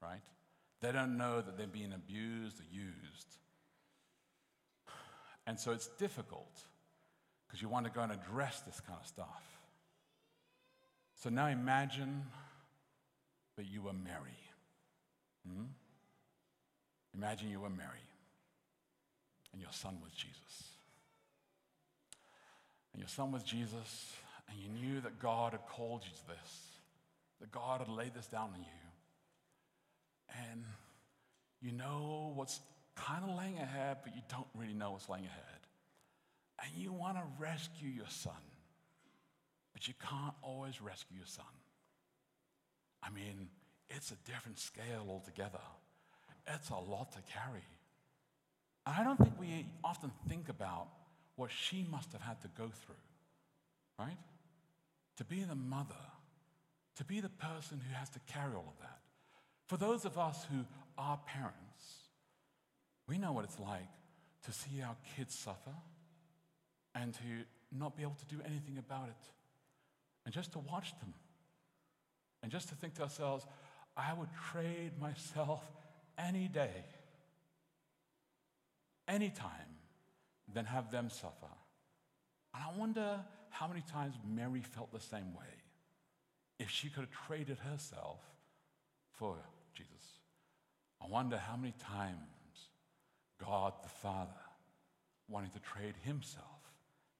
right? 0.00 0.20
They 0.80 0.92
don't 0.92 1.18
know 1.18 1.40
that 1.40 1.58
they're 1.58 1.66
being 1.66 1.92
abused 1.92 2.60
or 2.60 2.64
used. 2.70 3.36
And 5.44 5.58
so 5.58 5.72
it's 5.72 5.88
difficult 5.98 6.62
because 7.46 7.60
you 7.60 7.68
want 7.68 7.86
to 7.86 7.90
go 7.90 8.02
and 8.02 8.12
address 8.12 8.60
this 8.60 8.80
kind 8.80 8.98
of 9.00 9.06
stuff. 9.06 9.42
So 11.20 11.30
now 11.30 11.46
imagine 11.48 12.22
that 13.56 13.66
you 13.66 13.82
were 13.82 13.92
Mary. 13.92 14.38
Hmm? 15.44 15.64
Imagine 17.12 17.50
you 17.50 17.60
were 17.60 17.70
Mary 17.70 18.07
and 19.52 19.60
your 19.60 19.72
son 19.72 19.98
was 20.02 20.12
Jesus. 20.12 20.72
And 22.92 23.00
your 23.00 23.08
son 23.08 23.32
was 23.32 23.42
Jesus, 23.42 24.16
and 24.48 24.58
you 24.58 24.68
knew 24.68 25.00
that 25.00 25.20
God 25.20 25.52
had 25.52 25.66
called 25.68 26.02
you 26.04 26.10
to 26.10 26.26
this, 26.26 26.62
that 27.40 27.50
God 27.52 27.80
had 27.80 27.88
laid 27.88 28.14
this 28.14 28.26
down 28.26 28.50
on 28.54 28.60
you. 28.60 28.66
And 30.50 30.64
you 31.60 31.72
know 31.72 32.32
what's 32.34 32.60
kind 32.96 33.24
of 33.24 33.36
laying 33.36 33.58
ahead, 33.58 33.98
but 34.02 34.14
you 34.14 34.22
don't 34.28 34.46
really 34.54 34.74
know 34.74 34.92
what's 34.92 35.08
laying 35.08 35.26
ahead. 35.26 35.42
And 36.62 36.72
you 36.76 36.92
want 36.92 37.16
to 37.16 37.22
rescue 37.38 37.88
your 37.88 38.08
son, 38.08 38.32
but 39.72 39.86
you 39.86 39.94
can't 40.00 40.34
always 40.42 40.82
rescue 40.82 41.18
your 41.18 41.26
son. 41.26 41.44
I 43.02 43.10
mean, 43.10 43.48
it's 43.90 44.10
a 44.10 44.16
different 44.30 44.58
scale 44.58 45.06
altogether. 45.08 45.60
It's 46.46 46.70
a 46.70 46.74
lot 46.74 47.12
to 47.12 47.18
carry. 47.32 47.64
I 48.96 49.04
don't 49.04 49.18
think 49.18 49.38
we 49.38 49.66
often 49.84 50.10
think 50.28 50.48
about 50.48 50.88
what 51.36 51.50
she 51.50 51.86
must 51.90 52.12
have 52.12 52.22
had 52.22 52.40
to 52.42 52.48
go 52.56 52.68
through, 52.68 52.94
right? 53.98 54.16
To 55.18 55.24
be 55.24 55.44
the 55.44 55.54
mother, 55.54 55.94
to 56.96 57.04
be 57.04 57.20
the 57.20 57.28
person 57.28 57.80
who 57.86 57.94
has 57.94 58.08
to 58.10 58.20
carry 58.26 58.54
all 58.54 58.64
of 58.66 58.80
that. 58.80 58.98
For 59.66 59.76
those 59.76 60.04
of 60.04 60.18
us 60.18 60.46
who 60.50 60.64
are 60.96 61.18
parents, 61.26 61.54
we 63.06 63.18
know 63.18 63.32
what 63.32 63.44
it's 63.44 63.58
like 63.58 63.88
to 64.44 64.52
see 64.52 64.82
our 64.82 64.96
kids 65.16 65.34
suffer 65.34 65.74
and 66.94 67.14
to 67.14 67.20
not 67.76 67.96
be 67.96 68.02
able 68.02 68.16
to 68.18 68.34
do 68.34 68.40
anything 68.46 68.78
about 68.78 69.08
it, 69.08 69.30
and 70.24 70.34
just 70.34 70.52
to 70.52 70.58
watch 70.58 70.98
them, 71.00 71.12
and 72.42 72.50
just 72.50 72.68
to 72.70 72.74
think 72.74 72.94
to 72.94 73.02
ourselves, 73.02 73.46
I 73.96 74.12
would 74.14 74.30
trade 74.50 74.92
myself 74.98 75.62
any 76.16 76.48
day 76.48 76.84
any 79.08 79.30
time 79.30 79.50
than 80.52 80.64
have 80.66 80.90
them 80.90 81.10
suffer. 81.10 81.48
And 82.54 82.62
I 82.64 82.78
wonder 82.78 83.20
how 83.50 83.66
many 83.66 83.82
times 83.90 84.14
Mary 84.26 84.60
felt 84.60 84.92
the 84.92 85.00
same 85.00 85.34
way 85.34 85.46
if 86.58 86.70
she 86.70 86.88
could 86.88 87.00
have 87.00 87.26
traded 87.26 87.58
herself 87.58 88.20
for 89.12 89.36
Jesus. 89.74 89.92
I 91.02 91.08
wonder 91.08 91.38
how 91.38 91.56
many 91.56 91.74
times 91.78 92.18
God 93.44 93.72
the 93.82 93.88
Father 93.88 94.30
wanted 95.28 95.52
to 95.54 95.60
trade 95.60 95.94
himself 96.02 96.44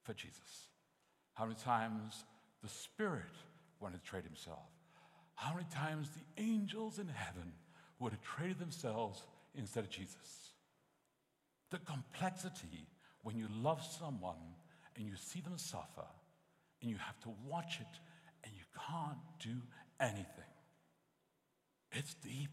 for 0.02 0.14
Jesus. 0.14 0.68
How 1.34 1.44
many 1.44 1.56
times 1.56 2.24
the 2.62 2.68
Spirit 2.68 3.22
wanted 3.80 4.02
to 4.02 4.10
trade 4.10 4.24
himself. 4.24 4.66
How 5.34 5.54
many 5.54 5.66
times 5.72 6.08
the 6.10 6.42
angels 6.42 6.98
in 6.98 7.08
heaven 7.08 7.52
would 8.00 8.12
have 8.12 8.22
traded 8.22 8.58
themselves 8.58 9.22
instead 9.54 9.84
of 9.84 9.90
Jesus. 9.90 10.47
The 11.70 11.78
complexity 11.78 12.86
when 13.22 13.36
you 13.36 13.48
love 13.62 13.82
someone 13.82 14.54
and 14.96 15.06
you 15.06 15.16
see 15.16 15.40
them 15.40 15.58
suffer 15.58 16.06
and 16.80 16.90
you 16.90 16.96
have 16.96 17.18
to 17.20 17.30
watch 17.46 17.78
it 17.80 18.00
and 18.44 18.52
you 18.56 18.64
can't 18.88 19.18
do 19.40 19.60
anything. 20.00 20.24
It's 21.92 22.14
deep. 22.14 22.50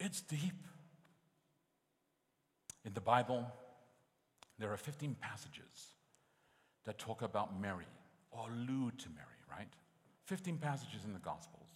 It's 0.00 0.20
deep. 0.20 0.66
In 2.84 2.94
the 2.94 3.00
Bible, 3.00 3.46
there 4.58 4.72
are 4.72 4.76
15 4.76 5.16
passages 5.20 5.92
that 6.84 6.98
talk 6.98 7.22
about 7.22 7.60
Mary 7.60 7.86
or 8.30 8.48
allude 8.48 8.98
to 9.00 9.08
Mary, 9.10 9.26
right? 9.50 9.68
15 10.26 10.58
passages 10.58 11.04
in 11.04 11.12
the 11.12 11.18
Gospels. 11.18 11.68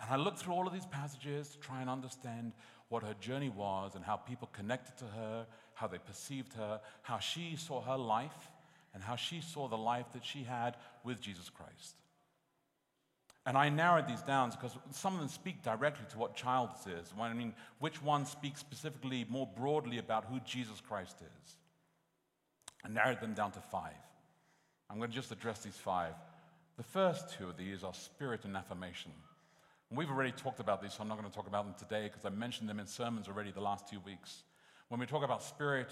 And 0.00 0.10
I 0.10 0.16
looked 0.16 0.38
through 0.38 0.54
all 0.54 0.66
of 0.66 0.72
these 0.72 0.86
passages 0.86 1.48
to 1.50 1.58
try 1.58 1.80
and 1.80 1.88
understand 1.88 2.52
what 2.88 3.02
her 3.02 3.14
journey 3.14 3.48
was 3.48 3.94
and 3.94 4.04
how 4.04 4.16
people 4.16 4.48
connected 4.52 4.96
to 4.98 5.04
her, 5.06 5.46
how 5.76 5.86
they 5.86 5.98
perceived 5.98 6.54
her, 6.54 6.80
how 7.02 7.18
she 7.18 7.54
saw 7.56 7.82
her 7.82 7.96
life, 7.96 8.50
and 8.94 9.02
how 9.02 9.14
she 9.14 9.42
saw 9.42 9.68
the 9.68 9.76
life 9.76 10.06
that 10.14 10.24
she 10.24 10.42
had 10.42 10.74
with 11.04 11.20
Jesus 11.20 11.50
Christ. 11.50 11.94
And 13.44 13.56
I 13.56 13.68
narrowed 13.68 14.08
these 14.08 14.22
down 14.22 14.50
because 14.50 14.72
some 14.90 15.14
of 15.14 15.20
them 15.20 15.28
speak 15.28 15.62
directly 15.62 16.06
to 16.10 16.18
what 16.18 16.34
child 16.34 16.70
is. 16.86 17.12
I 17.20 17.32
mean, 17.34 17.54
which 17.78 18.02
one 18.02 18.24
speaks 18.24 18.58
specifically 18.58 19.26
more 19.28 19.46
broadly 19.46 19.98
about 19.98 20.24
who 20.24 20.40
Jesus 20.40 20.80
Christ 20.80 21.16
is? 21.20 21.56
I 22.84 22.88
narrowed 22.88 23.20
them 23.20 23.34
down 23.34 23.52
to 23.52 23.60
five. 23.60 23.92
I'm 24.88 24.96
going 24.96 25.10
to 25.10 25.14
just 25.14 25.30
address 25.30 25.60
these 25.60 25.76
five. 25.76 26.14
The 26.78 26.82
first 26.82 27.36
two 27.36 27.48
of 27.48 27.56
these 27.58 27.84
are 27.84 27.92
spirit 27.92 28.44
and 28.44 28.56
affirmation. 28.56 29.12
And 29.90 29.98
we've 29.98 30.10
already 30.10 30.32
talked 30.32 30.58
about 30.58 30.80
these, 30.80 30.94
so 30.94 31.02
I'm 31.02 31.08
not 31.08 31.18
going 31.18 31.30
to 31.30 31.36
talk 31.36 31.46
about 31.46 31.66
them 31.66 31.74
today 31.78 32.08
because 32.08 32.24
I 32.24 32.30
mentioned 32.30 32.68
them 32.68 32.80
in 32.80 32.86
sermons 32.86 33.28
already 33.28 33.52
the 33.52 33.60
last 33.60 33.88
two 33.88 34.00
weeks. 34.00 34.42
When 34.88 35.00
we 35.00 35.06
talk 35.06 35.24
about 35.24 35.42
spirit, 35.42 35.88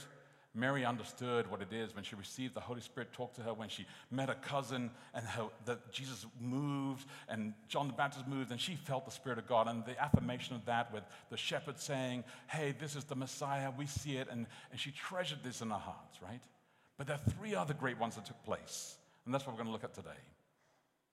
Mary 0.54 0.85
understood 0.85 1.50
what 1.50 1.61
it 1.61 1.72
is 1.72 1.94
when 1.96 2.04
she 2.04 2.14
received 2.14 2.54
the 2.54 2.61
Holy 2.61 2.80
Spirit 2.80 3.12
talked 3.12 3.35
to 3.37 3.42
her, 3.42 3.52
when 3.52 3.68
she 3.68 3.87
met 4.12 4.30
a 4.30 4.37
cousin 4.37 4.88
and 5.12 5.26
her, 5.26 5.48
that 5.64 5.90
Jesus 5.90 6.26
moved 6.40 7.07
and 7.28 7.54
John 7.66 7.88
the 7.88 7.92
Baptist 7.92 8.28
moved 8.28 8.52
and 8.52 8.61
she 8.61 8.76
felt 8.76 9.04
the 9.04 9.11
Spirit 9.11 9.38
of 9.38 9.48
God. 9.48 9.66
And 9.66 9.85
the 9.85 10.00
affirmation 10.00 10.54
of 10.54 10.64
that 10.66 10.92
with 10.92 11.02
the 11.28 11.37
shepherd 11.37 11.80
saying, 11.80 12.22
Hey, 12.46 12.72
this 12.78 12.94
is 12.94 13.02
the 13.04 13.16
Messiah, 13.16 13.70
we 13.76 13.87
see 13.87 14.16
it. 14.16 14.28
And, 14.30 14.46
and 14.70 14.78
she 14.78 14.92
treasured 14.92 15.40
this 15.42 15.61
in 15.61 15.70
her 15.70 15.76
heart, 15.76 16.18
right? 16.22 16.40
But 16.96 17.09
there 17.09 17.16
are 17.16 17.30
three 17.33 17.57
other 17.57 17.74
great 17.74 17.98
ones 17.98 18.14
that 18.14 18.24
took 18.24 18.42
place. 18.44 18.96
And 19.24 19.35
that's 19.35 19.44
what 19.44 19.54
we're 19.54 19.64
going 19.64 19.68
to 19.68 19.72
look 19.72 19.85
at 19.85 19.94
today. 19.94 20.11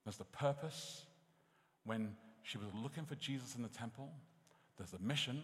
There's 0.05 0.17
the 0.17 0.25
purpose 0.25 1.05
when 1.85 2.15
she 2.43 2.59
was 2.59 2.67
looking 2.75 3.05
for 3.05 3.15
Jesus 3.15 3.55
in 3.55 3.63
the 3.63 3.69
temple. 3.69 4.11
There's 4.77 4.91
the 4.91 4.99
mission 4.99 5.41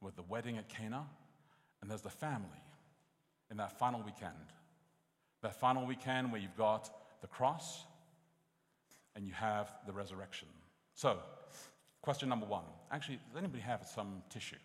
with 0.00 0.14
the 0.14 0.22
wedding 0.22 0.56
at 0.56 0.68
Cana. 0.68 1.04
And 1.84 1.90
there's 1.90 2.00
the 2.00 2.08
family 2.08 2.62
in 3.50 3.58
that 3.58 3.78
final 3.78 4.00
weekend. 4.00 4.32
That 5.42 5.54
final 5.60 5.84
weekend 5.84 6.32
where 6.32 6.40
you've 6.40 6.56
got 6.56 6.88
the 7.20 7.26
cross 7.26 7.84
and 9.14 9.26
you 9.26 9.34
have 9.34 9.70
the 9.86 9.92
resurrection. 9.92 10.48
So, 10.94 11.18
question 12.00 12.30
number 12.30 12.46
one. 12.46 12.64
Actually, 12.90 13.18
does 13.28 13.36
anybody 13.36 13.60
have 13.60 13.86
some 13.86 14.22
tissue? 14.30 14.56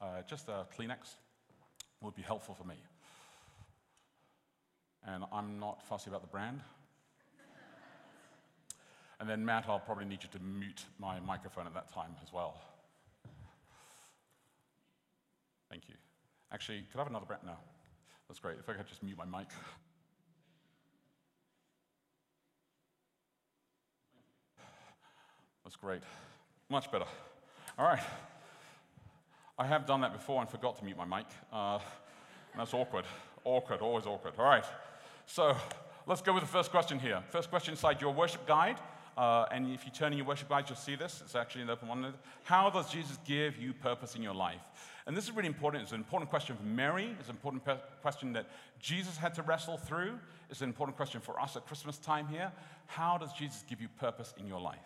Uh, 0.00 0.22
just 0.24 0.48
a 0.48 0.66
Kleenex 0.78 1.16
would 2.00 2.14
be 2.14 2.22
helpful 2.22 2.54
for 2.54 2.62
me. 2.62 2.76
And 5.04 5.24
I'm 5.32 5.58
not 5.58 5.82
fussy 5.82 6.10
about 6.10 6.22
the 6.22 6.28
brand. 6.28 6.60
And 9.18 9.28
then, 9.28 9.44
Matt, 9.44 9.64
I'll 9.66 9.80
probably 9.80 10.04
need 10.04 10.22
you 10.22 10.28
to 10.30 10.38
mute 10.44 10.84
my 11.00 11.18
microphone 11.18 11.66
at 11.66 11.74
that 11.74 11.92
time 11.92 12.14
as 12.22 12.32
well. 12.32 12.54
Thank 15.72 15.88
you. 15.88 15.94
Actually, 16.52 16.82
could 16.82 16.98
I 16.98 17.00
have 17.00 17.06
another 17.06 17.24
breath? 17.24 17.40
now? 17.46 17.56
That's 18.28 18.38
great. 18.38 18.58
If 18.58 18.68
I 18.68 18.74
could 18.74 18.86
just 18.86 19.02
mute 19.02 19.16
my 19.16 19.24
mic. 19.24 19.48
That's 25.64 25.76
great. 25.76 26.02
Much 26.68 26.92
better. 26.92 27.06
All 27.78 27.86
right. 27.86 28.02
I 29.58 29.66
have 29.66 29.86
done 29.86 30.02
that 30.02 30.12
before 30.12 30.42
and 30.42 30.50
forgot 30.50 30.76
to 30.76 30.84
mute 30.84 30.98
my 30.98 31.06
mic. 31.06 31.24
Uh, 31.50 31.78
that's 32.54 32.74
awkward. 32.74 33.06
Awkward, 33.46 33.80
always 33.80 34.04
awkward. 34.04 34.34
All 34.38 34.44
right. 34.44 34.66
So 35.24 35.56
let's 36.06 36.20
go 36.20 36.34
with 36.34 36.42
the 36.42 36.50
first 36.50 36.70
question 36.70 36.98
here. 36.98 37.22
First 37.30 37.48
question 37.48 37.72
inside 37.72 37.98
your 38.02 38.12
worship 38.12 38.46
guide. 38.46 38.76
Uh, 39.16 39.46
and 39.50 39.72
if 39.72 39.84
you 39.84 39.90
turn 39.90 40.12
in 40.12 40.18
your 40.18 40.26
worship 40.26 40.48
guide, 40.48 40.64
you'll 40.68 40.76
see 40.76 40.96
this. 40.96 41.22
It's 41.24 41.34
actually 41.34 41.62
an 41.62 41.70
open 41.70 41.88
one. 41.88 42.14
How 42.44 42.70
does 42.70 42.90
Jesus 42.90 43.18
give 43.26 43.58
you 43.58 43.72
purpose 43.72 44.14
in 44.16 44.22
your 44.22 44.34
life? 44.34 44.60
And 45.06 45.16
this 45.16 45.24
is 45.24 45.32
really 45.32 45.48
important. 45.48 45.82
It's 45.82 45.92
an 45.92 45.98
important 45.98 46.30
question 46.30 46.56
for 46.56 46.62
Mary. 46.62 47.14
It's 47.18 47.28
an 47.28 47.34
important 47.34 47.64
pe- 47.64 47.78
question 48.00 48.32
that 48.34 48.46
Jesus 48.78 49.16
had 49.16 49.34
to 49.34 49.42
wrestle 49.42 49.76
through. 49.76 50.18
It's 50.48 50.60
an 50.62 50.68
important 50.68 50.96
question 50.96 51.20
for 51.20 51.40
us 51.40 51.56
at 51.56 51.66
Christmas 51.66 51.98
time 51.98 52.26
here. 52.28 52.52
How 52.86 53.18
does 53.18 53.32
Jesus 53.32 53.64
give 53.68 53.80
you 53.80 53.88
purpose 53.98 54.32
in 54.38 54.46
your 54.46 54.60
life? 54.60 54.78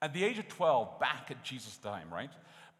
At 0.00 0.14
the 0.14 0.24
age 0.24 0.38
of 0.38 0.48
12, 0.48 1.00
back 1.00 1.30
at 1.30 1.42
Jesus' 1.42 1.76
time, 1.76 2.08
right? 2.12 2.30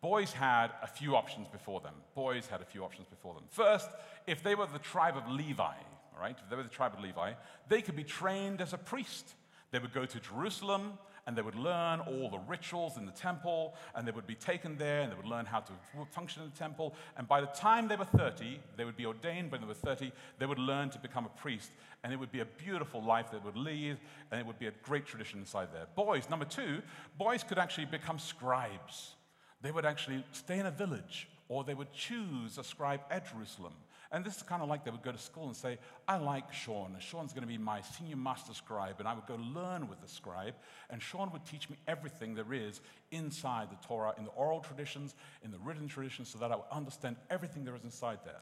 Boys 0.01 0.33
had 0.33 0.69
a 0.83 0.87
few 0.87 1.17
options 1.17 1.49
before 1.49 1.81
them. 1.81 1.95
Boys 2.15 2.47
had 2.47 2.61
a 2.61 2.65
few 2.65 2.85
options 2.85 3.09
before 3.09 3.35
them. 3.35 3.45
First, 3.51 3.89
if 4.27 4.43
they 4.43 4.55
were 4.55 4.67
the 4.73 4.79
tribe 4.79 5.17
of 5.17 5.29
Levi, 5.29 5.75
right? 6.19 6.37
If 6.43 6.49
they 6.49 6.57
were 6.57 6.63
the 6.63 6.69
tribe 6.69 6.95
of 6.95 7.01
Levi, 7.01 7.33
they 7.69 7.83
could 7.83 7.97
be 7.97 8.05
trained 8.05 8.61
as 8.61 8.73
a 8.73 8.79
priest. 8.79 9.35
They 9.71 9.79
would 9.79 9.93
go 9.93 10.07
to 10.07 10.21
Jerusalem 10.21 10.99
and 11.29 11.37
they 11.37 11.43
would 11.43 11.57
learn 11.57 12.01
all 12.01 12.31
the 12.31 12.39
rituals 12.49 12.97
in 12.97 13.05
the 13.05 13.13
temple, 13.13 13.75
and 13.95 14.09
they 14.09 14.13
would 14.13 14.27
be 14.27 14.35
taken 14.35 14.79
there 14.79 15.03
and 15.03 15.13
they 15.13 15.17
would 15.17 15.27
learn 15.27 15.45
how 15.45 15.61
to 15.61 15.73
function 16.11 16.43
in 16.43 16.49
the 16.49 16.57
temple. 16.57 16.95
And 17.19 17.29
by 17.29 17.43
the 17.43 17.49
time 17.49 17.87
they 17.87 17.97
were 17.97 18.07
30, 18.07 18.59
they 18.79 18.87
would 18.87 18.97
be 18.97 19.05
ordained 19.05 19.53
when 19.53 19.61
they 19.61 19.67
were 19.67 19.75
30, 19.75 20.11
they 20.39 20.47
would 20.47 20.59
learn 20.59 20.89
to 20.89 20.99
become 20.99 21.27
a 21.27 21.41
priest, 21.41 21.71
and 22.03 22.15
it 22.15 22.17
would 22.17 22.33
be 22.33 22.41
a 22.41 22.47
beautiful 22.47 23.05
life 23.05 23.31
they 23.31 23.37
would 23.45 23.59
lead, 23.59 23.99
and 24.31 24.41
it 24.41 24.47
would 24.47 24.59
be 24.59 24.69
a 24.69 24.73
great 24.83 25.05
tradition 25.05 25.39
inside 25.39 25.69
there. 25.71 25.87
Boys, 25.95 26.31
number 26.31 26.47
two, 26.47 26.81
boys 27.19 27.45
could 27.45 27.59
actually 27.59 27.85
become 27.85 28.19
scribes. 28.19 29.17
They 29.61 29.71
would 29.71 29.85
actually 29.85 30.25
stay 30.33 30.59
in 30.59 30.65
a 30.65 30.71
village, 30.71 31.29
or 31.51 31.63
they 31.63 31.75
would 31.75 31.93
choose 31.93 32.57
a 32.57 32.65
scribe 32.65 33.01
at 33.11 33.31
Jerusalem. 33.31 33.75
And 34.11 34.25
this 34.25 34.37
is 34.37 34.43
kind 34.43 34.63
of 34.63 34.69
like 34.69 34.85
they 34.85 34.91
would 34.91 35.03
go 35.03 35.13
to 35.13 35.19
school 35.19 35.47
and 35.47 35.57
say, 35.57 35.79
I 36.07 36.17
like 36.17 36.53
Sean, 36.53 36.97
Sean's 36.99 37.35
going 37.35 37.43
to 37.43 37.49
be 37.49 37.59
my 37.59 37.83
senior 37.83 38.17
master 38.17 38.55
scribe, 38.55 38.97
and 39.01 39.07
I 39.07 39.13
would 39.13 39.27
go 39.27 39.37
learn 39.37 39.87
with 39.89 40.01
the 40.01 40.09
scribe, 40.09 40.55
and 40.89 41.03
Sean 41.03 41.31
would 41.33 41.45
teach 41.45 41.69
me 41.69 41.77
everything 41.87 42.35
there 42.35 42.53
is 42.53 42.81
inside 43.11 43.69
the 43.71 43.87
Torah, 43.87 44.15
in 44.17 44.25
the 44.25 44.31
oral 44.31 44.61
traditions, 44.61 45.15
in 45.45 45.51
the 45.51 45.59
written 45.59 45.89
traditions, 45.89 46.31
so 46.31 46.39
that 46.39 46.51
I 46.51 46.57
would 46.57 46.65
understand 46.73 47.17
everything 47.29 47.65
there 47.65 47.77
is 47.77 47.85
inside 47.85 48.21
there. 48.25 48.41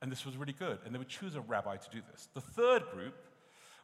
And 0.00 0.10
this 0.10 0.24
was 0.24 0.36
really 0.36 0.54
good. 0.54 0.78
And 0.84 0.94
they 0.94 0.98
would 0.98 1.08
choose 1.08 1.36
a 1.36 1.40
rabbi 1.40 1.76
to 1.76 1.90
do 1.90 2.00
this. 2.10 2.28
The 2.34 2.40
third 2.40 2.82
group 2.92 3.14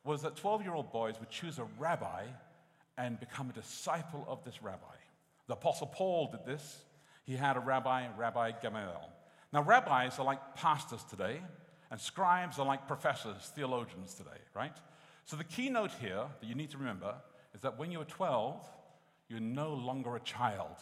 was 0.05 0.23
that 0.23 0.37
12 0.37 0.63
year 0.63 0.75
old 0.75 0.91
boys 0.93 1.15
would 1.21 1.31
choose 1.31 1.59
a 1.59 1.67
rabbi 1.79 2.25
and 2.97 3.21
become 3.21 3.51
a 3.51 3.53
disciple 3.53 4.25
of 4.29 4.43
this 4.45 4.63
rabbi. 4.63 4.97
The 5.47 5.55
Apostle 5.55 5.87
Paul 5.87 6.31
did 6.31 6.45
this. 6.45 6.81
He 7.25 7.37
had 7.37 7.57
a 7.57 7.61
rabbi, 7.61 8.07
Rabbi 8.17 8.53
Gamaliel. 8.63 9.11
Now, 9.53 9.63
rabbis 9.63 10.19
are 10.19 10.25
like 10.25 10.57
pastors 10.57 11.05
today, 11.05 11.41
and 11.91 12.01
scribes 12.01 12.59
are 12.59 12.67
like 12.67 12.87
professors, 12.87 13.51
theologians 13.55 14.15
today, 14.15 14.41
right? 14.55 14.77
So, 15.25 15.37
the 15.37 15.45
keynote 15.45 15.93
here 16.01 16.25
that 16.41 16.47
you 16.47 16.55
need 16.55 16.71
to 16.71 16.79
remember 16.79 17.15
is 17.55 17.63
that 17.63 17.79
when 17.79 17.91
you're 17.91 18.05
12, 18.05 18.67
you're 19.29 19.41
no 19.41 19.75
longer 19.75 20.17
a 20.17 20.21
child. 20.21 20.77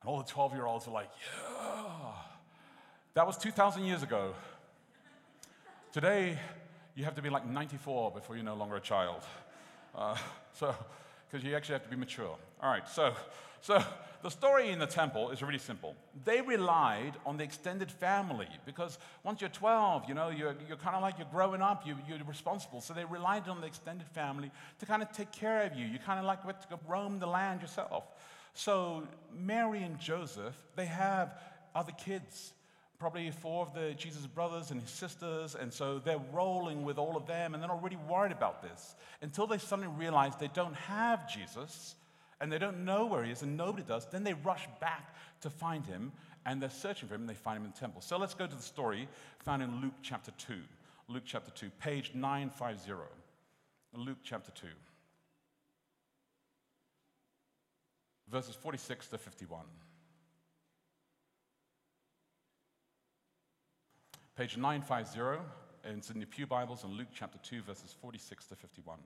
And 0.00 0.08
all 0.08 0.18
the 0.18 0.30
12 0.30 0.54
year 0.54 0.66
olds 0.66 0.86
are 0.86 0.92
like, 0.92 1.10
yeah. 1.46 2.12
That 3.14 3.26
was 3.26 3.36
2,000 3.36 3.84
years 3.84 4.02
ago. 4.02 4.34
Today, 5.92 6.38
you 6.94 7.04
have 7.04 7.14
to 7.16 7.22
be 7.22 7.30
like 7.30 7.46
94 7.46 8.12
before 8.12 8.36
you're 8.36 8.44
no 8.44 8.54
longer 8.54 8.76
a 8.76 8.80
child. 8.80 9.22
Uh, 9.94 10.16
so, 10.52 10.74
because 11.28 11.44
you 11.44 11.54
actually 11.56 11.74
have 11.74 11.84
to 11.84 11.88
be 11.88 11.96
mature. 11.96 12.36
All 12.60 12.70
right, 12.70 12.88
so, 12.88 13.14
so 13.60 13.82
the 14.22 14.30
story 14.30 14.70
in 14.70 14.78
the 14.78 14.86
temple 14.86 15.30
is 15.30 15.42
really 15.42 15.58
simple. 15.58 15.94
They 16.24 16.40
relied 16.40 17.12
on 17.24 17.36
the 17.36 17.44
extended 17.44 17.90
family 17.90 18.48
because 18.66 18.98
once 19.22 19.40
you're 19.40 19.50
12, 19.50 20.08
you 20.08 20.14
know, 20.14 20.30
you're, 20.30 20.56
you're 20.66 20.76
kind 20.76 20.96
of 20.96 21.02
like 21.02 21.18
you're 21.18 21.28
growing 21.30 21.62
up, 21.62 21.86
you, 21.86 21.96
you're 22.08 22.18
responsible. 22.24 22.80
So 22.80 22.94
they 22.94 23.04
relied 23.04 23.48
on 23.48 23.60
the 23.60 23.66
extended 23.66 24.08
family 24.08 24.50
to 24.80 24.86
kind 24.86 25.02
of 25.02 25.12
take 25.12 25.32
care 25.32 25.64
of 25.64 25.74
you. 25.74 25.86
You 25.86 25.98
kind 25.98 26.18
of 26.18 26.24
like 26.24 26.42
to 26.42 26.68
go 26.68 26.80
roam 26.88 27.18
the 27.18 27.26
land 27.26 27.62
yourself. 27.62 28.04
So 28.54 29.06
Mary 29.32 29.82
and 29.82 29.98
Joseph, 29.98 30.56
they 30.74 30.86
have 30.86 31.34
other 31.74 31.92
kids 31.92 32.52
probably 32.98 33.30
four 33.30 33.64
of 33.64 33.72
the 33.74 33.94
Jesus 33.94 34.26
brothers 34.26 34.72
and 34.72 34.80
his 34.80 34.90
sisters, 34.90 35.54
and 35.54 35.72
so 35.72 36.00
they're 36.00 36.20
rolling 36.32 36.82
with 36.82 36.98
all 36.98 37.16
of 37.16 37.26
them, 37.26 37.54
and 37.54 37.62
they're 37.62 37.68
not 37.68 37.82
really 37.82 37.98
worried 38.08 38.32
about 38.32 38.60
this 38.60 38.96
until 39.22 39.46
they 39.46 39.58
suddenly 39.58 39.90
realize 39.96 40.32
they 40.36 40.50
don't 40.52 40.74
have 40.74 41.32
Jesus 41.32 41.94
and 42.40 42.52
they 42.52 42.58
don't 42.58 42.84
know 42.84 43.06
where 43.06 43.24
he 43.24 43.32
is, 43.32 43.42
and 43.42 43.56
nobody 43.56 43.82
does. 43.82 44.06
Then 44.06 44.24
they 44.24 44.34
rush 44.34 44.68
back 44.80 45.14
to 45.40 45.50
find 45.50 45.84
him, 45.84 46.12
and 46.46 46.62
they're 46.62 46.70
searching 46.70 47.08
for 47.08 47.14
him, 47.14 47.22
and 47.22 47.30
they 47.30 47.34
find 47.34 47.58
him 47.58 47.64
in 47.64 47.72
the 47.72 47.78
temple. 47.78 48.00
So 48.00 48.16
let's 48.16 48.34
go 48.34 48.46
to 48.46 48.54
the 48.54 48.62
story 48.62 49.08
found 49.40 49.62
in 49.62 49.80
Luke 49.80 49.94
chapter 50.02 50.30
2. 50.38 50.54
Luke 51.08 51.24
chapter 51.24 51.50
2, 51.50 51.70
page 51.80 52.12
950. 52.14 52.92
Luke 53.94 54.18
chapter 54.22 54.50
2. 54.52 54.66
Verses 58.30 58.54
46 58.54 59.08
to 59.08 59.18
51. 59.18 59.62
Page 64.36 64.56
950, 64.56 65.42
it's 65.84 66.10
in 66.10 66.20
the 66.20 66.26
Pew 66.26 66.46
Bibles 66.46 66.84
in 66.84 66.90
Luke 66.90 67.08
chapter 67.12 67.38
2, 67.42 67.62
verses 67.62 67.96
46 68.00 68.46
to 68.46 68.54
51. 68.54 68.98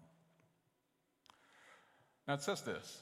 Now 2.28 2.34
it 2.34 2.42
says 2.42 2.60
this 2.60 3.00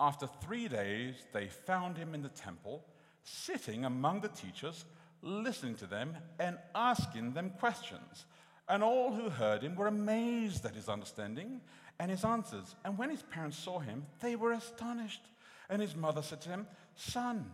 After 0.00 0.26
three 0.26 0.68
days, 0.68 1.14
they 1.32 1.48
found 1.48 1.96
him 1.96 2.14
in 2.14 2.22
the 2.22 2.28
temple, 2.28 2.84
sitting 3.24 3.84
among 3.84 4.20
the 4.20 4.28
teachers, 4.28 4.84
listening 5.22 5.74
to 5.76 5.86
them 5.86 6.16
and 6.38 6.58
asking 6.74 7.32
them 7.32 7.50
questions. 7.58 8.26
And 8.68 8.82
all 8.82 9.12
who 9.12 9.28
heard 9.28 9.62
him 9.62 9.74
were 9.74 9.88
amazed 9.88 10.64
at 10.64 10.74
his 10.74 10.88
understanding 10.88 11.60
and 11.98 12.10
his 12.10 12.24
answers. 12.24 12.76
And 12.84 12.96
when 12.96 13.10
his 13.10 13.22
parents 13.22 13.58
saw 13.58 13.80
him, 13.80 14.06
they 14.20 14.36
were 14.36 14.52
astonished. 14.52 15.22
And 15.68 15.82
his 15.82 15.96
mother 15.96 16.22
said 16.22 16.40
to 16.42 16.50
him, 16.50 16.66
Son, 16.94 17.50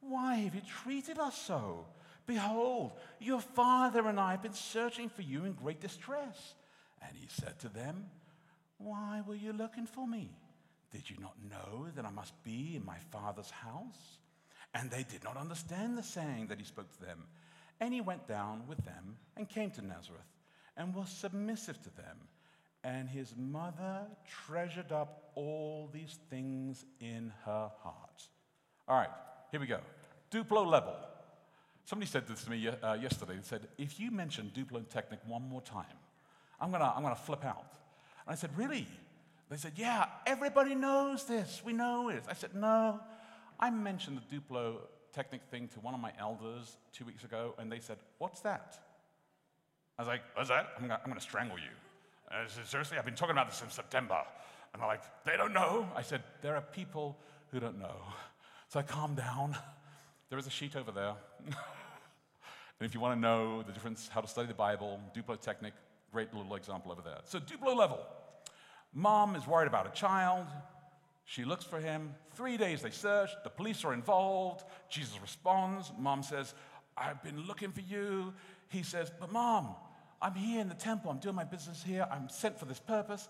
why 0.00 0.36
have 0.36 0.54
you 0.54 0.60
treated 0.82 1.18
us 1.18 1.36
so? 1.36 1.86
Behold, 2.26 2.92
your 3.20 3.40
father 3.40 4.06
and 4.08 4.18
I 4.18 4.32
have 4.32 4.42
been 4.42 4.52
searching 4.52 5.08
for 5.08 5.22
you 5.22 5.44
in 5.44 5.52
great 5.52 5.80
distress. 5.80 6.54
And 7.00 7.16
he 7.16 7.26
said 7.28 7.58
to 7.60 7.68
them, 7.68 8.06
Why 8.78 9.22
were 9.26 9.34
you 9.34 9.52
looking 9.52 9.86
for 9.86 10.06
me? 10.06 10.30
Did 10.96 11.10
you 11.10 11.16
not 11.20 11.34
know 11.50 11.88
that 11.94 12.06
I 12.06 12.10
must 12.10 12.32
be 12.42 12.72
in 12.74 12.86
my 12.86 12.96
father's 13.12 13.50
house? 13.50 14.18
And 14.72 14.90
they 14.90 15.02
did 15.02 15.22
not 15.24 15.36
understand 15.36 15.98
the 15.98 16.02
saying 16.02 16.46
that 16.46 16.58
he 16.58 16.64
spoke 16.64 16.90
to 16.96 17.04
them. 17.04 17.24
And 17.80 17.92
he 17.92 18.00
went 18.00 18.26
down 18.26 18.62
with 18.66 18.82
them 18.82 19.18
and 19.36 19.46
came 19.46 19.70
to 19.72 19.82
Nazareth 19.82 20.32
and 20.74 20.94
was 20.94 21.10
submissive 21.10 21.82
to 21.82 21.90
them. 21.96 22.16
And 22.82 23.10
his 23.10 23.34
mother 23.36 24.06
treasured 24.46 24.90
up 24.90 25.32
all 25.34 25.90
these 25.92 26.18
things 26.30 26.86
in 26.98 27.30
her 27.44 27.70
heart. 27.82 28.22
All 28.88 28.96
right, 28.96 29.10
here 29.50 29.60
we 29.60 29.66
go. 29.66 29.80
Duplo 30.30 30.66
level. 30.66 30.96
Somebody 31.84 32.10
said 32.10 32.26
this 32.26 32.44
to 32.44 32.50
me 32.50 32.68
uh, 32.68 32.94
yesterday. 32.94 33.34
They 33.34 33.42
said, 33.42 33.68
if 33.76 34.00
you 34.00 34.10
mention 34.10 34.50
Duplo 34.56 34.88
Technic 34.88 35.20
one 35.26 35.46
more 35.46 35.60
time, 35.60 35.84
I'm 36.58 36.70
going 36.70 36.80
to 36.80 36.88
I'm 36.88 37.02
gonna 37.02 37.14
flip 37.14 37.44
out. 37.44 37.66
And 38.26 38.32
I 38.32 38.34
said, 38.34 38.56
really? 38.56 38.88
They 39.48 39.56
said, 39.56 39.72
yeah, 39.76 40.06
everybody 40.26 40.74
knows 40.74 41.24
this. 41.24 41.62
We 41.64 41.72
know 41.72 42.08
it. 42.08 42.24
I 42.28 42.34
said, 42.34 42.54
no. 42.54 43.00
I 43.60 43.70
mentioned 43.70 44.18
the 44.18 44.36
Duplo 44.36 44.78
Technic 45.12 45.42
thing 45.50 45.68
to 45.68 45.80
one 45.80 45.94
of 45.94 46.00
my 46.00 46.12
elders 46.18 46.76
two 46.92 47.04
weeks 47.04 47.24
ago, 47.24 47.54
and 47.58 47.70
they 47.70 47.78
said, 47.78 47.98
what's 48.18 48.40
that? 48.40 48.78
I 49.98 50.02
was 50.02 50.08
like, 50.08 50.22
what's 50.34 50.48
that? 50.48 50.70
I'm 50.78 50.88
going 50.88 51.14
to 51.14 51.20
strangle 51.20 51.58
you. 51.58 51.70
And 52.30 52.42
I 52.42 52.46
said, 52.48 52.66
seriously? 52.66 52.98
I've 52.98 53.04
been 53.04 53.14
talking 53.14 53.32
about 53.32 53.48
this 53.48 53.58
since 53.58 53.74
September. 53.74 54.20
And 54.72 54.82
they're 54.82 54.88
like, 54.88 55.02
they 55.24 55.36
don't 55.36 55.54
know. 55.54 55.88
I 55.96 56.02
said, 56.02 56.22
there 56.42 56.54
are 56.54 56.60
people 56.60 57.16
who 57.50 57.60
don't 57.60 57.78
know. 57.78 57.96
So 58.68 58.80
I 58.80 58.82
calmed 58.82 59.16
down. 59.16 59.56
There 60.28 60.38
is 60.38 60.46
a 60.46 60.50
sheet 60.50 60.76
over 60.76 60.90
there. 60.90 61.14
and 61.46 61.54
if 62.80 62.94
you 62.94 63.00
want 63.00 63.16
to 63.16 63.20
know 63.20 63.62
the 63.62 63.72
difference, 63.72 64.10
how 64.12 64.20
to 64.20 64.28
study 64.28 64.48
the 64.48 64.54
Bible, 64.54 65.00
Duplo 65.14 65.40
Technic, 65.40 65.72
great 66.12 66.34
little 66.34 66.54
example 66.56 66.92
over 66.92 67.00
there. 67.00 67.20
So, 67.24 67.38
Duplo 67.38 67.76
level. 67.76 68.00
Mom 68.98 69.36
is 69.36 69.46
worried 69.46 69.68
about 69.68 69.86
a 69.86 69.90
child. 69.90 70.46
She 71.26 71.44
looks 71.44 71.66
for 71.66 71.78
him. 71.78 72.14
Three 72.34 72.56
days 72.56 72.80
they 72.80 72.88
search. 72.88 73.28
The 73.44 73.50
police 73.50 73.84
are 73.84 73.92
involved. 73.92 74.64
Jesus 74.88 75.20
responds. 75.20 75.92
Mom 75.98 76.22
says, 76.22 76.54
I've 76.96 77.22
been 77.22 77.46
looking 77.46 77.72
for 77.72 77.82
you. 77.82 78.32
He 78.68 78.82
says, 78.82 79.12
But 79.20 79.30
mom, 79.30 79.74
I'm 80.22 80.32
here 80.32 80.62
in 80.62 80.70
the 80.70 80.74
temple. 80.74 81.10
I'm 81.10 81.18
doing 81.18 81.34
my 81.34 81.44
business 81.44 81.82
here. 81.86 82.08
I'm 82.10 82.30
sent 82.30 82.58
for 82.58 82.64
this 82.64 82.80
purpose. 82.80 83.28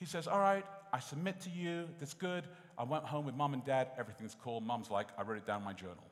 He 0.00 0.04
says, 0.04 0.26
All 0.26 0.40
right, 0.40 0.64
I 0.92 0.98
submit 0.98 1.40
to 1.42 1.50
you. 1.50 1.84
That's 2.00 2.14
good. 2.14 2.42
I 2.76 2.82
went 2.82 3.04
home 3.04 3.24
with 3.24 3.36
mom 3.36 3.54
and 3.54 3.64
dad. 3.64 3.90
Everything's 3.96 4.34
cool. 4.42 4.60
Mom's 4.60 4.90
like, 4.90 5.06
I 5.16 5.22
wrote 5.22 5.38
it 5.38 5.46
down 5.46 5.60
in 5.60 5.64
my 5.64 5.74
journal. 5.74 6.10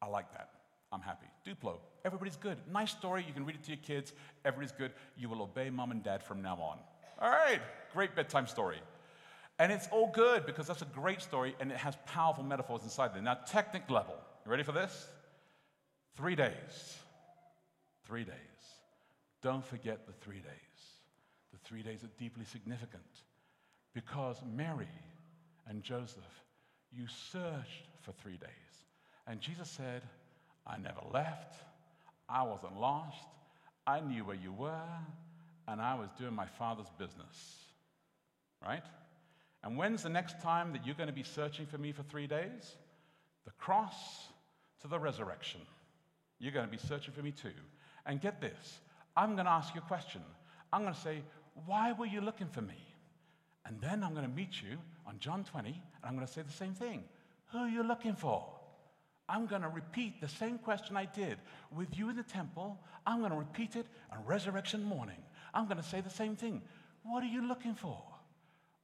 I 0.00 0.06
like 0.06 0.30
that. 0.34 0.50
I'm 0.92 1.00
happy. 1.00 1.26
Duplo. 1.44 1.78
Everybody's 2.04 2.36
good. 2.36 2.58
Nice 2.72 2.92
story. 2.92 3.24
You 3.26 3.32
can 3.32 3.44
read 3.44 3.56
it 3.56 3.64
to 3.64 3.70
your 3.70 3.78
kids. 3.78 4.12
Everybody's 4.44 4.70
good. 4.70 4.92
You 5.16 5.28
will 5.28 5.42
obey 5.42 5.70
mom 5.70 5.90
and 5.90 6.04
dad 6.04 6.22
from 6.22 6.40
now 6.40 6.54
on. 6.54 6.78
All 7.20 7.30
right. 7.30 7.60
Great 7.92 8.14
bedtime 8.14 8.46
story. 8.46 8.78
And 9.58 9.70
it's 9.70 9.88
all 9.88 10.10
good 10.12 10.46
because 10.46 10.66
that's 10.66 10.82
a 10.82 10.86
great 10.86 11.20
story 11.20 11.54
and 11.60 11.70
it 11.70 11.76
has 11.76 11.94
powerful 12.06 12.42
metaphors 12.42 12.82
inside 12.82 13.14
there. 13.14 13.22
Now, 13.22 13.34
technic 13.46 13.90
level. 13.90 14.14
You 14.44 14.50
ready 14.50 14.62
for 14.62 14.72
this? 14.72 15.06
Three 16.16 16.34
days. 16.34 16.98
Three 18.06 18.24
days. 18.24 18.34
Don't 19.42 19.64
forget 19.64 20.06
the 20.06 20.12
three 20.24 20.38
days. 20.38 20.80
The 21.52 21.58
three 21.64 21.82
days 21.82 22.04
are 22.04 22.10
deeply 22.18 22.44
significant 22.44 23.02
because 23.94 24.40
Mary 24.56 24.88
and 25.66 25.82
Joseph, 25.82 26.44
you 26.92 27.06
searched 27.06 27.88
for 28.00 28.12
three 28.12 28.36
days. 28.36 28.48
And 29.26 29.40
Jesus 29.40 29.68
said, 29.68 30.02
I 30.66 30.78
never 30.78 31.00
left. 31.12 31.54
I 32.28 32.44
wasn't 32.44 32.80
lost. 32.80 33.26
I 33.86 34.00
knew 34.00 34.24
where 34.24 34.36
you 34.36 34.52
were, 34.52 34.88
and 35.70 35.80
I 35.80 35.94
was 35.94 36.08
doing 36.18 36.34
my 36.34 36.46
Father's 36.46 36.90
business. 36.98 37.56
Right? 38.62 38.82
And 39.62 39.76
when's 39.76 40.02
the 40.02 40.08
next 40.08 40.40
time 40.42 40.72
that 40.72 40.84
you're 40.84 40.96
going 40.96 41.08
to 41.08 41.14
be 41.14 41.22
searching 41.22 41.66
for 41.66 41.78
me 41.78 41.92
for 41.92 42.02
three 42.02 42.26
days? 42.26 42.74
The 43.44 43.52
cross 43.52 43.94
to 44.82 44.88
the 44.88 44.98
resurrection. 44.98 45.60
You're 46.38 46.52
going 46.52 46.66
to 46.66 46.70
be 46.70 46.78
searching 46.78 47.14
for 47.14 47.22
me 47.22 47.30
too. 47.30 47.52
And 48.04 48.20
get 48.20 48.40
this 48.40 48.80
I'm 49.16 49.34
going 49.34 49.46
to 49.46 49.52
ask 49.52 49.74
you 49.74 49.80
a 49.80 49.88
question. 49.88 50.22
I'm 50.72 50.82
going 50.82 50.94
to 50.94 51.00
say, 51.00 51.22
Why 51.66 51.92
were 51.92 52.06
you 52.06 52.20
looking 52.20 52.48
for 52.48 52.62
me? 52.62 52.86
And 53.64 53.80
then 53.80 54.02
I'm 54.02 54.14
going 54.14 54.28
to 54.28 54.34
meet 54.34 54.60
you 54.62 54.78
on 55.06 55.18
John 55.20 55.44
20, 55.44 55.68
and 55.68 55.76
I'm 56.02 56.14
going 56.14 56.26
to 56.26 56.32
say 56.32 56.42
the 56.42 56.52
same 56.52 56.74
thing. 56.74 57.04
Who 57.52 57.58
are 57.58 57.68
you 57.68 57.82
looking 57.82 58.14
for? 58.14 58.44
I'm 59.28 59.46
going 59.46 59.62
to 59.62 59.68
repeat 59.68 60.20
the 60.20 60.28
same 60.28 60.58
question 60.58 60.96
I 60.96 61.04
did 61.04 61.38
with 61.74 61.96
you 61.96 62.08
in 62.08 62.16
the 62.16 62.24
temple. 62.24 62.80
I'm 63.06 63.20
going 63.20 63.30
to 63.30 63.36
repeat 63.36 63.76
it 63.76 63.86
on 64.10 64.24
resurrection 64.26 64.82
morning. 64.82 65.22
I'm 65.54 65.66
going 65.66 65.76
to 65.76 65.82
say 65.82 66.00
the 66.00 66.10
same 66.10 66.36
thing. 66.36 66.62
What 67.02 67.22
are 67.22 67.28
you 67.28 67.46
looking 67.46 67.74
for? 67.74 68.02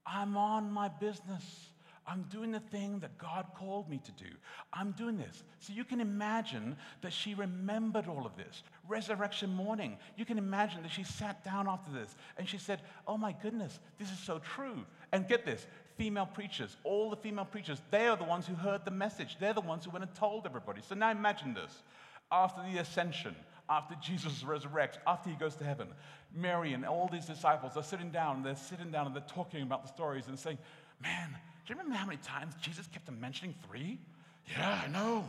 I'm 0.06 0.36
on 0.36 0.70
my 0.70 0.88
business. 0.88 1.70
I'm 2.08 2.22
doing 2.30 2.52
the 2.52 2.60
thing 2.60 3.00
that 3.00 3.18
God 3.18 3.46
called 3.58 3.90
me 3.90 4.00
to 4.04 4.12
do. 4.12 4.30
I'm 4.72 4.92
doing 4.92 5.18
this. 5.18 5.42
So 5.58 5.72
you 5.72 5.84
can 5.84 6.00
imagine 6.00 6.76
that 7.02 7.12
she 7.12 7.34
remembered 7.34 8.06
all 8.06 8.24
of 8.24 8.36
this. 8.36 8.62
Resurrection 8.86 9.50
morning, 9.50 9.96
you 10.16 10.24
can 10.24 10.38
imagine 10.38 10.82
that 10.82 10.92
she 10.92 11.02
sat 11.02 11.44
down 11.44 11.68
after 11.68 11.90
this 11.90 12.14
and 12.38 12.48
she 12.48 12.58
said, 12.58 12.80
Oh 13.08 13.18
my 13.18 13.34
goodness, 13.42 13.80
this 13.98 14.12
is 14.12 14.18
so 14.20 14.38
true. 14.38 14.84
And 15.10 15.26
get 15.26 15.44
this 15.44 15.66
female 15.96 16.26
preachers, 16.26 16.76
all 16.84 17.10
the 17.10 17.16
female 17.16 17.44
preachers, 17.44 17.82
they 17.90 18.06
are 18.06 18.16
the 18.16 18.24
ones 18.24 18.46
who 18.46 18.54
heard 18.54 18.84
the 18.84 18.90
message. 18.90 19.36
They're 19.40 19.54
the 19.54 19.60
ones 19.60 19.84
who 19.84 19.90
went 19.90 20.04
and 20.04 20.14
told 20.14 20.46
everybody. 20.46 20.82
So 20.86 20.94
now 20.94 21.10
imagine 21.10 21.54
this. 21.54 21.82
After 22.30 22.62
the 22.62 22.78
ascension, 22.78 23.34
after 23.68 23.96
Jesus 24.00 24.44
resurrects, 24.44 24.98
after 25.06 25.30
he 25.30 25.36
goes 25.36 25.56
to 25.56 25.64
heaven, 25.64 25.88
Mary 26.36 26.72
and 26.72 26.84
all 26.84 27.08
these 27.10 27.26
disciples 27.26 27.76
are 27.76 27.82
sitting 27.82 28.10
down, 28.10 28.42
they're 28.42 28.56
sitting 28.56 28.90
down 28.90 29.06
and 29.06 29.14
they're 29.14 29.22
talking 29.26 29.62
about 29.62 29.82
the 29.82 29.88
stories 29.88 30.28
and 30.28 30.38
saying, 30.38 30.58
Man, 31.02 31.28
do 31.30 31.72
you 31.72 31.78
remember 31.78 31.96
how 31.96 32.06
many 32.06 32.18
times 32.22 32.54
Jesus 32.60 32.86
kept 32.86 33.08
on 33.08 33.20
mentioning 33.20 33.54
three? 33.68 33.98
Yeah, 34.48 34.82
I 34.84 34.88
know. 34.88 35.24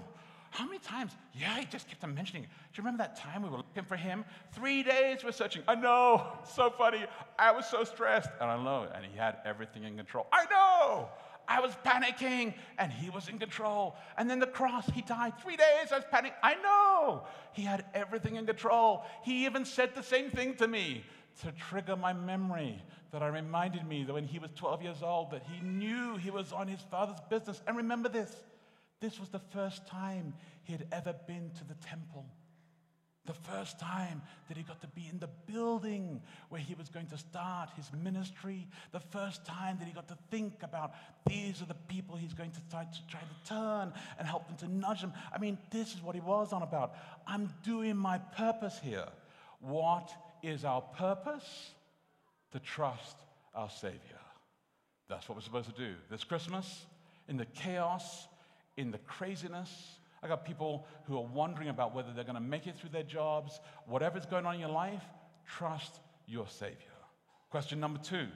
How 0.51 0.65
many 0.65 0.79
times? 0.79 1.11
Yeah, 1.33 1.59
he 1.59 1.65
just 1.65 1.87
kept 1.87 2.03
on 2.03 2.15
mentioning 2.15 2.43
it. 2.43 2.47
Do 2.47 2.81
you 2.81 2.85
remember 2.85 3.03
that 3.03 3.15
time 3.17 3.43
we 3.43 3.49
were 3.49 3.57
looking 3.57 3.83
for 3.83 3.95
him? 3.95 4.23
Three 4.53 4.81
days 4.81 5.23
we're 5.23 5.31
searching. 5.31 5.61
I 5.67 5.75
know. 5.75 6.25
So 6.55 6.69
funny. 6.69 7.03
I 7.37 7.51
was 7.51 7.65
so 7.65 7.83
stressed. 7.83 8.29
And 8.39 8.49
I 8.49 8.63
know. 8.63 8.87
And 8.93 9.05
he 9.05 9.17
had 9.17 9.37
everything 9.45 9.83
in 9.83 9.97
control. 9.97 10.27
I 10.31 10.45
know. 10.45 11.09
I 11.47 11.61
was 11.61 11.71
panicking 11.85 12.53
and 12.77 12.91
he 12.91 13.09
was 13.09 13.29
in 13.29 13.39
control. 13.39 13.95
And 14.17 14.29
then 14.29 14.39
the 14.39 14.47
cross, 14.47 14.85
he 14.93 15.01
died. 15.01 15.33
Three 15.41 15.55
days, 15.55 15.91
I 15.91 15.97
was 15.97 16.05
panicking. 16.11 16.33
I 16.43 16.55
know. 16.55 17.23
He 17.53 17.61
had 17.61 17.85
everything 17.93 18.35
in 18.35 18.45
control. 18.45 19.05
He 19.23 19.45
even 19.45 19.65
said 19.65 19.95
the 19.95 20.03
same 20.03 20.29
thing 20.29 20.55
to 20.55 20.67
me 20.67 21.03
to 21.41 21.51
trigger 21.53 21.95
my 21.95 22.13
memory 22.13 22.81
that 23.11 23.21
I 23.21 23.27
reminded 23.27 23.87
me 23.87 24.03
that 24.03 24.13
when 24.13 24.25
he 24.25 24.39
was 24.39 24.51
12 24.55 24.81
years 24.81 25.01
old 25.01 25.31
that 25.31 25.43
he 25.43 25.65
knew 25.65 26.17
he 26.17 26.31
was 26.31 26.51
on 26.51 26.67
his 26.67 26.81
father's 26.81 27.19
business. 27.29 27.61
And 27.67 27.77
remember 27.77 28.09
this, 28.09 28.35
this 28.99 29.19
was 29.19 29.29
the 29.29 29.39
first 29.39 29.87
time 29.87 30.33
he 30.63 30.73
had 30.73 30.87
ever 30.91 31.13
been 31.27 31.51
to 31.57 31.63
the 31.63 31.75
temple. 31.75 32.25
The 33.27 33.33
first 33.33 33.77
time 33.77 34.21
that 34.47 34.55
he 34.55 34.63
got 34.63 34.79
to 34.81 34.87
be 34.87 35.07
in 35.11 35.19
the 35.19 35.29
building 35.51 36.21
where 36.47 36.61
he 36.61 36.73
was 36.75 36.87
going 36.87 37.07
to 37.07 37.17
start 37.17 37.69
his 37.75 37.91
ministry. 38.01 38.67
The 38.93 39.01
first 39.01 39.45
time 39.45 39.77
that 39.79 39.85
he 39.85 39.93
got 39.93 40.07
to 40.07 40.17
think 40.31 40.63
about 40.63 40.93
these 41.25 41.61
are 41.61 41.65
the 41.65 41.73
people 41.73 42.15
he's 42.15 42.33
going 42.33 42.51
to 42.51 42.61
try 42.71 42.85
to, 42.85 43.07
try 43.07 43.19
to 43.19 43.49
turn 43.49 43.93
and 44.17 44.27
help 44.27 44.47
them 44.47 44.55
to 44.57 44.73
nudge 44.73 45.01
them. 45.01 45.11
I 45.33 45.39
mean, 45.39 45.57
this 45.71 45.93
is 45.93 46.01
what 46.01 46.15
he 46.15 46.21
was 46.21 46.53
on 46.53 46.61
about. 46.61 46.95
I'm 47.27 47.53
doing 47.63 47.97
my 47.97 48.17
purpose 48.17 48.79
here. 48.81 49.09
What 49.59 50.09
is 50.41 50.63
our 50.63 50.81
purpose? 50.81 51.71
To 52.53 52.59
trust 52.59 53.17
our 53.53 53.69
Savior. 53.69 53.99
That's 55.09 55.27
what 55.27 55.35
we're 55.35 55.41
supposed 55.41 55.75
to 55.75 55.75
do. 55.75 55.95
This 56.09 56.23
Christmas, 56.23 56.85
in 57.27 57.35
the 57.35 57.45
chaos, 57.45 58.27
in 58.77 58.91
the 58.91 58.99
craziness, 58.99 59.96
I 60.23 60.27
got 60.27 60.45
people 60.45 60.87
who 61.05 61.17
are 61.17 61.25
wondering 61.25 61.69
about 61.69 61.93
whether 61.93 62.11
they're 62.13 62.23
going 62.23 62.35
to 62.35 62.41
make 62.41 62.67
it 62.67 62.75
through 62.75 62.89
their 62.89 63.03
jobs. 63.03 63.59
Whatever's 63.85 64.25
going 64.25 64.45
on 64.45 64.55
in 64.55 64.59
your 64.59 64.69
life, 64.69 65.03
trust 65.45 65.99
your 66.25 66.47
Savior. 66.47 66.75
Question 67.49 67.79
number 67.79 67.99
two 67.99 68.27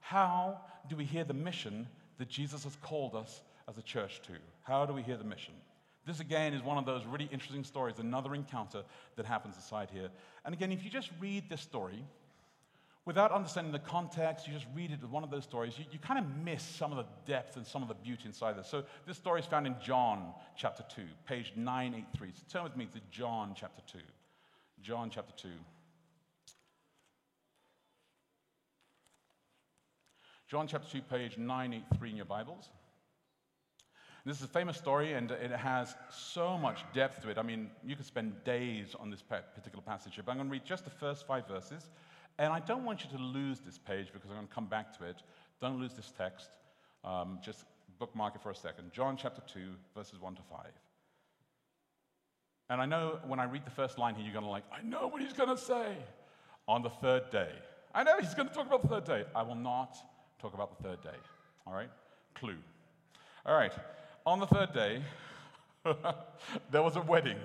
How 0.00 0.60
do 0.88 0.96
we 0.96 1.04
hear 1.04 1.24
the 1.24 1.34
mission 1.34 1.86
that 2.18 2.28
Jesus 2.28 2.64
has 2.64 2.76
called 2.76 3.14
us 3.14 3.42
as 3.68 3.78
a 3.78 3.82
church 3.82 4.20
to? 4.22 4.32
How 4.62 4.86
do 4.86 4.92
we 4.92 5.02
hear 5.02 5.16
the 5.16 5.24
mission? 5.24 5.54
This, 6.06 6.20
again, 6.20 6.52
is 6.52 6.62
one 6.62 6.76
of 6.76 6.84
those 6.84 7.06
really 7.06 7.28
interesting 7.32 7.64
stories, 7.64 7.98
another 7.98 8.34
encounter 8.34 8.82
that 9.16 9.24
happens 9.24 9.56
aside 9.56 9.88
here. 9.90 10.10
And 10.44 10.54
again, 10.54 10.70
if 10.70 10.84
you 10.84 10.90
just 10.90 11.10
read 11.18 11.48
this 11.48 11.62
story, 11.62 12.04
without 13.06 13.32
understanding 13.32 13.72
the 13.72 13.78
context, 13.78 14.46
you 14.46 14.54
just 14.54 14.66
read 14.74 14.90
it 14.90 15.00
as 15.02 15.10
one 15.10 15.22
of 15.22 15.30
those 15.30 15.44
stories, 15.44 15.78
you, 15.78 15.84
you 15.92 15.98
kind 15.98 16.18
of 16.18 16.24
miss 16.42 16.62
some 16.62 16.90
of 16.90 16.98
the 16.98 17.06
depth 17.30 17.56
and 17.56 17.66
some 17.66 17.82
of 17.82 17.88
the 17.88 17.94
beauty 17.94 18.22
inside 18.26 18.56
this. 18.56 18.68
So, 18.68 18.84
this 19.06 19.16
story 19.16 19.40
is 19.40 19.46
found 19.46 19.66
in 19.66 19.76
John 19.82 20.32
chapter 20.56 20.84
2, 20.94 21.02
page 21.26 21.52
983. 21.56 22.32
So, 22.34 22.42
turn 22.48 22.64
with 22.64 22.76
me 22.76 22.86
to 22.86 23.00
John 23.10 23.54
chapter 23.58 23.82
2. 23.92 23.98
John 24.82 25.10
chapter 25.10 25.32
2. 25.36 25.48
John 30.46 30.66
chapter 30.66 30.88
2, 30.90 31.02
page 31.02 31.38
983 31.38 32.10
in 32.10 32.16
your 32.16 32.26
Bibles. 32.26 32.68
This 34.26 34.38
is 34.38 34.44
a 34.44 34.48
famous 34.48 34.78
story, 34.78 35.12
and 35.12 35.30
it 35.30 35.50
has 35.50 35.94
so 36.10 36.56
much 36.56 36.78
depth 36.94 37.22
to 37.22 37.28
it. 37.28 37.36
I 37.36 37.42
mean, 37.42 37.70
you 37.84 37.94
could 37.94 38.06
spend 38.06 38.42
days 38.42 38.94
on 38.98 39.10
this 39.10 39.20
particular 39.20 39.82
passage, 39.82 40.18
but 40.24 40.30
I'm 40.30 40.38
going 40.38 40.48
to 40.48 40.52
read 40.52 40.64
just 40.64 40.84
the 40.84 40.90
first 40.90 41.26
five 41.26 41.46
verses. 41.46 41.90
And 42.38 42.52
I 42.52 42.60
don't 42.60 42.84
want 42.84 43.04
you 43.04 43.16
to 43.16 43.22
lose 43.22 43.60
this 43.60 43.78
page 43.78 44.08
because 44.12 44.30
I'm 44.30 44.36
going 44.36 44.48
to 44.48 44.54
come 44.54 44.66
back 44.66 44.96
to 44.98 45.04
it. 45.04 45.16
Don't 45.60 45.80
lose 45.80 45.94
this 45.94 46.12
text. 46.16 46.50
Um, 47.04 47.38
just 47.42 47.64
bookmark 47.98 48.34
it 48.34 48.42
for 48.42 48.50
a 48.50 48.54
second. 48.54 48.92
John 48.92 49.16
chapter 49.16 49.42
2, 49.52 49.60
verses 49.94 50.20
1 50.20 50.34
to 50.34 50.42
5. 50.50 50.66
And 52.70 52.80
I 52.80 52.86
know 52.86 53.18
when 53.26 53.38
I 53.38 53.44
read 53.44 53.64
the 53.64 53.70
first 53.70 53.98
line 53.98 54.14
here, 54.14 54.24
you're 54.24 54.32
going 54.32 54.44
to 54.44 54.50
like, 54.50 54.64
I 54.72 54.82
know 54.82 55.06
what 55.06 55.22
he's 55.22 55.32
going 55.32 55.50
to 55.50 55.56
say. 55.56 55.96
On 56.66 56.82
the 56.82 56.90
third 56.90 57.30
day. 57.30 57.50
I 57.94 58.02
know 58.02 58.18
he's 58.18 58.34
going 58.34 58.48
to 58.48 58.54
talk 58.54 58.66
about 58.66 58.82
the 58.82 58.88
third 58.88 59.04
day. 59.04 59.24
I 59.34 59.42
will 59.42 59.54
not 59.54 59.96
talk 60.40 60.54
about 60.54 60.76
the 60.76 60.82
third 60.82 61.02
day. 61.02 61.16
All 61.66 61.74
right? 61.74 61.90
Clue. 62.34 62.56
All 63.46 63.54
right. 63.54 63.72
On 64.26 64.40
the 64.40 64.46
third 64.46 64.72
day, 64.72 65.02
there 66.70 66.82
was 66.82 66.96
a 66.96 67.02
wedding 67.02 67.36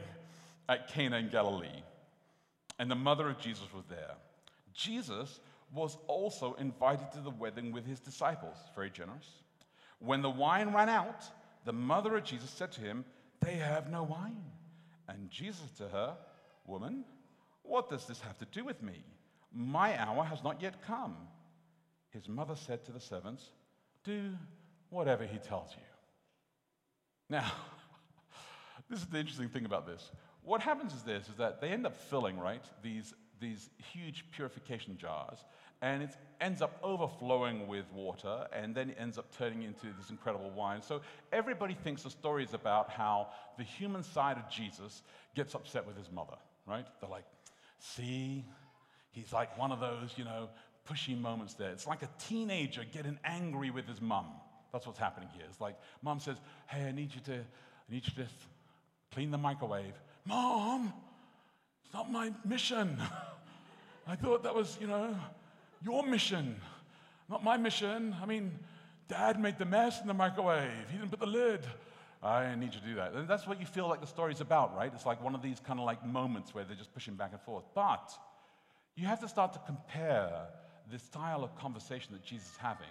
at 0.69 0.87
Cana 0.87 1.17
in 1.17 1.29
Galilee, 1.29 1.83
and 2.79 2.89
the 2.89 2.95
mother 2.95 3.29
of 3.29 3.37
Jesus 3.39 3.65
was 3.73 3.83
there. 3.89 4.15
Jesus 4.79 5.41
was 5.73 5.97
also 6.07 6.53
invited 6.53 7.11
to 7.11 7.19
the 7.19 7.29
wedding 7.29 7.71
with 7.73 7.85
his 7.85 7.99
disciples. 7.99 8.55
Very 8.75 8.89
generous. 8.89 9.27
When 9.99 10.21
the 10.21 10.29
wine 10.29 10.73
ran 10.73 10.87
out, 10.87 11.25
the 11.65 11.73
mother 11.73 12.15
of 12.15 12.23
Jesus 12.23 12.49
said 12.49 12.71
to 12.73 12.81
him, 12.81 13.03
They 13.41 13.55
have 13.55 13.91
no 13.91 14.03
wine. 14.03 14.41
And 15.09 15.29
Jesus 15.29 15.69
to 15.77 15.87
her, 15.89 16.15
Woman, 16.65 17.03
what 17.63 17.89
does 17.89 18.05
this 18.05 18.21
have 18.21 18.37
to 18.37 18.45
do 18.45 18.63
with 18.63 18.81
me? 18.81 19.03
My 19.53 19.99
hour 19.99 20.23
has 20.23 20.43
not 20.43 20.61
yet 20.61 20.81
come. 20.85 21.17
His 22.11 22.29
mother 22.29 22.55
said 22.55 22.85
to 22.85 22.91
the 22.93 23.01
servants, 23.01 23.49
Do 24.03 24.31
whatever 24.89 25.25
he 25.25 25.39
tells 25.39 25.71
you. 25.75 25.83
Now, 27.29 27.51
this 28.89 28.99
is 28.99 29.07
the 29.07 29.19
interesting 29.19 29.49
thing 29.49 29.65
about 29.65 29.85
this. 29.85 30.11
What 30.41 30.61
happens 30.61 30.93
is 30.93 31.03
this, 31.03 31.27
is 31.27 31.35
that 31.35 31.59
they 31.59 31.69
end 31.69 31.85
up 31.85 31.95
filling, 32.09 32.39
right, 32.39 32.63
these, 32.81 33.13
these 33.39 33.69
huge 33.93 34.25
purification 34.31 34.97
jars, 34.97 35.39
and 35.81 36.03
it 36.03 36.11
ends 36.41 36.61
up 36.61 36.77
overflowing 36.83 37.67
with 37.67 37.85
water, 37.93 38.47
and 38.51 38.75
then 38.75 38.93
ends 38.99 39.17
up 39.17 39.25
turning 39.37 39.63
into 39.63 39.87
this 39.97 40.09
incredible 40.09 40.51
wine. 40.51 40.81
So 40.81 41.01
everybody 41.31 41.73
thinks 41.73 42.03
the 42.03 42.09
story 42.09 42.43
is 42.43 42.53
about 42.53 42.89
how 42.89 43.29
the 43.57 43.63
human 43.63 44.03
side 44.03 44.37
of 44.37 44.49
Jesus 44.49 45.03
gets 45.35 45.55
upset 45.55 45.87
with 45.87 45.97
his 45.97 46.11
mother, 46.11 46.35
right? 46.67 46.85
They're 46.99 47.09
like, 47.09 47.25
see, 47.79 48.45
he's 49.11 49.31
like 49.31 49.57
one 49.57 49.71
of 49.71 49.79
those, 49.79 50.13
you 50.17 50.25
know, 50.25 50.49
pushy 50.89 51.19
moments 51.19 51.53
there. 51.53 51.71
It's 51.71 51.87
like 51.87 52.03
a 52.03 52.09
teenager 52.19 52.83
getting 52.91 53.17
angry 53.23 53.69
with 53.69 53.87
his 53.87 54.01
mum. 54.01 54.25
That's 54.71 54.85
what's 54.85 54.99
happening 54.99 55.29
here. 55.33 55.45
It's 55.49 55.61
like 55.61 55.75
mom 56.01 56.19
says, 56.19 56.37
Hey, 56.67 56.87
I 56.87 56.91
need 56.91 57.13
you 57.13 57.21
to, 57.21 57.39
I 57.39 57.91
need 57.93 58.03
you 58.05 58.23
to 58.23 58.29
clean 59.13 59.31
the 59.31 59.37
microwave. 59.37 59.93
Mom, 60.25 60.93
it's 61.89 61.95
not 61.95 62.11
my 62.11 62.31
mission. 62.45 63.01
I 64.07 64.15
thought 64.15 64.43
that 64.43 64.53
was, 64.53 64.77
you 64.79 64.85
know, 64.85 65.15
your 65.83 66.05
mission, 66.05 66.55
not 67.27 67.43
my 67.43 67.57
mission. 67.57 68.15
I 68.21 68.27
mean, 68.27 68.51
dad 69.07 69.41
made 69.41 69.57
the 69.57 69.65
mess 69.65 69.99
in 69.99 70.05
the 70.05 70.13
microwave. 70.13 70.69
He 70.91 70.99
didn't 70.99 71.09
put 71.09 71.19
the 71.19 71.25
lid. 71.25 71.61
I 72.21 72.53
need 72.53 72.75
you 72.75 72.79
to 72.79 72.85
do 72.85 72.95
that. 72.95 73.13
And 73.13 73.27
that's 73.27 73.47
what 73.47 73.59
you 73.59 73.65
feel 73.65 73.87
like 73.87 74.01
the 74.01 74.07
story's 74.07 74.39
about, 74.39 74.75
right? 74.75 74.91
It's 74.93 75.07
like 75.07 75.23
one 75.23 75.33
of 75.33 75.41
these 75.41 75.59
kind 75.59 75.79
of 75.79 75.85
like 75.87 76.05
moments 76.05 76.53
where 76.53 76.63
they're 76.63 76.75
just 76.75 76.93
pushing 76.93 77.15
back 77.15 77.31
and 77.31 77.41
forth. 77.41 77.63
But 77.73 78.11
you 78.95 79.07
have 79.07 79.21
to 79.21 79.27
start 79.27 79.53
to 79.53 79.59
compare 79.65 80.43
the 80.91 80.99
style 80.99 81.43
of 81.43 81.57
conversation 81.57 82.13
that 82.13 82.23
Jesus 82.23 82.51
is 82.51 82.57
having 82.57 82.85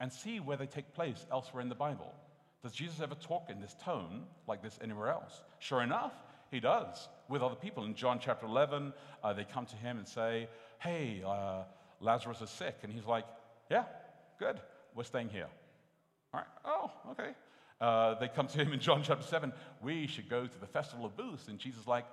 and 0.00 0.10
see 0.10 0.40
where 0.40 0.56
they 0.56 0.66
take 0.66 0.94
place 0.94 1.26
elsewhere 1.30 1.60
in 1.60 1.68
the 1.68 1.74
Bible. 1.74 2.14
Does 2.62 2.72
Jesus 2.72 3.02
ever 3.02 3.16
talk 3.16 3.50
in 3.50 3.60
this 3.60 3.76
tone 3.84 4.22
like 4.48 4.62
this 4.62 4.78
anywhere 4.82 5.08
else? 5.08 5.42
Sure 5.58 5.82
enough, 5.82 6.14
he 6.50 6.60
does 6.60 7.08
with 7.28 7.42
other 7.42 7.54
people. 7.54 7.84
In 7.84 7.94
John 7.94 8.18
chapter 8.20 8.46
11, 8.46 8.92
uh, 9.22 9.32
they 9.32 9.44
come 9.44 9.66
to 9.66 9.76
him 9.76 9.98
and 9.98 10.06
say, 10.06 10.48
Hey, 10.78 11.22
uh, 11.26 11.62
Lazarus 12.00 12.40
is 12.40 12.50
sick. 12.50 12.76
And 12.82 12.92
he's 12.92 13.06
like, 13.06 13.24
Yeah, 13.70 13.84
good. 14.38 14.60
We're 14.94 15.04
staying 15.04 15.28
here. 15.28 15.48
All 16.34 16.40
right. 16.40 16.48
Oh, 16.64 16.90
okay. 17.12 17.30
Uh, 17.80 18.14
they 18.18 18.28
come 18.28 18.46
to 18.46 18.58
him 18.58 18.72
in 18.72 18.80
John 18.80 19.02
chapter 19.02 19.26
7. 19.26 19.52
We 19.82 20.06
should 20.06 20.28
go 20.28 20.46
to 20.46 20.60
the 20.60 20.66
festival 20.66 21.06
of 21.06 21.16
booths. 21.16 21.48
And 21.48 21.58
Jesus 21.58 21.82
is 21.82 21.86
like, 21.86 22.04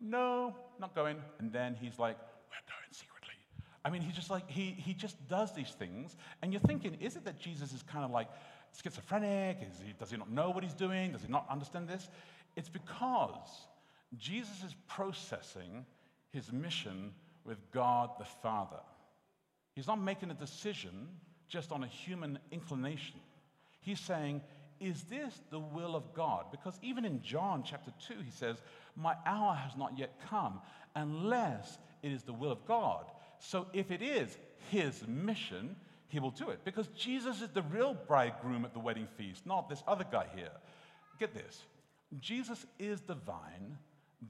no, 0.00 0.54
not 0.78 0.94
going. 0.94 1.16
And 1.38 1.52
then 1.52 1.74
he's 1.80 1.98
like, 1.98 2.16
we're 2.18 2.68
going 2.68 2.92
secretly. 2.92 3.34
I 3.84 3.90
mean, 3.90 4.02
he's 4.02 4.14
just 4.14 4.30
like, 4.30 4.48
he, 4.50 4.76
he 4.78 4.94
just 4.94 5.16
does 5.28 5.54
these 5.54 5.70
things. 5.70 6.16
And 6.42 6.52
you're 6.52 6.60
thinking, 6.60 6.96
is 7.00 7.16
it 7.16 7.24
that 7.24 7.38
Jesus 7.38 7.72
is 7.72 7.82
kind 7.82 8.04
of 8.04 8.10
like 8.10 8.28
schizophrenic? 8.80 9.58
Is 9.62 9.80
he, 9.84 9.94
does 9.98 10.10
he 10.10 10.16
not 10.16 10.30
know 10.30 10.50
what 10.50 10.62
he's 10.62 10.74
doing? 10.74 11.12
Does 11.12 11.22
he 11.22 11.28
not 11.28 11.46
understand 11.50 11.88
this? 11.88 12.08
It's 12.54 12.68
because 12.68 13.66
Jesus 14.18 14.62
is 14.64 14.74
processing 14.88 15.84
his 16.32 16.52
mission 16.52 17.12
with 17.44 17.58
God 17.70 18.10
the 18.18 18.24
Father. 18.24 18.80
He's 19.74 19.86
not 19.86 20.00
making 20.00 20.30
a 20.30 20.34
decision 20.34 21.08
just 21.48 21.70
on 21.70 21.84
a 21.84 21.86
human 21.86 22.38
inclination. 22.50 23.20
He's 23.80 24.00
saying, 24.00 24.42
Is 24.80 25.04
this 25.04 25.40
the 25.50 25.58
will 25.58 25.94
of 25.94 26.12
God? 26.14 26.46
Because 26.50 26.78
even 26.82 27.04
in 27.04 27.22
John 27.22 27.62
chapter 27.64 27.92
2, 28.08 28.14
he 28.24 28.30
says, 28.30 28.56
My 28.96 29.14
hour 29.24 29.54
has 29.54 29.76
not 29.76 29.98
yet 29.98 30.18
come 30.28 30.60
unless 30.94 31.78
it 32.02 32.12
is 32.12 32.22
the 32.22 32.32
will 32.32 32.50
of 32.50 32.66
God. 32.66 33.04
So 33.38 33.66
if 33.72 33.90
it 33.90 34.02
is 34.02 34.36
his 34.70 35.06
mission, 35.06 35.76
he 36.08 36.20
will 36.20 36.30
do 36.30 36.50
it. 36.50 36.60
Because 36.64 36.88
Jesus 36.88 37.42
is 37.42 37.50
the 37.50 37.62
real 37.62 37.94
bridegroom 37.94 38.64
at 38.64 38.72
the 38.72 38.80
wedding 38.80 39.08
feast, 39.16 39.46
not 39.46 39.68
this 39.68 39.82
other 39.86 40.04
guy 40.10 40.26
here. 40.34 40.52
Get 41.18 41.34
this 41.34 41.62
Jesus 42.20 42.66
is 42.78 43.00
the 43.00 43.14
vine 43.14 43.78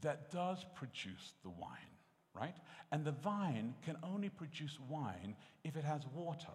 that 0.03 0.31
does 0.31 0.65
produce 0.75 1.35
the 1.43 1.51
wine, 1.51 1.71
right? 2.35 2.57
And 2.93 3.05
the 3.05 3.13
vine 3.13 3.75
can 3.85 3.97
only 4.03 4.29
produce 4.29 4.79
wine 4.89 5.37
if 5.65 5.77
it 5.77 5.85
has 5.85 6.03
water, 6.15 6.53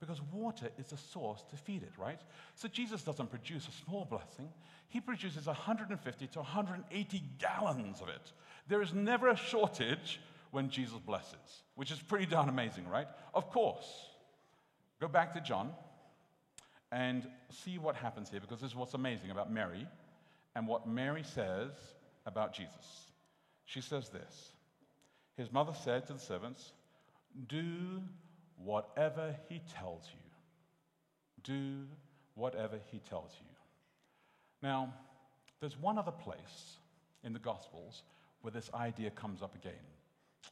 because 0.00 0.20
water 0.32 0.68
is 0.78 0.86
the 0.86 0.96
source 0.96 1.44
to 1.50 1.56
feed 1.56 1.82
it, 1.82 1.92
right? 1.98 2.20
So 2.54 2.68
Jesus 2.68 3.02
doesn't 3.02 3.30
produce 3.30 3.68
a 3.68 3.84
small 3.84 4.04
blessing, 4.04 4.48
he 4.88 5.00
produces 5.00 5.46
150 5.46 6.26
to 6.26 6.38
180 6.38 7.22
gallons 7.38 8.00
of 8.00 8.08
it. 8.08 8.32
There 8.66 8.82
is 8.82 8.92
never 8.92 9.28
a 9.28 9.36
shortage 9.36 10.20
when 10.50 10.68
Jesus 10.68 10.98
blesses, 10.98 11.62
which 11.76 11.90
is 11.90 12.00
pretty 12.00 12.26
darn 12.26 12.48
amazing, 12.48 12.88
right? 12.88 13.06
Of 13.34 13.50
course. 13.50 13.86
Go 15.00 15.08
back 15.08 15.32
to 15.34 15.40
John 15.40 15.70
and 16.92 17.26
see 17.50 17.78
what 17.78 17.94
happens 17.94 18.30
here, 18.30 18.40
because 18.40 18.60
this 18.60 18.70
is 18.70 18.76
what's 18.76 18.94
amazing 18.94 19.30
about 19.30 19.52
Mary 19.52 19.86
and 20.56 20.66
what 20.66 20.88
Mary 20.88 21.22
says 21.22 21.70
about 22.26 22.52
Jesus. 22.52 23.10
She 23.64 23.80
says 23.80 24.08
this 24.08 24.52
His 25.36 25.52
mother 25.52 25.72
said 25.84 26.06
to 26.06 26.14
the 26.14 26.18
servants, 26.18 26.72
Do 27.48 28.02
whatever 28.56 29.36
he 29.48 29.60
tells 29.78 30.04
you. 30.12 30.20
Do 31.42 31.86
whatever 32.34 32.78
he 32.90 32.98
tells 32.98 33.32
you. 33.40 33.46
Now, 34.62 34.92
there's 35.60 35.78
one 35.78 35.98
other 35.98 36.12
place 36.12 36.78
in 37.24 37.32
the 37.32 37.38
Gospels 37.38 38.02
where 38.42 38.50
this 38.50 38.70
idea 38.74 39.10
comes 39.10 39.42
up 39.42 39.54
again. 39.54 39.72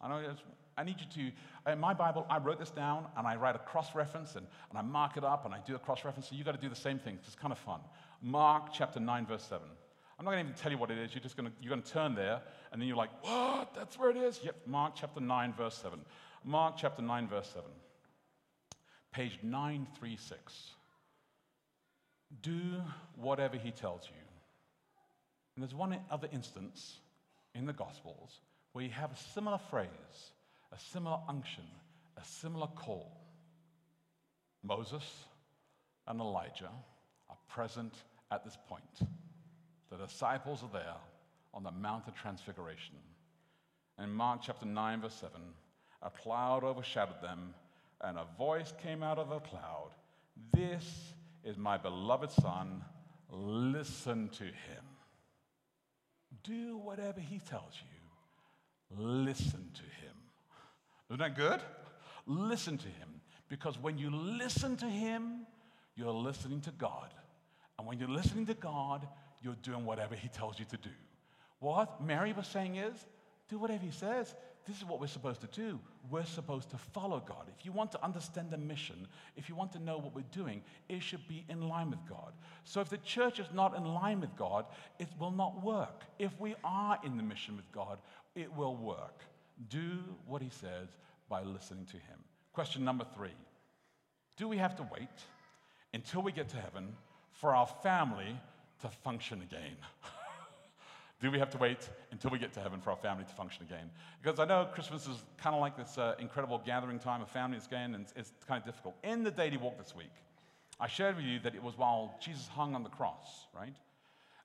I, 0.01 0.09
know, 0.09 0.35
I 0.77 0.85
need 0.85 0.97
you 1.01 1.33
to, 1.67 1.73
in 1.73 1.81
my 1.81 1.95
Bible, 1.95 2.27
I 2.29 2.39
wrote 2.39 2.59
this 2.59 2.71
down 2.71 3.07
and 3.17 3.27
I 3.27 3.37
write 3.37 3.57
a 3.57 3.61
cross 3.61 3.95
reference 3.95 4.37
and, 4.37 4.47
and 4.71 4.79
I 4.79 4.83
mark 4.83 5.17
it 5.17 5.25
up 5.25 5.45
and 5.45 5.55
I 5.55 5.59
do 5.67 5.75
a 5.75 5.79
cross 5.79 6.05
reference. 6.05 6.29
So 6.29 6.37
you've 6.37 6.47
got 6.47 6.55
to 6.55 6.61
do 6.61 6.69
the 6.69 6.77
same 6.77 6.99
thing. 6.99 7.19
It's 7.27 7.35
kind 7.35 7.53
of 7.53 7.59
fun. 7.59 7.81
Mark 8.23 8.73
chapter 8.73 9.01
9, 9.01 9.27
verse 9.27 9.45
7. 9.45 9.67
I'm 10.19 10.25
not 10.25 10.33
going 10.33 10.45
to 10.45 10.51
even 10.51 10.61
tell 10.61 10.73
you 10.73 10.79
what 10.79 10.91
it 10.91 10.99
is. 10.99 11.15
You're 11.15 11.23
just 11.23 11.37
going 11.37 11.49
to, 11.49 11.53
you're 11.61 11.71
going 11.71 11.83
to 11.83 11.93
turn 11.93 12.15
there, 12.15 12.41
and 12.73 12.81
then 12.81 12.89
you're 12.89 12.97
like, 12.97 13.11
what? 13.23 13.73
That's 13.75 13.97
where 13.99 14.11
it 14.11 14.17
is? 14.17 14.41
Yep, 14.43 14.57
Mark 14.67 14.95
chapter 14.97 15.21
9, 15.21 15.55
verse 15.57 15.77
7. 15.77 16.01
Mark 16.45 16.75
chapter 16.77 17.03
9, 17.03 17.29
verse 17.29 17.49
7. 17.55 17.71
Page 19.13 19.39
936. 19.43 20.71
Do 22.43 22.61
whatever 23.17 23.57
he 23.57 23.71
tells 23.71 24.03
you. 24.07 24.21
And 25.55 25.63
there's 25.63 25.75
one 25.75 25.97
other 26.11 26.29
instance 26.33 26.99
in 27.55 27.67
the 27.67 27.73
Gospels 27.73 28.41
where 28.73 28.85
you 28.85 28.91
have 28.91 29.13
a 29.13 29.17
similar 29.35 29.59
phrase, 29.71 29.89
a 30.73 30.79
similar 30.79 31.19
unction, 31.29 31.65
a 32.17 32.25
similar 32.25 32.67
call. 32.67 33.21
Moses 34.65 35.05
and 36.07 36.21
Elijah 36.21 36.71
are 37.31 37.37
present 37.49 37.95
at 38.31 38.45
this 38.45 38.59
point. 38.69 39.11
The 39.91 39.97
disciples 39.97 40.63
are 40.63 40.71
there 40.73 40.97
on 41.55 41.63
the 41.63 41.71
Mount 41.71 42.07
of 42.09 42.15
Transfiguration. 42.15 42.97
In 44.03 44.13
Mark 44.13 44.41
chapter 44.43 44.67
9, 44.67 45.01
verse 45.01 45.15
7, 45.15 45.41
a 46.03 46.11
cloud 46.11 46.63
overshadowed 46.63 47.21
them, 47.23 47.55
and 48.03 48.19
a 48.19 48.27
voice 48.37 48.73
came 48.83 49.03
out 49.03 49.19
of 49.19 49.29
the 49.29 49.41
cloud 49.41 49.91
This 50.53 51.15
is 51.43 51.57
my 51.57 51.77
beloved 51.79 52.31
Son, 52.31 52.85
listen 53.31 54.29
to 54.31 54.45
him. 54.45 54.85
Do 56.45 56.77
whatever 56.77 57.21
he 57.21 57.41
tells 57.41 57.75
you, 57.81 59.05
listen 59.05 59.71
to 59.75 59.83
him. 59.83 60.15
Isn't 61.11 61.21
that 61.21 61.37
good? 61.37 61.61
Listen 62.27 62.77
to 62.79 62.89
him. 62.89 63.21
Because 63.49 63.79
when 63.79 63.97
you 63.97 64.11
listen 64.11 64.77
to 64.77 64.87
him, 64.87 65.47
you're 65.97 66.13
listening 66.13 66.61
to 66.63 66.71
God. 66.73 67.13
And 67.79 67.87
when 67.87 67.99
you're 67.99 68.09
listening 68.09 68.47
to 68.47 68.55
God, 68.55 69.07
you're 69.43 69.57
doing 69.63 69.85
whatever 69.85 70.15
he 70.15 70.29
tells 70.29 70.59
you 70.59 70.65
to 70.67 70.77
do. 70.77 70.91
What 71.61 72.03
Mary 72.03 72.33
was 72.33 72.47
saying 72.47 72.77
is, 72.77 73.07
do 73.49 73.59
whatever 73.59 73.85
he 73.85 73.91
says. 73.91 74.35
This 74.67 74.77
is 74.77 74.85
what 74.85 75.01
we're 75.01 75.07
supposed 75.07 75.41
to 75.41 75.47
do. 75.47 75.81
We're 76.11 76.27
supposed 76.27 76.71
to 76.71 76.77
follow 76.77 77.23
God. 77.27 77.51
If 77.59 77.65
you 77.65 77.73
want 77.73 77.91
to 77.93 78.05
understand 78.05 78.51
the 78.51 78.59
mission, 78.59 79.09
if 79.35 79.49
you 79.49 79.55
want 79.55 79.73
to 79.73 79.79
know 79.79 79.97
what 79.97 80.15
we're 80.15 80.25
doing, 80.31 80.61
it 80.91 81.03
should 81.03 81.27
be 81.27 81.47
in 81.49 81.69
line 81.69 81.89
with 81.89 82.01
God. 82.07 82.33
So 82.65 82.83
if 82.83 82.91
the 82.91 82.99
church 82.99 83.41
is 83.41 83.47
not 83.55 83.75
in 83.75 83.85
line 83.85 84.21
with 84.21 84.37
God, 84.37 84.67
it 84.99 85.09
will 85.19 85.31
not 85.31 85.65
work. 85.65 86.03
If 86.19 86.39
we 86.39 86.55
are 86.63 86.99
in 87.03 87.17
the 87.17 87.23
mission 87.23 87.57
with 87.57 87.71
God, 87.73 87.99
it 88.35 88.53
will 88.55 88.77
work. 88.77 89.25
Do 89.71 90.01
what 90.27 90.43
he 90.43 90.51
says 90.51 90.89
by 91.31 91.43
listening 91.43 91.87
to 91.87 91.97
him. 91.97 92.19
Question 92.53 92.85
number 92.85 93.07
three 93.15 93.35
Do 94.37 94.49
we 94.49 94.59
have 94.59 94.77
to 94.77 94.89
wait 94.93 95.09
until 95.95 96.21
we 96.21 96.31
get 96.31 96.51
to 96.51 96.57
heaven 96.57 96.95
for 97.33 97.55
our 97.55 97.67
family 97.83 98.39
to 98.83 98.89
function 98.89 99.43
again? 99.43 99.77
Do 101.21 101.31
we 101.31 101.39
have 101.39 101.51
to 101.51 101.59
wait 101.59 101.89
until 102.13 102.31
we 102.31 102.39
get 102.39 102.53
to 102.53 102.61
heaven 102.61 102.81
for 102.81 102.91
our 102.91 102.97
family 102.97 103.25
to 103.25 103.35
function 103.35 103.65
again? 103.65 103.91
Because 104.23 104.39
I 104.39 104.45
know 104.45 104.69
Christmas 104.73 105.09
is 105.09 105.17
kind 105.37 105.55
of 105.55 105.61
like 105.61 105.77
this 105.77 105.99
uh, 105.99 106.15
incredible 106.21 106.63
gathering 106.65 107.01
time 107.01 107.21
of 107.23 107.29
families 107.29 107.67
again, 107.67 107.95
and 107.95 108.05
it's, 108.05 108.13
it's 108.17 108.45
kind 108.47 108.61
of 108.61 108.67
difficult. 108.67 108.95
In 109.03 109.25
the 109.25 109.31
daily 109.31 109.57
walk 109.57 109.79
this 109.79 109.97
week, 109.97 110.13
I 110.79 110.87
shared 110.87 111.17
with 111.17 111.25
you 111.25 111.41
that 111.41 111.57
it 111.57 111.63
was 111.63 111.77
while 111.77 112.17
Jesus 112.21 112.47
hung 112.47 112.77
on 112.77 112.85
the 112.85 112.89
cross, 112.89 113.47
right? 113.55 113.75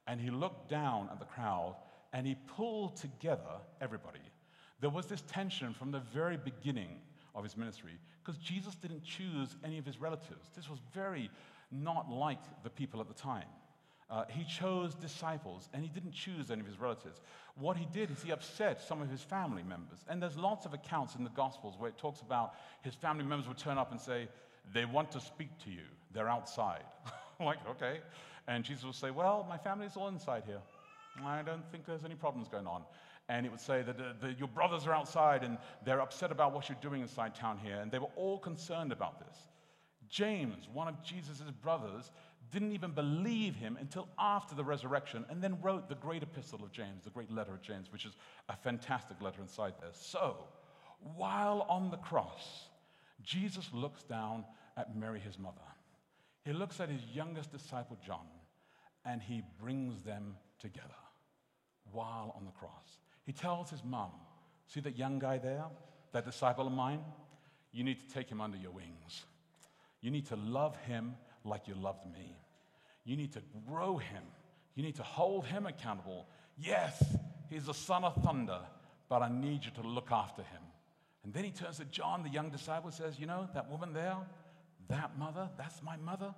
And 0.07 0.19
he 0.19 0.31
looked 0.31 0.67
down 0.67 1.09
at 1.11 1.19
the 1.19 1.25
crowd 1.25 1.75
and 2.11 2.25
he 2.25 2.36
pulled 2.57 2.97
together 2.97 3.61
everybody. 3.79 4.19
There 4.81 4.89
was 4.89 5.05
this 5.05 5.23
tension 5.27 5.73
from 5.73 5.91
the 5.91 6.01
very 6.13 6.38
beginning 6.38 7.01
of 7.36 7.43
his 7.43 7.55
ministry 7.55 7.93
because 8.23 8.39
Jesus 8.41 8.75
didn't 8.75 9.03
choose 9.03 9.55
any 9.63 9.77
of 9.77 9.86
his 9.86 9.99
relatives. 9.99 10.49
This 10.55 10.69
was 10.69 10.79
very 10.93 11.29
not 11.71 12.09
like 12.09 12.41
the 12.63 12.69
people 12.69 12.99
at 12.99 13.07
the 13.07 13.13
time. 13.13 13.47
Uh, 14.14 14.26
he 14.30 14.43
chose 14.43 14.93
disciples 14.93 15.70
and 15.74 15.82
he 15.82 15.89
didn't 15.89 16.11
choose 16.11 16.51
any 16.51 16.61
of 16.61 16.68
his 16.68 16.80
relatives. 16.80 17.20
What 17.59 17.76
he 17.76 17.88
did 17.91 18.11
is 18.11 18.22
he 18.22 18.30
upset 18.30 18.80
some 18.80 19.01
of 19.01 19.09
his 19.09 19.22
family 19.22 19.64
members. 19.64 20.05
And 20.07 20.22
there's 20.22 20.38
lots 20.38 20.68
of 20.68 20.74
accounts 20.76 21.16
in 21.16 21.24
the 21.24 21.32
Gospels 21.32 21.74
where 21.80 21.89
it 21.89 21.97
talks 21.97 22.22
about 22.22 22.53
his 22.84 22.93
family 22.93 23.26
members 23.26 23.47
would 23.47 23.57
turn 23.57 23.80
up 23.80 23.91
and 23.91 23.99
say, 23.99 24.28
They 24.72 24.86
want 24.86 25.11
to 25.14 25.20
speak 25.20 25.49
to 25.64 25.72
you. 25.72 25.86
They're 26.14 26.30
outside. 26.30 26.84
like, 27.39 27.57
okay. 27.68 28.01
And 28.47 28.64
Jesus 28.64 28.84
would 28.84 28.93
say, 28.93 29.09
Well, 29.09 29.47
my 29.49 29.57
family's 29.57 29.97
all 29.97 30.09
inside 30.09 30.43
here. 30.45 30.61
I 31.26 31.41
don't 31.41 31.64
think 31.72 31.88
there's 31.88 32.05
any 32.05 32.16
problems 32.16 32.47
going 32.47 32.68
on. 32.68 32.84
And 33.30 33.47
it 33.47 33.49
would 33.49 33.61
say 33.61 33.82
that 33.82 33.97
the, 33.97 34.34
your 34.34 34.47
brothers 34.47 34.86
are 34.86 34.93
outside 34.93 35.43
and 35.43 35.57
they're 35.84 36.01
upset 36.01 36.32
about 36.32 36.53
what 36.53 36.70
you're 36.70 36.78
doing 36.82 37.01
inside 37.01 37.34
town 37.34 37.57
here. 37.64 37.80
And 37.82 37.91
they 37.91 37.99
were 37.99 38.14
all 38.16 38.38
concerned 38.38 38.91
about 38.91 39.18
this. 39.20 39.38
James, 40.07 40.70
one 40.72 40.88
of 40.88 41.01
Jesus' 41.01 41.41
brothers, 41.64 42.11
didn't 42.53 42.71
even 42.71 42.91
believe 42.91 43.55
him 43.55 43.77
until 43.81 44.07
after 44.19 44.53
the 44.55 44.63
resurrection, 44.63 45.25
and 45.29 45.41
then 45.41 45.59
wrote 45.61 45.89
the 45.89 45.95
great 45.95 46.21
epistle 46.21 46.63
of 46.63 46.71
James, 46.71 47.03
the 47.03 47.09
great 47.09 47.31
letter 47.31 47.53
of 47.53 47.61
James, 47.61 47.91
which 47.91 48.05
is 48.05 48.13
a 48.47 48.55
fantastic 48.55 49.19
letter 49.21 49.41
inside 49.41 49.73
there. 49.81 49.89
So, 49.93 50.37
while 51.15 51.65
on 51.67 51.89
the 51.89 51.97
cross, 51.97 52.69
Jesus 53.23 53.69
looks 53.73 54.03
down 54.03 54.45
at 54.77 54.95
Mary, 54.95 55.19
his 55.19 55.39
mother. 55.39 55.57
He 56.45 56.53
looks 56.53 56.79
at 56.79 56.89
his 56.89 57.01
youngest 57.13 57.51
disciple, 57.51 57.97
John, 58.05 58.27
and 59.03 59.21
he 59.21 59.41
brings 59.59 59.99
them 60.01 60.35
together 60.59 60.87
while 61.91 62.33
on 62.37 62.45
the 62.45 62.51
cross. 62.51 62.99
He 63.25 63.31
tells 63.31 63.69
his 63.69 63.83
mom, 63.83 64.11
See 64.67 64.79
that 64.79 64.97
young 64.97 65.19
guy 65.19 65.37
there, 65.37 65.65
that 66.13 66.25
disciple 66.25 66.67
of 66.67 66.73
mine? 66.73 67.01
You 67.71 67.83
need 67.83 67.99
to 67.99 68.13
take 68.13 68.29
him 68.29 68.39
under 68.39 68.57
your 68.57 68.71
wings. 68.71 69.25
You 70.01 70.11
need 70.11 70.27
to 70.27 70.35
love 70.35 70.75
him 70.85 71.15
like 71.43 71.67
you 71.67 71.75
loved 71.75 72.05
me. 72.11 72.35
You 73.05 73.15
need 73.15 73.33
to 73.33 73.41
grow 73.67 73.97
him. 73.97 74.23
You 74.75 74.83
need 74.83 74.95
to 74.95 75.03
hold 75.03 75.45
him 75.45 75.65
accountable. 75.65 76.27
Yes, 76.57 77.03
he's 77.49 77.65
the 77.65 77.73
son 77.73 78.03
of 78.03 78.15
thunder, 78.23 78.59
but 79.09 79.21
I 79.21 79.29
need 79.29 79.65
you 79.65 79.71
to 79.81 79.87
look 79.87 80.11
after 80.11 80.41
him. 80.41 80.61
And 81.23 81.33
then 81.33 81.43
he 81.43 81.51
turns 81.51 81.77
to 81.77 81.85
John, 81.85 82.23
the 82.23 82.29
young 82.29 82.49
disciple, 82.49 82.91
says, 82.91 83.19
You 83.19 83.27
know, 83.27 83.47
that 83.53 83.69
woman 83.69 83.93
there, 83.93 84.17
That 84.89 85.17
mother, 85.17 85.49
that's 85.57 85.81
my 85.81 85.97
mother. 85.97 86.33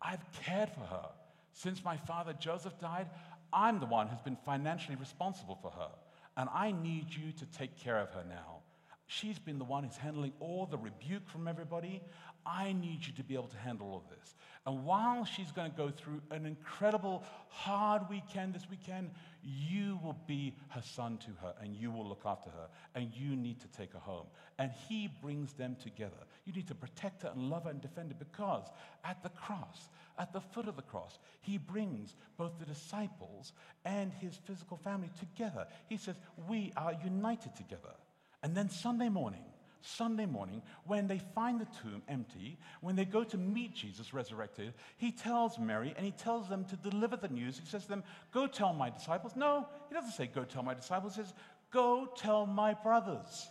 I've 0.00 0.24
cared 0.44 0.70
for 0.70 0.80
her. 0.80 1.08
Since 1.52 1.84
my 1.84 1.96
father 1.96 2.32
Joseph 2.32 2.78
died, 2.80 3.08
I'm 3.52 3.80
the 3.80 3.86
one 3.86 4.08
who's 4.08 4.20
been 4.22 4.38
financially 4.46 4.96
responsible 4.96 5.58
for 5.60 5.70
her. 5.70 5.90
And 6.36 6.48
I 6.54 6.72
need 6.72 7.06
you 7.10 7.32
to 7.32 7.46
take 7.46 7.76
care 7.76 7.98
of 7.98 8.10
her 8.10 8.24
now. 8.28 8.60
She's 9.06 9.38
been 9.38 9.58
the 9.58 9.64
one 9.64 9.82
who's 9.82 9.96
handling 9.96 10.32
all 10.38 10.66
the 10.66 10.78
rebuke 10.78 11.28
from 11.28 11.48
everybody. 11.48 12.00
I 12.44 12.72
need 12.72 13.06
you 13.06 13.12
to 13.14 13.24
be 13.24 13.34
able 13.34 13.48
to 13.48 13.56
handle 13.58 13.88
all 13.88 13.96
of 13.98 14.08
this. 14.08 14.34
And 14.66 14.84
while 14.84 15.24
she's 15.24 15.50
going 15.52 15.70
to 15.70 15.76
go 15.76 15.90
through 15.90 16.20
an 16.30 16.44
incredible, 16.44 17.24
hard 17.48 18.02
weekend 18.10 18.54
this 18.54 18.68
weekend, 18.70 19.10
you 19.42 19.98
will 20.04 20.18
be 20.26 20.54
her 20.68 20.82
son 20.82 21.18
to 21.18 21.30
her 21.40 21.54
and 21.62 21.74
you 21.74 21.90
will 21.90 22.06
look 22.06 22.22
after 22.26 22.50
her 22.50 22.68
and 22.94 23.10
you 23.14 23.36
need 23.36 23.60
to 23.60 23.68
take 23.68 23.92
her 23.94 23.98
home. 23.98 24.26
And 24.58 24.70
he 24.88 25.08
brings 25.22 25.54
them 25.54 25.76
together. 25.82 26.16
You 26.44 26.52
need 26.52 26.68
to 26.68 26.74
protect 26.74 27.22
her 27.22 27.30
and 27.34 27.48
love 27.48 27.64
her 27.64 27.70
and 27.70 27.80
defend 27.80 28.12
her 28.12 28.16
because 28.18 28.66
at 29.04 29.22
the 29.22 29.30
cross, 29.30 29.88
at 30.18 30.32
the 30.32 30.40
foot 30.40 30.68
of 30.68 30.76
the 30.76 30.82
cross, 30.82 31.18
he 31.40 31.56
brings 31.56 32.14
both 32.36 32.58
the 32.58 32.66
disciples 32.66 33.52
and 33.84 34.12
his 34.12 34.36
physical 34.44 34.76
family 34.76 35.10
together. 35.18 35.66
He 35.88 35.96
says, 35.96 36.16
We 36.48 36.72
are 36.76 36.94
united 37.02 37.56
together. 37.56 37.94
And 38.42 38.54
then 38.54 38.68
Sunday 38.68 39.08
morning, 39.08 39.44
Sunday 39.82 40.26
morning, 40.26 40.62
when 40.84 41.06
they 41.06 41.20
find 41.34 41.60
the 41.60 41.66
tomb 41.82 42.02
empty, 42.08 42.58
when 42.80 42.96
they 42.96 43.04
go 43.04 43.24
to 43.24 43.38
meet 43.38 43.74
Jesus 43.74 44.12
resurrected, 44.12 44.74
he 44.96 45.10
tells 45.10 45.58
Mary 45.58 45.94
and 45.96 46.04
he 46.04 46.12
tells 46.12 46.48
them 46.48 46.64
to 46.66 46.76
deliver 46.76 47.16
the 47.16 47.28
news. 47.28 47.58
He 47.58 47.66
says 47.66 47.84
to 47.84 47.88
them, 47.88 48.04
Go 48.32 48.46
tell 48.46 48.72
my 48.72 48.90
disciples. 48.90 49.36
No, 49.36 49.66
he 49.88 49.94
doesn't 49.94 50.12
say, 50.12 50.26
Go 50.26 50.44
tell 50.44 50.62
my 50.62 50.74
disciples. 50.74 51.16
He 51.16 51.22
says, 51.22 51.32
Go 51.70 52.08
tell 52.16 52.46
my 52.46 52.74
brothers. 52.74 53.48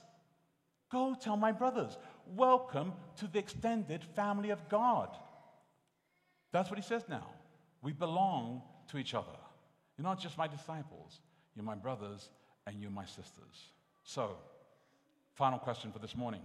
Go 0.91 1.15
tell 1.19 1.37
my 1.37 1.51
brothers. 1.51 1.97
Welcome 2.35 2.93
to 3.17 3.27
the 3.27 3.39
extended 3.39 4.03
family 4.15 4.49
of 4.49 4.69
God. 4.69 5.09
That's 6.51 6.69
what 6.69 6.79
he 6.79 6.85
says 6.85 7.03
now. 7.07 7.27
We 7.81 7.91
belong 7.91 8.63
to 8.89 8.97
each 8.97 9.13
other. 9.13 9.37
You're 9.97 10.03
not 10.03 10.19
just 10.19 10.37
my 10.37 10.47
disciples, 10.47 11.19
you're 11.55 11.65
my 11.65 11.75
brothers 11.75 12.29
and 12.65 12.81
you're 12.81 12.91
my 12.91 13.05
sisters. 13.05 13.71
So, 14.03 14.37
Final 15.39 15.57
question 15.57 15.89
for 15.93 15.99
this 15.99 16.17
morning 16.17 16.41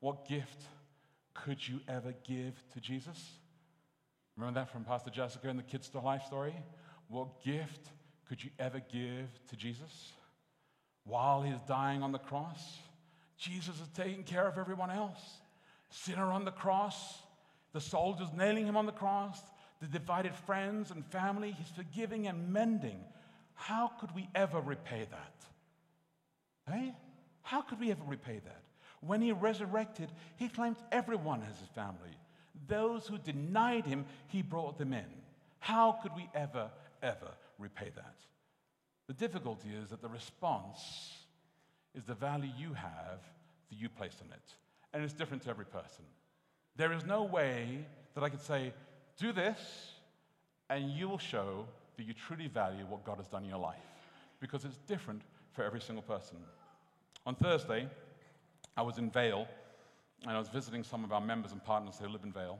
What 0.00 0.28
gift 0.28 0.64
could 1.32 1.66
you 1.66 1.80
ever 1.88 2.12
give 2.28 2.62
to 2.74 2.78
Jesus? 2.78 3.38
Remember 4.36 4.60
that 4.60 4.70
from 4.70 4.84
Pastor 4.84 5.08
Jessica 5.08 5.48
in 5.48 5.56
the 5.56 5.62
Kids 5.62 5.88
to 5.88 5.98
Life 5.98 6.22
story? 6.26 6.54
What 7.08 7.42
gift 7.42 7.88
could 8.28 8.44
you 8.44 8.50
ever 8.58 8.82
give 8.92 9.30
to 9.48 9.56
Jesus? 9.56 10.12
While 11.04 11.40
he's 11.40 11.62
dying 11.62 12.02
on 12.02 12.12
the 12.12 12.18
cross, 12.18 12.76
Jesus 13.38 13.76
is 13.76 13.88
taking 13.94 14.24
care 14.24 14.46
of 14.46 14.58
everyone 14.58 14.90
else. 14.90 15.38
Sinner 15.88 16.32
on 16.32 16.44
the 16.44 16.50
cross, 16.50 17.16
the 17.72 17.80
soldiers 17.80 18.28
nailing 18.36 18.66
him 18.66 18.76
on 18.76 18.84
the 18.84 18.92
cross, 18.92 19.40
the 19.80 19.86
divided 19.86 20.34
friends 20.34 20.90
and 20.90 21.02
family, 21.06 21.52
he's 21.52 21.74
forgiving 21.74 22.26
and 22.26 22.52
mending. 22.52 23.00
How 23.54 23.90
could 23.98 24.14
we 24.14 24.28
ever 24.34 24.60
repay 24.60 25.06
that? 25.10 26.70
Hey? 26.70 26.92
How 27.42 27.60
could 27.60 27.80
we 27.80 27.90
ever 27.90 28.02
repay 28.06 28.40
that? 28.44 28.62
When 29.00 29.20
he 29.20 29.32
resurrected, 29.32 30.10
he 30.36 30.48
claimed 30.48 30.76
everyone 30.90 31.42
as 31.42 31.58
his 31.58 31.68
family. 31.74 32.16
Those 32.68 33.06
who 33.06 33.18
denied 33.18 33.84
him, 33.84 34.04
he 34.28 34.42
brought 34.42 34.78
them 34.78 34.92
in. 34.92 35.06
How 35.58 35.98
could 36.02 36.12
we 36.14 36.28
ever, 36.34 36.70
ever 37.02 37.30
repay 37.58 37.90
that? 37.94 38.14
The 39.08 39.14
difficulty 39.14 39.68
is 39.82 39.90
that 39.90 40.02
the 40.02 40.08
response 40.08 41.16
is 41.94 42.04
the 42.04 42.14
value 42.14 42.50
you 42.56 42.72
have 42.74 43.20
that 43.70 43.76
you 43.76 43.88
place 43.88 44.16
on 44.24 44.32
it. 44.32 44.54
And 44.92 45.02
it's 45.02 45.12
different 45.12 45.42
to 45.44 45.50
every 45.50 45.66
person. 45.66 46.04
There 46.76 46.92
is 46.92 47.04
no 47.04 47.24
way 47.24 47.84
that 48.14 48.22
I 48.22 48.28
could 48.28 48.40
say, 48.40 48.72
do 49.18 49.32
this, 49.32 49.58
and 50.70 50.90
you 50.90 51.08
will 51.08 51.18
show 51.18 51.66
that 51.96 52.04
you 52.04 52.14
truly 52.14 52.48
value 52.48 52.84
what 52.88 53.04
God 53.04 53.18
has 53.18 53.26
done 53.26 53.42
in 53.44 53.50
your 53.50 53.58
life. 53.58 53.76
Because 54.40 54.64
it's 54.64 54.78
different 54.86 55.22
for 55.52 55.64
every 55.64 55.80
single 55.80 56.02
person. 56.02 56.38
On 57.24 57.36
Thursday, 57.36 57.88
I 58.76 58.82
was 58.82 58.98
in 58.98 59.08
Vail, 59.08 59.46
and 60.22 60.32
I 60.32 60.40
was 60.40 60.48
visiting 60.48 60.82
some 60.82 61.04
of 61.04 61.12
our 61.12 61.20
members 61.20 61.52
and 61.52 61.62
partners 61.62 61.94
who 62.00 62.08
live 62.08 62.24
in 62.24 62.32
Vail. 62.32 62.58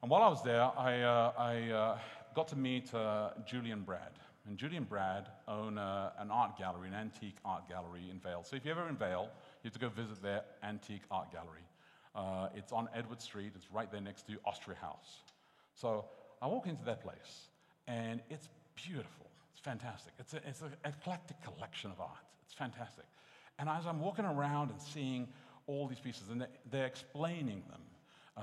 And 0.00 0.10
while 0.10 0.22
I 0.22 0.28
was 0.28 0.42
there, 0.42 0.62
I, 0.62 1.02
uh, 1.02 1.32
I 1.36 1.70
uh, 1.70 1.98
got 2.34 2.48
to 2.48 2.56
meet 2.56 2.94
uh, 2.94 3.32
Julie 3.46 3.72
and 3.72 3.84
Brad. 3.84 4.12
And 4.48 4.56
Julie 4.56 4.78
and 4.78 4.88
Brad 4.88 5.28
own 5.46 5.76
uh, 5.76 6.12
an 6.18 6.30
art 6.30 6.56
gallery, 6.56 6.88
an 6.88 6.94
antique 6.94 7.36
art 7.44 7.68
gallery 7.68 8.08
in 8.10 8.18
Vail. 8.18 8.44
So 8.44 8.56
if 8.56 8.64
you're 8.64 8.78
ever 8.78 8.88
in 8.88 8.96
Vail, 8.96 9.28
you 9.62 9.68
have 9.68 9.74
to 9.74 9.78
go 9.78 9.90
visit 9.90 10.22
their 10.22 10.40
antique 10.62 11.02
art 11.10 11.30
gallery. 11.30 11.66
Uh, 12.14 12.48
it's 12.54 12.72
on 12.72 12.88
Edward 12.94 13.20
Street, 13.20 13.52
it's 13.54 13.70
right 13.70 13.92
there 13.92 14.00
next 14.00 14.26
to 14.28 14.38
Austria 14.46 14.78
House. 14.80 15.20
So 15.74 16.06
I 16.40 16.46
walk 16.46 16.66
into 16.66 16.84
that 16.84 17.02
place, 17.02 17.48
and 17.88 18.22
it's 18.30 18.48
beautiful. 18.74 19.26
It's 19.52 19.60
fantastic. 19.60 20.14
It's, 20.18 20.32
a, 20.32 20.38
it's 20.48 20.62
an 20.62 20.72
eclectic 20.86 21.36
collection 21.42 21.90
of 21.90 22.00
art. 22.00 22.24
It's 22.46 22.54
fantastic. 22.54 23.04
And 23.58 23.68
as 23.68 23.86
I'm 23.86 24.00
walking 24.00 24.24
around 24.24 24.70
and 24.70 24.80
seeing 24.80 25.28
all 25.66 25.86
these 25.86 26.00
pieces, 26.00 26.28
and 26.30 26.46
they're 26.70 26.86
explaining 26.86 27.62
them, 27.70 27.80
uh, 28.36 28.42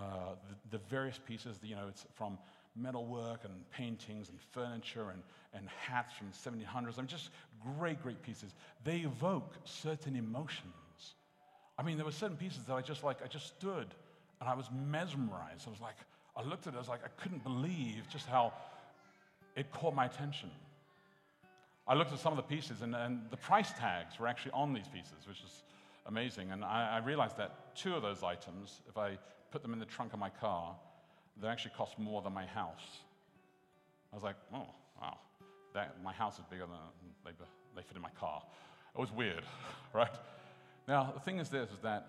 the, 0.50 0.78
the, 0.78 0.84
various 0.90 1.20
pieces, 1.28 1.58
you 1.62 1.76
know, 1.76 1.88
it's 1.90 2.06
from 2.16 2.38
metalwork 2.78 3.44
and 3.44 3.70
paintings 3.72 4.30
and 4.30 4.40
furniture 4.52 5.10
and, 5.10 5.22
and 5.54 5.68
hats 5.86 6.14
from 6.14 6.28
the 6.28 6.50
1700s. 6.50 6.98
I 6.98 7.02
mean, 7.02 7.08
just 7.08 7.30
great, 7.78 8.02
great 8.02 8.22
pieces. 8.24 8.54
They 8.86 9.00
evoke 9.00 9.56
certain 9.66 10.16
emotions. 10.16 11.16
I 11.78 11.84
mean, 11.84 11.98
there 11.98 12.06
were 12.06 12.12
certain 12.12 12.38
pieces 12.38 12.64
that 12.66 12.74
I 12.74 12.82
just 12.82 13.04
like, 13.04 13.18
I 13.24 13.28
just 13.28 13.48
stood 13.48 13.88
and 14.40 14.50
I 14.50 14.54
was 14.56 14.68
mesmerized. 14.88 15.68
I 15.68 15.72
was 15.72 15.82
like, 15.82 15.96
I 16.36 16.44
looked 16.44 16.68
at 16.68 16.74
it, 16.74 16.78
I 16.78 16.80
was 16.80 16.88
like, 16.88 17.04
I 17.04 17.22
couldn't 17.22 17.44
believe 17.44 18.04
just 18.10 18.28
how 18.28 18.54
it 19.56 19.72
caught 19.72 19.94
my 19.94 20.06
attention. 20.06 20.50
I 21.92 21.94
looked 21.94 22.14
at 22.14 22.20
some 22.20 22.32
of 22.32 22.38
the 22.38 22.56
pieces, 22.56 22.84
and, 22.84 22.96
and 22.96 23.20
the 23.32 23.36
price 23.36 23.74
tags 23.78 24.18
were 24.18 24.26
actually 24.26 24.54
on 24.54 24.72
these 24.72 24.88
pieces, 24.88 25.28
which 25.28 25.42
is 25.44 25.64
amazing. 26.06 26.50
And 26.52 26.64
I, 26.64 27.02
I, 27.02 27.06
realized 27.06 27.36
that 27.36 27.76
two 27.76 27.94
of 27.96 28.02
those 28.02 28.24
items, 28.24 28.80
if 28.88 28.98
I 28.98 29.18
put 29.52 29.62
them 29.62 29.74
in 29.74 29.80
the 29.80 29.86
trunk 29.86 30.14
of 30.14 30.20
my 30.20 30.30
car, 30.30 30.74
they 31.42 31.50
actually 31.50 31.74
cost 31.76 32.00
more 32.00 32.22
than 32.22 32.32
my 32.32 32.46
house. 32.46 33.02
I 34.10 34.16
was 34.16 34.24
like, 34.24 34.38
oh, 34.54 34.68
wow, 35.02 35.18
that, 35.74 36.02
my 36.02 36.14
house 36.14 36.40
is 36.40 36.46
bigger 36.50 36.64
than 36.66 36.78
they, 37.26 37.32
they 37.76 37.82
fit 37.82 37.98
in 37.98 38.02
my 38.02 38.10
car. 38.18 38.42
It 38.96 39.02
was 39.02 39.12
weird, 39.12 39.44
right? 39.94 40.16
Now, 40.88 41.12
the 41.14 41.20
thing 41.20 41.40
is 41.40 41.50
this, 41.50 41.70
is 41.72 41.80
that 41.84 42.08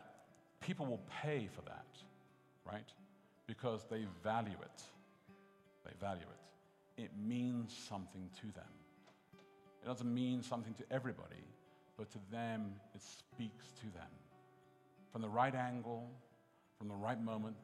people 0.61 0.87
will 0.87 1.03
pay 1.25 1.49
for 1.53 1.63
that, 1.63 1.87
right? 2.65 2.87
Because 3.49 3.85
they 3.91 4.07
value 4.23 4.59
it. 4.63 4.83
They 5.85 5.93
value 6.01 6.23
it. 6.23 7.03
It 7.03 7.11
means 7.21 7.77
something 7.89 8.31
to 8.43 8.47
them. 8.53 8.82
It 9.83 9.87
doesn't 9.87 10.13
mean 10.13 10.43
something 10.43 10.75
to 10.75 10.85
everybody, 10.91 11.45
but 11.97 12.11
to 12.13 12.19
them, 12.31 12.75
it 12.95 13.03
speaks 13.03 13.73
to 13.81 13.87
them. 13.95 14.09
From 15.11 15.23
the 15.23 15.29
right 15.29 15.55
angle, 15.55 16.09
from 16.79 16.89
the 16.89 16.95
right 16.95 17.21
moment, 17.21 17.57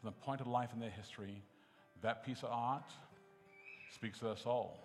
from 0.00 0.10
the 0.10 0.24
point 0.24 0.40
of 0.40 0.46
life 0.46 0.70
in 0.74 0.80
their 0.80 0.90
history, 0.90 1.42
that 2.02 2.24
piece 2.24 2.42
of 2.42 2.50
art 2.50 2.90
speaks 3.94 4.18
to 4.18 4.26
their 4.26 4.36
soul. 4.36 4.78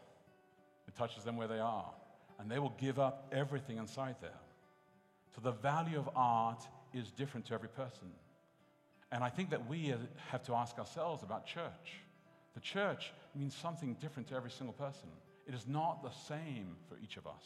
It 0.87 0.95
touches 0.95 1.23
them 1.23 1.35
where 1.35 1.47
they 1.47 1.59
are, 1.59 1.91
and 2.39 2.49
they 2.49 2.59
will 2.59 2.75
give 2.79 2.99
up 2.99 3.27
everything 3.31 3.77
inside 3.77 4.15
there. 4.21 4.39
So 5.35 5.41
the 5.41 5.51
value 5.51 5.97
of 5.97 6.09
art 6.15 6.63
is 6.93 7.11
different 7.11 7.45
to 7.47 7.53
every 7.53 7.69
person. 7.69 8.09
And 9.11 9.23
I 9.23 9.29
think 9.29 9.49
that 9.49 9.67
we 9.67 9.93
have 10.31 10.43
to 10.43 10.53
ask 10.53 10.77
ourselves 10.77 11.23
about 11.23 11.45
church. 11.45 12.01
The 12.53 12.59
church 12.59 13.13
means 13.35 13.55
something 13.55 13.95
different 14.01 14.27
to 14.29 14.35
every 14.35 14.51
single 14.51 14.73
person. 14.73 15.09
It 15.47 15.53
is 15.53 15.65
not 15.67 16.03
the 16.03 16.11
same 16.27 16.75
for 16.89 16.97
each 17.01 17.17
of 17.17 17.25
us. 17.25 17.43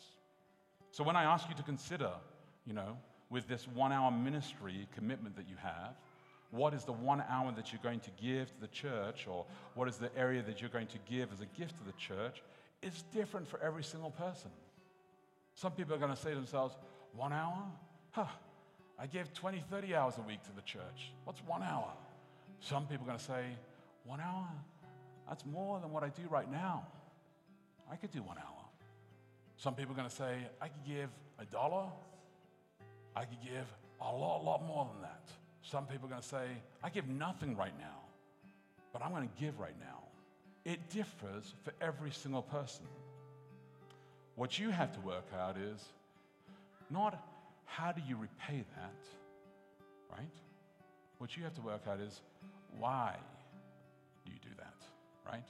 So 0.91 1.03
when 1.03 1.15
I 1.15 1.23
ask 1.23 1.47
you 1.47 1.55
to 1.55 1.63
consider, 1.63 2.11
you 2.65 2.73
know, 2.73 2.97
with 3.29 3.47
this 3.47 3.67
one 3.67 3.91
hour 3.91 4.11
ministry 4.11 4.87
commitment 4.93 5.35
that 5.37 5.47
you 5.47 5.55
have, 5.61 5.95
what 6.51 6.73
is 6.73 6.83
the 6.83 6.91
one 6.91 7.23
hour 7.29 7.51
that 7.55 7.71
you're 7.71 7.81
going 7.81 8.01
to 8.01 8.11
give 8.21 8.51
to 8.53 8.59
the 8.59 8.67
church, 8.67 9.25
or 9.27 9.45
what 9.75 9.87
is 9.87 9.97
the 9.97 10.15
area 10.17 10.41
that 10.41 10.59
you're 10.59 10.69
going 10.69 10.87
to 10.87 10.97
give 11.09 11.31
as 11.31 11.39
a 11.39 11.45
gift 11.57 11.77
to 11.77 11.85
the 11.85 11.93
church, 11.93 12.43
It's 12.81 13.03
different 13.13 13.47
for 13.47 13.59
every 13.61 13.83
single 13.83 14.09
person. 14.09 14.49
Some 15.53 15.73
people 15.73 15.93
are 15.93 15.99
going 15.99 16.13
to 16.13 16.19
say 16.19 16.31
to 16.31 16.35
themselves, 16.35 16.75
one 17.15 17.31
hour? 17.31 17.63
Huh, 18.09 18.25
I 18.99 19.05
give 19.05 19.31
20, 19.33 19.63
30 19.69 19.95
hours 19.95 20.17
a 20.17 20.21
week 20.21 20.41
to 20.43 20.51
the 20.55 20.63
church. 20.63 21.13
What's 21.23 21.41
one 21.45 21.61
hour? 21.61 21.91
Some 22.59 22.87
people 22.87 23.05
are 23.05 23.09
going 23.09 23.19
to 23.19 23.23
say, 23.23 23.45
one 24.03 24.19
hour? 24.19 24.47
That's 25.29 25.45
more 25.45 25.79
than 25.79 25.91
what 25.91 26.03
I 26.03 26.09
do 26.09 26.23
right 26.29 26.51
now. 26.51 26.87
I 27.91 27.97
could 27.97 28.11
do 28.11 28.23
one 28.23 28.37
hour. 28.37 28.65
Some 29.57 29.75
people 29.75 29.93
are 29.93 29.97
going 29.97 30.09
to 30.09 30.15
say, 30.15 30.33
I 30.61 30.69
could 30.69 30.85
give 30.87 31.09
a 31.39 31.45
dollar. 31.45 31.87
I 33.15 33.25
could 33.25 33.41
give 33.43 33.67
a 33.99 34.05
lot, 34.05 34.43
lot 34.43 34.65
more 34.65 34.89
than 34.93 35.01
that. 35.03 35.29
Some 35.61 35.85
people 35.85 36.07
are 36.07 36.11
going 36.11 36.21
to 36.21 36.27
say, 36.27 36.47
I 36.83 36.89
give 36.89 37.07
nothing 37.07 37.55
right 37.55 37.77
now, 37.77 37.99
but 38.93 39.03
I'm 39.03 39.11
going 39.11 39.27
to 39.27 39.39
give 39.39 39.59
right 39.59 39.75
now. 39.79 39.99
It 40.63 40.89
differs 40.89 41.53
for 41.63 41.73
every 41.81 42.11
single 42.11 42.41
person. 42.41 42.85
What 44.35 44.57
you 44.57 44.69
have 44.69 44.93
to 44.93 44.99
work 45.01 45.27
out 45.37 45.57
is 45.57 45.83
not 46.89 47.21
how 47.65 47.91
do 47.91 48.01
you 48.07 48.15
repay 48.15 48.63
that, 48.75 50.11
right? 50.11 50.35
What 51.17 51.35
you 51.37 51.43
have 51.43 51.53
to 51.55 51.61
work 51.61 51.81
out 51.87 51.99
is 51.99 52.21
why 52.79 53.15
do 54.25 54.31
you 54.31 54.39
do 54.41 54.55
that, 54.57 55.31
right? 55.31 55.45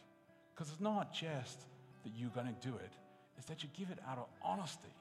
Because 0.53 0.71
it's 0.71 0.81
not 0.81 1.13
just 1.13 1.59
that 2.03 2.11
you're 2.15 2.29
going 2.29 2.47
to 2.47 2.67
do 2.67 2.75
it's 3.41 3.47
that 3.47 3.63
you 3.63 3.69
give 3.75 3.89
it 3.89 3.97
out 4.07 4.19
of 4.19 4.25
honesty. 4.43 4.93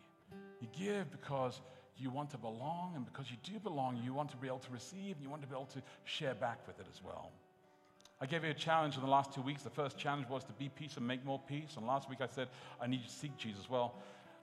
You 0.62 0.68
give 0.72 1.10
because 1.10 1.60
you 1.98 2.08
want 2.08 2.30
to 2.30 2.38
belong, 2.38 2.94
and 2.96 3.04
because 3.04 3.30
you 3.30 3.36
do 3.42 3.58
belong, 3.58 4.00
you 4.02 4.14
want 4.14 4.30
to 4.30 4.36
be 4.38 4.46
able 4.46 4.60
to 4.60 4.72
receive, 4.72 5.16
and 5.16 5.22
you 5.22 5.28
want 5.28 5.42
to 5.42 5.48
be 5.48 5.54
able 5.54 5.66
to 5.66 5.82
share 6.04 6.34
back 6.34 6.66
with 6.66 6.80
it 6.80 6.86
as 6.90 7.02
well. 7.04 7.30
I 8.18 8.24
gave 8.24 8.42
you 8.42 8.50
a 8.50 8.54
challenge 8.54 8.96
in 8.96 9.02
the 9.02 9.08
last 9.08 9.34
two 9.34 9.42
weeks. 9.42 9.62
The 9.62 9.68
first 9.68 9.98
challenge 9.98 10.26
was 10.30 10.44
to 10.44 10.52
be 10.54 10.70
peace 10.70 10.96
and 10.96 11.06
make 11.06 11.22
more 11.24 11.38
peace. 11.48 11.76
And 11.76 11.86
last 11.86 12.08
week 12.08 12.20
I 12.22 12.26
said, 12.26 12.48
I 12.80 12.86
need 12.86 13.00
you 13.00 13.06
to 13.06 13.12
seek 13.12 13.36
Jesus. 13.36 13.68
Well, 13.68 13.94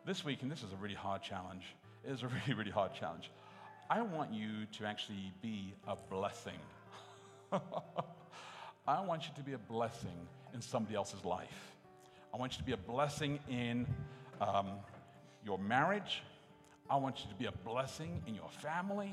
this 0.06 0.24
week, 0.24 0.44
and 0.44 0.52
this 0.52 0.64
is 0.64 0.72
a 0.74 0.76
really 0.76 0.96
hard 0.96 1.24
challenge, 1.24 1.64
it 2.06 2.12
is 2.12 2.22
a 2.22 2.28
really, 2.48 2.54
really 2.54 2.72
hard 2.72 2.94
challenge. 2.94 3.32
I 3.90 4.02
want 4.02 4.32
you 4.32 4.68
to 4.78 4.86
actually 4.86 5.32
be 5.42 5.74
a 5.88 5.96
blessing. 5.96 6.60
I 7.52 9.02
want 9.02 9.24
you 9.24 9.32
to 9.36 9.42
be 9.42 9.54
a 9.54 9.58
blessing 9.58 10.28
in 10.54 10.62
somebody 10.62 10.96
else's 10.96 11.26
life. 11.26 11.77
I 12.38 12.40
want 12.40 12.54
you 12.54 12.60
to 12.60 12.66
be 12.66 12.74
a 12.74 12.78
blessing 12.78 13.40
in 13.50 13.88
um, 14.40 14.68
your 15.44 15.58
marriage. 15.58 16.22
I 16.88 16.96
want 16.98 17.24
you 17.24 17.32
to 17.32 17.36
be 17.36 17.46
a 17.46 17.52
blessing 17.52 18.22
in 18.28 18.36
your 18.36 18.50
family. 18.62 19.12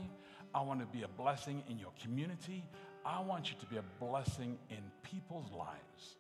I 0.55 0.61
want 0.61 0.81
to 0.81 0.87
be 0.87 1.05
a 1.05 1.09
blessing 1.09 1.63
in 1.71 1.79
your 1.79 1.93
community. 2.03 2.63
I 3.03 3.23
want 3.23 3.51
you 3.51 3.57
to 3.61 3.67
be 3.67 3.79
a 3.79 3.85
blessing 3.99 4.59
in 4.69 4.77
people's 5.03 5.51
lives. 5.53 6.17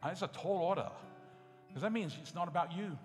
And 0.00 0.12
it's 0.12 0.22
a 0.22 0.28
tall 0.28 0.58
order, 0.58 0.90
because 1.66 1.82
that 1.82 1.92
means 1.92 2.16
it's 2.22 2.36
not 2.36 2.46
about 2.46 2.72
you. 2.72 2.96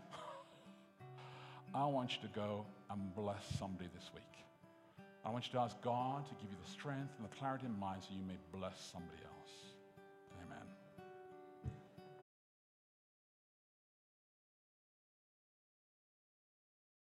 I 1.74 1.86
want 1.86 2.18
you 2.18 2.28
to 2.28 2.36
go 2.36 2.68
and 2.92 3.16
bless 3.16 3.44
somebody 3.58 3.90
this 3.96 4.12
week. 4.14 4.46
I 5.26 5.32
want 5.32 5.48
you 5.48 5.54
to 5.54 5.60
ask 5.62 5.76
God 5.82 6.24
to 6.28 6.36
give 6.36 6.52
you 6.52 6.58
the 6.64 6.70
strength 6.70 7.16
and 7.18 7.28
the 7.28 7.36
clarity 7.36 7.66
in 7.66 7.80
mind 7.80 8.04
so 8.04 8.10
you 8.14 8.22
may 8.28 8.38
bless 8.52 8.80
somebody 8.92 9.24
else. 9.24 9.29